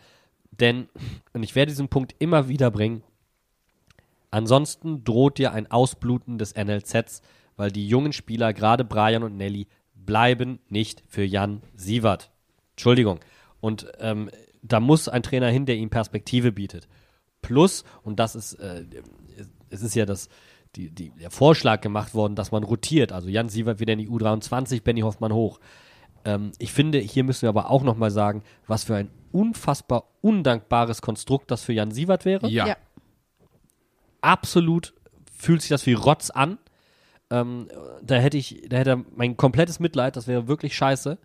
denn, 0.51 0.89
und 1.33 1.43
ich 1.45 1.55
werde 1.55 1.71
diesen 1.71 1.89
Punkt 1.89 2.15
immer 2.19 2.49
wieder 2.49 2.71
bringen, 2.71 3.03
ansonsten 4.31 5.05
droht 5.05 5.39
dir 5.39 5.53
ein 5.53 5.71
Ausbluten 5.71 6.39
des 6.39 6.55
NLZs, 6.57 7.23
weil 7.57 7.71
die 7.71 7.89
jungen 7.89 8.13
Spieler, 8.13 8.53
gerade 8.53 8.85
Brian 8.85 9.23
und 9.23 9.37
Nelly, 9.37 9.69
bleiben 9.95 10.59
nicht 10.69 11.05
für 11.07 11.25
Jan 11.25 11.63
Sievert. 11.75 12.31
Entschuldigung. 12.73 13.21
Und 13.61 13.87
ähm, 14.01 14.31
da 14.63 14.81
muss 14.81 15.09
ein 15.09 15.23
Trainer 15.23 15.49
hin, 15.49 15.67
der 15.67 15.77
ihm 15.77 15.91
Perspektive 15.91 16.51
bietet. 16.53 16.89
Plus, 17.43 17.85
und 18.03 18.19
das 18.19 18.35
ist, 18.35 18.55
äh, 18.55 18.85
es 19.71 19.83
ist 19.83 19.95
ja 19.95 20.07
das, 20.07 20.29
die, 20.77 20.91
die, 20.91 21.11
der 21.11 21.31
Vorschlag 21.31 21.81
gemacht 21.81 22.15
worden, 22.15 22.35
dass 22.35 22.53
man 22.53 22.63
rotiert. 22.63 23.13
Also 23.13 23.29
Jan 23.29 23.49
Sievert 23.49 23.81
wieder 23.81 23.93
in 23.93 23.99
die 23.99 24.09
U23, 24.09 24.83
Benny 24.83 25.01
Hoffmann 25.01 25.33
hoch. 25.33 25.61
Ähm, 26.25 26.53
ich 26.59 26.73
finde, 26.73 26.99
hier 26.99 27.25
müssen 27.25 27.43
wir 27.43 27.49
aber 27.49 27.71
auch 27.71 27.83
nochmal 27.83 28.11
sagen, 28.11 28.43
was 28.67 28.85
für 28.85 28.97
ein 28.97 29.11
unfassbar 29.33 30.05
undankbares 30.21 31.03
Konstrukt 31.03 31.51
das 31.51 31.63
für 31.63 31.73
Jan 31.73 31.91
Sievert 31.91 32.25
wäre. 32.25 32.49
Ja. 32.49 32.67
Ja. 32.67 32.77
Absolut 34.21 34.95
fühlt 35.33 35.63
sich 35.63 35.71
das 35.71 35.87
wie 35.87 35.93
Rotz 35.93 36.31
an. 36.31 36.59
Ähm, 37.31 37.69
da 38.03 38.17
hätte 38.17 38.37
ich, 38.37 38.65
da 38.69 38.79
hätte 38.79 38.91
er 38.91 39.05
mein 39.15 39.37
komplettes 39.37 39.81
Mitleid, 39.81 40.17
das 40.17 40.27
wäre 40.27 40.49
wirklich 40.49 40.77
scheiße. 40.77 41.19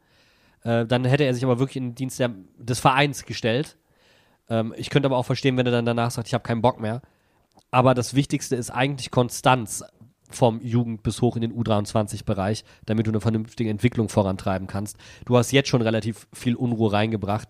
Äh, 0.63 0.85
dann 0.85 1.05
hätte 1.05 1.23
er 1.23 1.33
sich 1.33 1.43
aber 1.43 1.59
wirklich 1.59 1.77
in 1.77 1.89
den 1.89 1.95
Dienst 1.95 2.19
der, 2.19 2.31
des 2.57 2.79
Vereins 2.79 3.25
gestellt. 3.25 3.77
Ähm, 4.49 4.73
ich 4.77 4.89
könnte 4.89 5.07
aber 5.07 5.17
auch 5.17 5.25
verstehen, 5.25 5.57
wenn 5.57 5.65
er 5.65 5.71
dann 5.71 5.85
danach 5.85 6.11
sagt, 6.11 6.27
ich 6.27 6.33
habe 6.33 6.43
keinen 6.43 6.61
Bock 6.61 6.79
mehr. 6.79 7.01
Aber 7.71 7.93
das 7.93 8.13
Wichtigste 8.13 8.55
ist 8.55 8.69
eigentlich 8.69 9.11
Konstanz 9.11 9.83
vom 10.29 10.61
Jugend 10.61 11.03
bis 11.03 11.21
hoch 11.21 11.35
in 11.35 11.41
den 11.41 11.53
U23-Bereich, 11.53 12.63
damit 12.85 13.07
du 13.07 13.11
eine 13.11 13.21
vernünftige 13.21 13.69
Entwicklung 13.69 14.09
vorantreiben 14.09 14.67
kannst. 14.67 14.97
Du 15.25 15.37
hast 15.37 15.51
jetzt 15.51 15.69
schon 15.69 15.81
relativ 15.81 16.27
viel 16.33 16.55
Unruhe 16.55 16.91
reingebracht. 16.91 17.49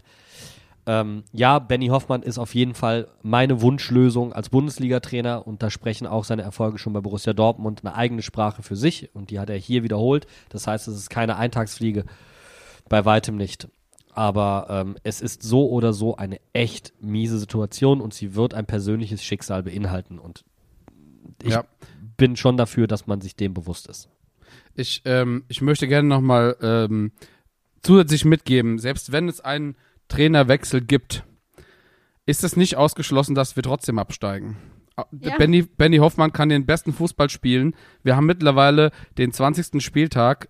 Ähm, 0.85 1.23
ja, 1.31 1.59
Benny 1.59 1.87
Hoffmann 1.87 2.23
ist 2.23 2.37
auf 2.37 2.53
jeden 2.55 2.73
Fall 2.73 3.07
meine 3.21 3.61
Wunschlösung 3.61 4.33
als 4.33 4.49
Bundesliga-Trainer 4.49 5.47
und 5.47 5.63
da 5.63 5.69
sprechen 5.69 6.07
auch 6.07 6.25
seine 6.25 6.41
Erfolge 6.41 6.77
schon 6.77 6.91
bei 6.91 6.99
Borussia 6.99 7.31
Dortmund 7.31 7.81
eine 7.83 7.95
eigene 7.95 8.21
Sprache 8.21 8.63
für 8.63 8.75
sich 8.75 9.15
und 9.15 9.29
die 9.29 9.39
hat 9.39 9.49
er 9.49 9.55
hier 9.55 9.83
wiederholt. 9.83 10.27
Das 10.49 10.67
heißt, 10.67 10.89
es 10.89 10.95
ist 10.95 11.09
keine 11.09 11.37
Eintagsfliege, 11.37 12.03
bei 12.89 13.05
weitem 13.05 13.37
nicht. 13.37 13.69
Aber 14.15 14.67
ähm, 14.69 14.95
es 15.03 15.21
ist 15.21 15.43
so 15.43 15.69
oder 15.69 15.93
so 15.93 16.15
eine 16.17 16.39
echt 16.53 16.93
miese 17.01 17.37
Situation 17.39 18.01
und 18.01 18.13
sie 18.13 18.35
wird 18.35 18.53
ein 18.53 18.65
persönliches 18.65 19.23
Schicksal 19.23 19.63
beinhalten 19.63 20.19
und 20.19 20.43
ich 21.41 21.51
Ja. 21.51 21.65
bin 22.17 22.35
schon 22.35 22.57
dafür, 22.57 22.87
dass 22.87 23.07
man 23.07 23.21
sich 23.21 23.35
dem 23.35 23.53
bewusst 23.53 23.87
ist. 23.87 24.09
Ich, 24.75 25.01
ähm, 25.05 25.43
ich 25.47 25.61
möchte 25.61 25.87
gerne 25.87 26.07
nochmal 26.07 26.55
ähm, 26.61 27.11
zusätzlich 27.81 28.25
mitgeben, 28.25 28.79
selbst 28.79 29.11
wenn 29.11 29.27
es 29.27 29.41
einen 29.41 29.75
Trainerwechsel 30.07 30.81
gibt, 30.81 31.23
ist 32.25 32.43
es 32.43 32.55
nicht 32.55 32.77
ausgeschlossen, 32.77 33.35
dass 33.35 33.55
wir 33.55 33.63
trotzdem 33.63 33.99
absteigen. 33.99 34.57
Ah, 34.95 35.05
Ja. 35.19 35.37
Benny, 35.37 35.63
Benny 35.63 35.97
Hoffmann 35.97 36.31
kann 36.33 36.49
den 36.49 36.65
besten 36.65 36.93
Fußball 36.93 37.29
spielen. 37.29 37.75
Wir 38.03 38.15
haben 38.15 38.25
mittlerweile 38.27 38.91
den 39.17 39.31
20. 39.33 39.81
Spieltag. 39.83 40.49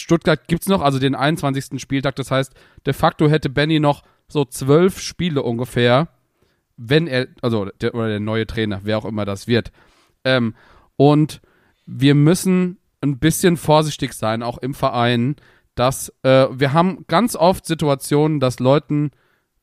Stuttgart 0.00 0.48
gibt's 0.48 0.68
noch, 0.68 0.82
also 0.82 0.98
den 0.98 1.14
21. 1.14 1.80
Spieltag. 1.80 2.16
Das 2.16 2.30
heißt, 2.30 2.54
de 2.86 2.92
facto 2.92 3.28
hätte 3.28 3.48
Benny 3.48 3.80
noch 3.80 4.02
so 4.28 4.44
zwölf 4.44 5.00
Spiele 5.00 5.42
ungefähr, 5.42 6.08
wenn 6.76 7.06
er, 7.06 7.28
also 7.42 7.66
der, 7.80 7.94
oder 7.94 8.08
der 8.08 8.20
neue 8.20 8.46
Trainer, 8.46 8.80
wer 8.84 8.98
auch 8.98 9.04
immer 9.04 9.24
das 9.24 9.46
wird. 9.46 9.72
Ähm, 10.24 10.54
und 10.96 11.40
wir 11.86 12.14
müssen 12.14 12.78
ein 13.00 13.18
bisschen 13.18 13.56
vorsichtig 13.56 14.12
sein, 14.12 14.42
auch 14.42 14.58
im 14.58 14.74
Verein, 14.74 15.36
dass 15.74 16.12
äh, 16.22 16.46
wir 16.52 16.72
haben 16.72 17.04
ganz 17.06 17.36
oft 17.36 17.66
Situationen, 17.66 18.40
dass 18.40 18.58
Leuten 18.58 19.10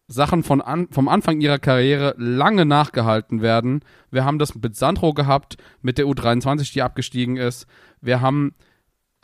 Sachen 0.07 0.43
von 0.43 0.61
an, 0.61 0.87
vom 0.91 1.07
Anfang 1.07 1.41
ihrer 1.41 1.59
Karriere 1.59 2.13
lange 2.17 2.65
nachgehalten 2.65 3.41
werden. 3.41 3.81
Wir 4.11 4.23
haben 4.23 4.39
das 4.39 4.53
mit 4.55 4.75
Sandro 4.75 5.13
gehabt, 5.13 5.57
mit 5.81 5.97
der 5.97 6.05
U23, 6.05 6.71
die 6.73 6.83
abgestiegen 6.83 7.37
ist. 7.37 7.65
Wir 8.01 8.21
haben 8.21 8.53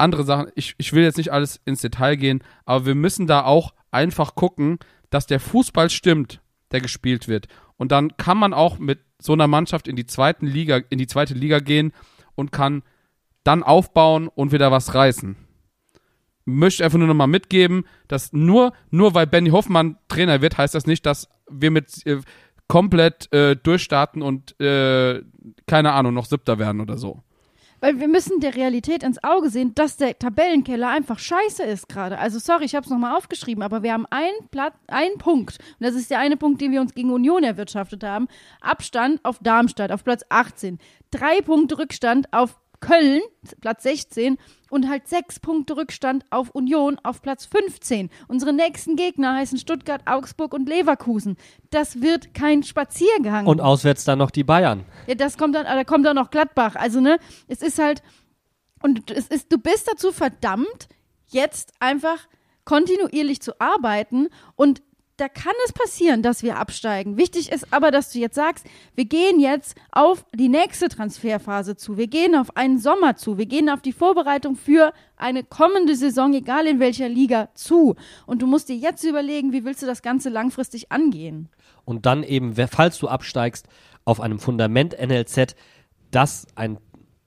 andere 0.01 0.23
Sachen, 0.23 0.51
ich, 0.55 0.75
ich 0.77 0.93
will 0.93 1.03
jetzt 1.03 1.17
nicht 1.17 1.31
alles 1.31 1.61
ins 1.65 1.81
Detail 1.81 2.15
gehen, 2.15 2.43
aber 2.65 2.85
wir 2.85 2.95
müssen 2.95 3.27
da 3.27 3.43
auch 3.43 3.73
einfach 3.91 4.35
gucken, 4.35 4.79
dass 5.09 5.27
der 5.27 5.39
Fußball 5.39 5.89
stimmt, 5.89 6.41
der 6.71 6.81
gespielt 6.81 7.27
wird. 7.27 7.47
Und 7.77 7.91
dann 7.91 8.15
kann 8.17 8.37
man 8.37 8.53
auch 8.53 8.79
mit 8.79 8.99
so 9.19 9.33
einer 9.33 9.47
Mannschaft 9.47 9.87
in 9.87 9.95
die 9.95 10.05
zweiten 10.05 10.45
Liga, 10.45 10.81
in 10.89 10.97
die 10.97 11.07
zweite 11.07 11.33
Liga 11.33 11.59
gehen 11.59 11.93
und 12.35 12.51
kann 12.51 12.83
dann 13.43 13.63
aufbauen 13.63 14.27
und 14.27 14.51
wieder 14.51 14.71
was 14.71 14.93
reißen. 14.93 15.35
Möchte 16.45 16.83
einfach 16.83 16.97
nur 16.97 17.07
nochmal 17.07 17.27
mitgeben, 17.27 17.85
dass 18.07 18.33
nur, 18.33 18.73
nur 18.89 19.13
weil 19.13 19.27
Benny 19.27 19.49
Hoffmann 19.49 19.97
Trainer 20.07 20.41
wird, 20.41 20.57
heißt 20.57 20.73
das 20.73 20.87
nicht, 20.87 21.05
dass 21.05 21.29
wir 21.49 21.71
mit 21.71 22.05
äh, 22.05 22.21
komplett 22.67 23.31
äh, 23.33 23.55
durchstarten 23.55 24.21
und 24.21 24.59
äh, 24.59 25.21
keine 25.67 25.91
Ahnung, 25.91 26.13
noch 26.13 26.25
siebter 26.25 26.57
werden 26.57 26.81
oder 26.81 26.97
so. 26.97 27.21
Weil 27.81 27.99
wir 27.99 28.07
müssen 28.07 28.39
der 28.39 28.55
Realität 28.55 29.03
ins 29.03 29.23
Auge 29.23 29.49
sehen, 29.49 29.73
dass 29.73 29.97
der 29.97 30.17
Tabellenkeller 30.17 30.87
einfach 30.87 31.17
scheiße 31.17 31.63
ist 31.63 31.89
gerade. 31.89 32.19
Also 32.19 32.37
sorry, 32.37 32.65
ich 32.65 32.75
habe 32.75 32.85
es 32.85 32.91
nochmal 32.91 33.17
aufgeschrieben, 33.17 33.63
aber 33.63 33.81
wir 33.81 33.91
haben 33.91 34.05
einen, 34.11 34.47
Platz, 34.51 34.75
einen 34.87 35.17
Punkt. 35.17 35.57
Und 35.79 35.87
das 35.87 35.95
ist 35.95 36.11
der 36.11 36.19
eine 36.19 36.37
Punkt, 36.37 36.61
den 36.61 36.71
wir 36.71 36.79
uns 36.79 36.93
gegen 36.93 37.11
Union 37.11 37.43
erwirtschaftet 37.43 38.03
haben. 38.03 38.27
Abstand 38.61 39.19
auf 39.25 39.39
Darmstadt 39.39 39.91
auf 39.91 40.03
Platz 40.03 40.23
18. 40.29 40.77
Drei 41.09 41.41
Punkte 41.41 41.79
Rückstand 41.79 42.31
auf 42.31 42.59
Köln, 42.81 43.21
Platz 43.61 43.83
16. 43.83 44.37
Und 44.69 44.89
halt 44.89 45.07
sechs 45.07 45.39
Punkte 45.39 45.77
Rückstand 45.77 46.25
auf 46.29 46.49
Union 46.49 46.97
auf 47.03 47.21
Platz 47.21 47.45
15. 47.45 48.09
Unsere 48.27 48.53
nächsten 48.53 48.95
Gegner 48.95 49.35
heißen 49.35 49.57
Stuttgart, 49.57 50.01
Augsburg 50.05 50.53
und 50.53 50.67
Leverkusen. 50.67 51.37
Das 51.69 52.01
wird 52.01 52.33
kein 52.33 52.63
Spaziergang. 52.63 53.47
Und 53.47 53.61
auswärts 53.61 54.03
dann 54.03 54.19
noch 54.19 54.31
die 54.31 54.43
Bayern. 54.43 54.83
Ja, 55.07 55.15
das 55.15 55.37
kommt 55.37 55.55
dann, 55.55 55.65
da 55.65 55.83
kommt 55.83 56.05
dann 56.05 56.15
noch 56.15 56.31
Gladbach. 56.31 56.75
Also, 56.75 56.99
ne, 56.99 57.17
es 57.47 57.61
ist 57.61 57.79
halt, 57.79 58.01
und 58.81 59.11
es 59.11 59.27
ist, 59.27 59.51
du 59.51 59.57
bist 59.57 59.87
dazu 59.87 60.11
verdammt, 60.11 60.87
jetzt 61.27 61.73
einfach 61.79 62.27
kontinuierlich 62.65 63.41
zu 63.41 63.59
arbeiten 63.59 64.27
und 64.55 64.81
da 65.21 65.29
kann 65.29 65.53
es 65.65 65.71
passieren, 65.71 66.21
dass 66.21 66.43
wir 66.43 66.57
absteigen. 66.57 67.17
Wichtig 67.17 67.51
ist 67.51 67.71
aber, 67.71 67.91
dass 67.91 68.11
du 68.11 68.19
jetzt 68.19 68.35
sagst, 68.35 68.65
wir 68.95 69.05
gehen 69.05 69.39
jetzt 69.39 69.75
auf 69.91 70.25
die 70.33 70.49
nächste 70.49 70.89
Transferphase 70.89 71.77
zu. 71.77 71.97
Wir 71.97 72.07
gehen 72.07 72.35
auf 72.35 72.57
einen 72.57 72.79
Sommer 72.79 73.15
zu. 73.15 73.37
Wir 73.37 73.45
gehen 73.45 73.69
auf 73.69 73.81
die 73.81 73.93
Vorbereitung 73.93 74.55
für 74.55 74.91
eine 75.15 75.43
kommende 75.43 75.95
Saison, 75.95 76.33
egal 76.33 76.67
in 76.67 76.79
welcher 76.79 77.07
Liga, 77.07 77.49
zu. 77.53 77.95
Und 78.25 78.41
du 78.41 78.47
musst 78.47 78.67
dir 78.67 78.75
jetzt 78.75 79.03
überlegen, 79.03 79.53
wie 79.53 79.63
willst 79.63 79.81
du 79.81 79.85
das 79.85 80.01
Ganze 80.01 80.29
langfristig 80.29 80.91
angehen? 80.91 81.49
und 81.85 82.05
dann 82.05 82.23
eben, 82.23 82.55
falls 82.55 82.97
du 82.99 83.07
absteigst, 83.07 83.67
auf 84.05 84.19
einem 84.19 84.39
Fundament 84.39 84.95
NLZ, 84.99 85.55
dass, 86.09 86.47
ein, 86.55 86.77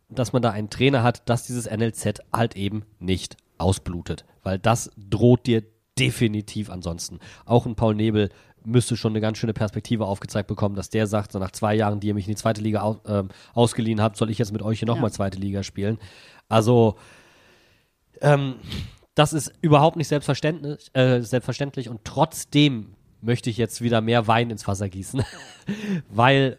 dass 0.09 0.33
man 0.33 0.43
da 0.43 0.51
einen 0.51 0.71
Trainer 0.71 1.03
hat, 1.03 1.29
dass 1.29 1.47
dieses 1.47 1.71
NLZ 1.71 2.21
halt 2.33 2.57
eben 2.57 2.85
nicht 2.99 3.37
ausblutet. 3.59 4.25
Weil 4.43 4.59
das 4.59 4.91
droht 4.97 5.47
dir 5.47 5.63
definitiv 5.99 6.71
ansonsten. 6.71 7.19
Auch 7.45 7.67
ein 7.67 7.77
Paul 7.77 7.95
Nebel 7.95 8.31
müsste 8.65 8.97
schon 8.97 9.13
eine 9.13 9.21
ganz 9.21 9.39
schöne 9.39 9.53
Perspektive 9.53 10.07
aufgezeigt 10.07 10.49
bekommen, 10.49 10.75
dass 10.75 10.89
der 10.91 11.07
sagt, 11.07 11.33
so 11.33 11.39
nach 11.39 11.51
zwei 11.51 11.75
Jahren, 11.75 12.01
die 12.01 12.09
ihr 12.09 12.15
mich 12.15 12.27
in 12.27 12.33
die 12.33 12.41
zweite 12.41 12.63
Liga 12.63 12.83
au, 12.83 13.01
ähm, 13.07 13.29
ausgeliehen 13.53 14.01
habt, 14.01 14.17
soll 14.17 14.31
ich 14.31 14.39
jetzt 14.39 14.53
mit 14.53 14.63
euch 14.63 14.79
hier 14.79 14.89
nochmal 14.89 15.11
Ja. 15.11 15.15
zweite 15.15 15.39
Liga 15.39 15.63
spielen. 15.63 15.99
Also, 16.49 16.97
ähm, 18.21 18.57
das 19.15 19.33
ist 19.33 19.53
überhaupt 19.61 19.97
nicht 19.97 20.09
selbstverständlich, 20.09 20.91
äh, 20.95 21.21
selbstverständlich 21.21 21.89
und 21.89 22.05
trotzdem 22.05 22.95
möchte 23.21 23.49
ich 23.51 23.57
jetzt 23.57 23.81
wieder 23.81 24.01
mehr 24.01 24.27
Wein 24.27 24.51
ins 24.51 24.67
Wasser 24.67 24.89
gießen. 24.89 25.23
Weil, 26.09 26.59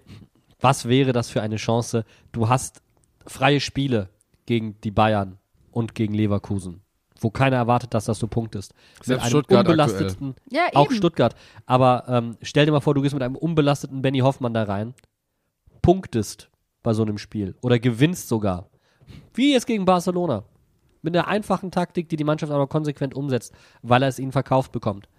was 0.60 0.88
wäre 0.88 1.12
das 1.12 1.30
für 1.30 1.42
eine 1.42 1.58
Chance? 1.58 2.06
Du 2.32 2.50
hast 2.50 2.82
freie 3.28 3.60
Spiele 3.60 4.10
gegen 4.46 4.80
die 4.82 4.92
Bayern 4.92 5.38
und 5.72 5.96
gegen 5.96 6.14
Leverkusen, 6.14 6.82
wo 7.26 7.32
keiner 7.32 7.55
erwartet, 7.55 7.95
dass 7.95 8.05
das 8.05 8.19
so 8.19 8.28
punktest. 8.28 8.76
Mit 8.99 9.05
Selbst 9.05 9.23
einem 9.23 9.30
Stuttgart 9.32 9.67
unbelasteten, 9.67 10.36
Ja, 10.51 10.67
auch. 10.76 10.91
Stuttgart. 10.91 11.36
Aber 11.65 12.05
ähm, 12.07 12.38
stell 12.43 12.67
dir 12.67 12.71
mal 12.71 12.82
vor, 12.82 12.93
du 12.93 13.01
gehst 13.01 13.15
mit 13.15 13.23
einem 13.23 13.36
unbelasteten 13.36 14.03
Benny 14.03 14.19
Hoffmann 14.19 14.53
da 14.53 14.61
rein, 14.63 14.93
punktest 15.82 16.51
bei 16.84 16.93
so 16.93 17.01
einem 17.01 17.17
Spiel 17.17 17.55
oder 17.63 17.80
gewinnst 17.80 18.28
sogar. 18.28 18.69
Wie 19.34 19.53
jetzt 19.53 19.65
gegen 19.65 19.86
Barcelona. 19.86 20.43
Mit 21.01 21.17
einer 21.17 21.28
einfachen 21.28 21.71
Taktik, 21.71 22.09
die 22.09 22.15
die 22.15 22.23
Mannschaft 22.23 22.51
aber 22.51 22.67
konsequent 22.67 23.15
umsetzt, 23.15 23.53
weil 23.82 24.03
er 24.03 24.09
es 24.09 24.19
ihnen 24.19 24.32
verkauft 24.32 24.71
bekommt. 24.71 25.09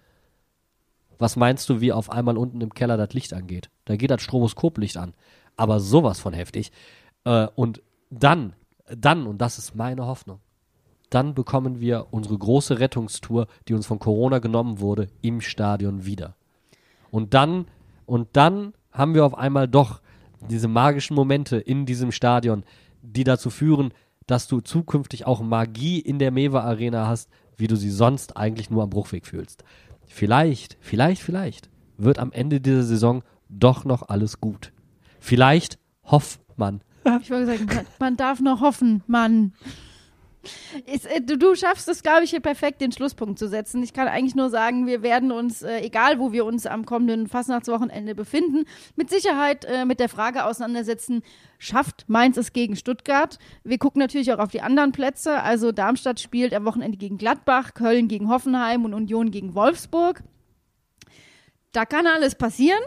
Was 1.19 1.35
meinst 1.35 1.67
du, 1.69 1.81
wie 1.81 1.91
auf 1.91 2.09
einmal 2.09 2.37
unten 2.37 2.61
im 2.61 2.73
Keller 2.73 2.95
das 2.95 3.13
Licht 3.13 3.33
angeht? 3.33 3.69
Da 3.83 3.97
geht 3.97 4.11
das 4.11 4.21
Stroboskoplicht 4.21 4.95
an. 4.95 5.13
Aber 5.57 5.81
sowas 5.81 6.19
von 6.19 6.33
heftig. 6.33 6.71
Äh, 7.25 7.47
und 7.55 7.81
dann, 8.09 8.53
dann, 8.89 9.27
und 9.27 9.39
das 9.39 9.57
ist 9.57 9.75
meine 9.75 10.05
Hoffnung, 10.05 10.39
dann 11.09 11.33
bekommen 11.33 11.79
wir 11.79 12.07
unsere 12.11 12.37
große 12.37 12.79
Rettungstour, 12.79 13.47
die 13.67 13.73
uns 13.73 13.85
von 13.85 13.99
Corona 13.99 14.39
genommen 14.39 14.79
wurde, 14.79 15.07
im 15.21 15.41
Stadion 15.41 16.05
wieder. 16.05 16.35
Und 17.11 17.33
dann, 17.33 17.65
und 18.05 18.29
dann 18.33 18.73
haben 18.91 19.13
wir 19.13 19.25
auf 19.25 19.37
einmal 19.37 19.67
doch 19.67 20.01
diese 20.49 20.67
magischen 20.67 21.15
Momente 21.15 21.57
in 21.57 21.85
diesem 21.85 22.11
Stadion, 22.11 22.63
die 23.01 23.23
dazu 23.23 23.49
führen, 23.49 23.93
dass 24.25 24.47
du 24.47 24.59
zukünftig 24.59 25.25
auch 25.25 25.41
Magie 25.41 25.99
in 25.99 26.19
der 26.19 26.31
Mewa 26.31 26.61
Arena 26.61 27.07
hast, 27.07 27.29
wie 27.55 27.67
du 27.67 27.75
sie 27.75 27.89
sonst 27.89 28.37
eigentlich 28.37 28.69
nur 28.69 28.83
am 28.83 28.89
Bruchweg 28.89 29.25
fühlst. 29.25 29.63
Vielleicht, 30.05 30.77
vielleicht, 30.79 31.21
vielleicht 31.21 31.69
wird 31.97 32.19
am 32.19 32.31
Ende 32.31 32.61
dieser 32.61 32.83
Saison 32.83 33.23
doch 33.49 33.85
noch 33.85 34.09
alles 34.09 34.39
gut. 34.39 34.73
Vielleicht 35.19 35.79
hofft 36.03 36.41
man. 36.57 36.81
Ich 37.21 37.31
wollte 37.31 37.45
sagen, 37.45 37.67
man 37.99 38.17
darf 38.17 38.41
noch 38.41 38.61
hoffen, 38.61 39.01
Mann. 39.07 39.53
Ist, 40.85 41.05
äh, 41.05 41.21
du, 41.21 41.37
du 41.37 41.55
schaffst 41.55 41.87
es, 41.87 42.03
glaube 42.03 42.23
ich, 42.23 42.29
hier 42.29 42.39
perfekt 42.39 42.81
den 42.81 42.91
Schlusspunkt 42.91 43.39
zu 43.39 43.47
setzen. 43.47 43.83
Ich 43.83 43.93
kann 43.93 44.07
eigentlich 44.07 44.35
nur 44.35 44.49
sagen, 44.49 44.87
wir 44.87 45.01
werden 45.01 45.31
uns, 45.31 45.61
äh, 45.61 45.79
egal 45.79 46.19
wo 46.19 46.31
wir 46.31 46.45
uns 46.45 46.65
am 46.65 46.85
kommenden 46.85 47.27
Fastnachtswochenende 47.27 48.15
befinden, 48.15 48.65
mit 48.95 49.09
Sicherheit 49.09 49.65
äh, 49.65 49.85
mit 49.85 49.99
der 49.99 50.09
Frage 50.09 50.45
auseinandersetzen, 50.45 51.23
schafft 51.59 52.05
Mainz 52.07 52.37
es 52.37 52.53
gegen 52.53 52.75
Stuttgart? 52.75 53.39
Wir 53.63 53.77
gucken 53.77 53.99
natürlich 53.99 54.31
auch 54.33 54.39
auf 54.39 54.51
die 54.51 54.61
anderen 54.61 54.91
Plätze. 54.91 55.41
Also 55.41 55.71
Darmstadt 55.71 56.19
spielt 56.19 56.53
am 56.53 56.65
Wochenende 56.65 56.97
gegen 56.97 57.17
Gladbach, 57.17 57.73
Köln 57.73 58.07
gegen 58.07 58.29
Hoffenheim 58.29 58.85
und 58.85 58.93
Union 58.93 59.31
gegen 59.31 59.55
Wolfsburg. 59.55 60.23
Da 61.71 61.85
kann 61.85 62.07
alles 62.07 62.35
passieren. 62.35 62.81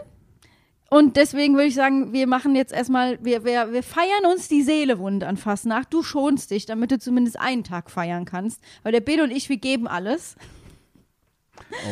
Und 0.93 1.15
deswegen 1.15 1.53
würde 1.53 1.67
ich 1.67 1.75
sagen, 1.75 2.11
wir 2.11 2.27
machen 2.27 2.53
jetzt 2.53 2.73
erstmal, 2.73 3.17
wir, 3.23 3.45
wir, 3.45 3.71
wir 3.71 3.81
feiern 3.81 4.25
uns 4.29 4.49
die 4.49 4.61
Seele 4.61 4.99
wund 4.99 5.23
an 5.23 5.37
Fastnacht. 5.37 5.93
Du 5.93 6.03
schonst 6.03 6.51
dich, 6.51 6.65
damit 6.65 6.91
du 6.91 6.99
zumindest 6.99 7.39
einen 7.39 7.63
Tag 7.63 7.89
feiern 7.89 8.25
kannst. 8.25 8.61
Weil 8.83 8.91
der 8.91 8.99
Bill 8.99 9.21
und 9.21 9.31
ich, 9.31 9.47
wir 9.47 9.55
geben 9.55 9.87
alles. 9.87 10.35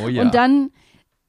Oh 0.03 0.09
ja. 0.09 0.21
Und 0.21 0.35
dann 0.35 0.71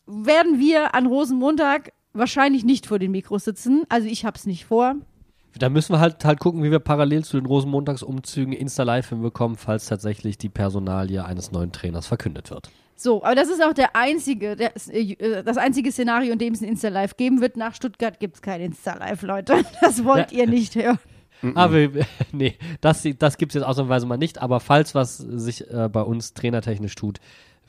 werden 0.07 0.59
wir 0.59 0.97
an 0.97 1.07
Rosenmontag 1.07 1.93
wahrscheinlich 2.13 2.65
nicht 2.65 2.87
vor 2.87 2.99
den 2.99 3.13
Mikros 3.13 3.45
sitzen. 3.45 3.85
Also 3.89 4.09
ich 4.09 4.25
hab's 4.25 4.47
nicht 4.47 4.65
vor. 4.65 4.97
Da 5.57 5.69
müssen 5.69 5.93
wir 5.93 6.01
halt, 6.01 6.25
halt 6.25 6.41
gucken, 6.41 6.65
wie 6.65 6.73
wir 6.73 6.81
parallel 6.81 7.25
zu 7.25 7.37
den 7.37 7.47
Rosenmontagsumzügen 7.47 8.53
Insta-Live 8.53 9.11
hinbekommen, 9.11 9.57
falls 9.57 9.87
tatsächlich 9.87 10.39
die 10.39 10.49
Personalie 10.49 11.25
eines 11.25 11.53
neuen 11.53 11.71
Trainers 11.71 12.09
verkündet 12.09 12.51
wird. 12.51 12.69
So, 13.03 13.25
aber 13.25 13.35
das 13.35 13.49
ist 13.49 13.63
auch 13.65 13.73
der 13.73 13.97
einzige, 13.97 14.57
der, 14.57 14.73
äh, 14.89 15.43
das 15.43 15.57
einzige 15.57 15.91
Szenario, 15.91 16.35
in 16.35 16.39
dem 16.39 16.53
es 16.53 16.61
ein 16.61 16.69
Insta-Live 16.69 17.17
geben 17.17 17.41
wird. 17.41 17.57
Nach 17.57 17.75
Stuttgart 17.75 18.21
gibt 18.21 18.35
es 18.35 18.43
kein 18.43 18.61
Insta-Live, 18.61 19.23
Leute. 19.23 19.65
Das 19.81 20.05
wollt 20.05 20.33
ihr 20.33 20.47
nicht 20.47 20.75
hören. 20.75 20.99
Aber 21.55 21.73
wir- 21.95 22.07
nee, 22.33 22.59
das, 22.83 23.09
das 23.19 23.39
gibt 23.39 23.53
es 23.53 23.55
jetzt 23.55 23.65
ausnahmsweise 23.65 24.05
mal 24.05 24.19
nicht. 24.19 24.43
Aber 24.43 24.61
falls 24.61 24.95
was 24.95 25.17
sich 25.17 25.67
äh, 25.71 25.89
bei 25.91 26.03
uns 26.03 26.35
trainertechnisch 26.35 26.95
tut, 26.95 27.21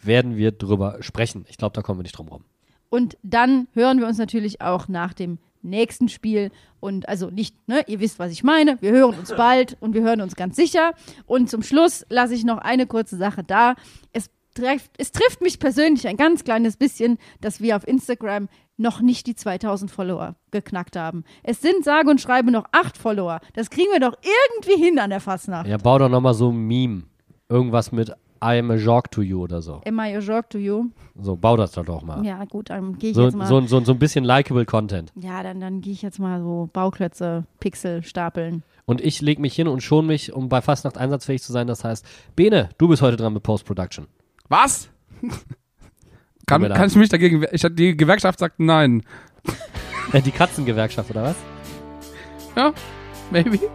werden 0.03 0.35
wir 0.35 0.51
drüber 0.51 0.97
sprechen. 0.99 1.45
Ich 1.47 1.57
glaube, 1.57 1.73
da 1.75 1.81
kommen 1.81 1.99
wir 1.99 2.03
nicht 2.03 2.17
drum 2.17 2.27
rum. 2.27 2.43
Und 2.89 3.17
dann 3.23 3.67
hören 3.73 3.99
wir 4.01 4.07
uns 4.07 4.17
natürlich 4.17 4.59
auch 4.59 4.89
nach 4.89 5.13
dem 5.13 5.37
nächsten 5.61 6.09
Spiel. 6.09 6.51
Und 6.81 7.07
also 7.07 7.29
nicht, 7.29 7.55
ne, 7.69 7.85
ihr 7.87 8.01
wisst, 8.01 8.19
was 8.19 8.33
ich 8.33 8.43
meine. 8.43 8.81
Wir 8.81 8.91
hören 8.91 9.17
uns 9.17 9.29
bald 9.33 9.77
und 9.79 9.93
wir 9.93 10.01
hören 10.01 10.19
uns 10.19 10.35
ganz 10.35 10.57
sicher. 10.57 10.91
Und 11.25 11.49
zum 11.49 11.63
Schluss 11.63 12.05
lasse 12.09 12.33
ich 12.35 12.43
noch 12.43 12.57
eine 12.57 12.85
kurze 12.85 13.15
Sache 13.15 13.45
da. 13.45 13.75
Es 14.11 14.29
trifft, 14.53 14.91
es 14.97 15.11
trifft 15.11 15.41
mich 15.41 15.59
persönlich 15.59 16.07
ein 16.07 16.17
ganz 16.17 16.43
kleines 16.43 16.77
bisschen, 16.77 17.17
dass 17.41 17.61
wir 17.61 17.75
auf 17.75 17.87
Instagram 17.87 18.49
noch 18.77 19.01
nicht 19.01 19.27
die 19.27 19.35
2000 19.35 19.91
Follower 19.91 20.35
geknackt 20.51 20.95
haben. 20.95 21.23
Es 21.43 21.61
sind 21.61 21.83
sage 21.83 22.09
und 22.09 22.19
schreibe 22.19 22.51
noch 22.51 22.65
acht 22.71 22.97
Follower. 22.97 23.39
Das 23.53 23.69
kriegen 23.69 23.91
wir 23.91 23.99
doch 23.99 24.17
irgendwie 24.23 24.83
hin 24.83 24.99
an 24.99 25.11
der 25.11 25.19
Fastnacht. 25.19 25.67
Ja, 25.67 25.77
bau 25.77 25.99
doch 25.99 26.09
nochmal 26.09 26.33
so 26.33 26.51
ein 26.51 26.57
Meme. 26.67 27.03
Irgendwas 27.49 27.91
mit 27.91 28.13
I 28.43 28.57
am 28.57 28.71
a 28.71 28.75
joke 28.75 29.07
to 29.11 29.21
you 29.21 29.43
oder 29.43 29.61
so. 29.61 29.81
Am 29.85 29.99
I 29.99 30.15
a 30.15 30.19
jerk 30.19 30.49
to 30.49 30.57
you? 30.57 30.85
So, 31.21 31.35
bau 31.35 31.57
das 31.57 31.73
doch 31.73 31.85
doch 31.85 32.01
mal. 32.01 32.25
Ja, 32.25 32.43
gut, 32.45 32.71
dann 32.71 32.97
gehe 32.97 33.11
ich 33.11 33.15
so, 33.15 33.25
jetzt 33.25 33.35
mal. 33.35 33.45
so, 33.45 33.61
so, 33.61 33.81
so 33.81 33.91
ein 33.91 33.99
bisschen 33.99 34.23
likable 34.23 34.65
Content. 34.65 35.11
ja, 35.15 35.43
dann, 35.43 35.59
dann 35.59 35.81
gehe 35.81 35.93
ich 35.93 36.01
jetzt 36.01 36.17
mal 36.17 36.41
so 36.41 36.67
Bauklötze, 36.73 37.45
Pixel 37.59 38.01
stapeln. 38.03 38.63
Und 38.85 38.99
ich 38.99 39.21
leg 39.21 39.37
mich 39.37 39.53
hin 39.53 39.67
und 39.67 39.83
schon 39.83 40.07
mich, 40.07 40.33
um 40.33 40.49
bei 40.49 40.61
Fastnacht 40.61 40.97
einsatzfähig 40.97 41.43
zu 41.43 41.51
sein. 41.51 41.67
Das 41.67 41.83
heißt, 41.83 42.03
Bene, 42.35 42.69
du 42.79 42.87
bist 42.87 43.03
heute 43.03 43.15
dran 43.15 43.33
mit 43.33 43.43
Post-Production. 43.43 44.07
Was? 44.51 44.89
kann, 46.45 46.61
kann 46.73 46.87
ich 46.87 46.95
mich 46.95 47.07
dagegen. 47.07 47.45
Ich, 47.53 47.65
die 47.71 47.95
Gewerkschaft 47.95 48.37
sagt 48.39 48.59
nein. 48.59 49.01
Die 50.25 50.31
Katzengewerkschaft, 50.31 51.09
oder 51.11 51.23
was? 51.23 51.35
Ja, 52.55 52.73
maybe. 53.31 53.59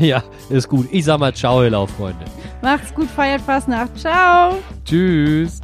Ja, 0.00 0.24
ist 0.50 0.68
gut. 0.68 0.88
Ich 0.90 1.04
sag 1.04 1.20
mal 1.20 1.32
Ciao, 1.32 1.62
Hello, 1.62 1.86
Freunde. 1.86 2.24
Macht's 2.60 2.92
gut, 2.92 3.08
feiert 3.08 3.40
Fastnacht. 3.40 3.96
Ciao! 3.96 4.58
Tschüss. 4.84 5.60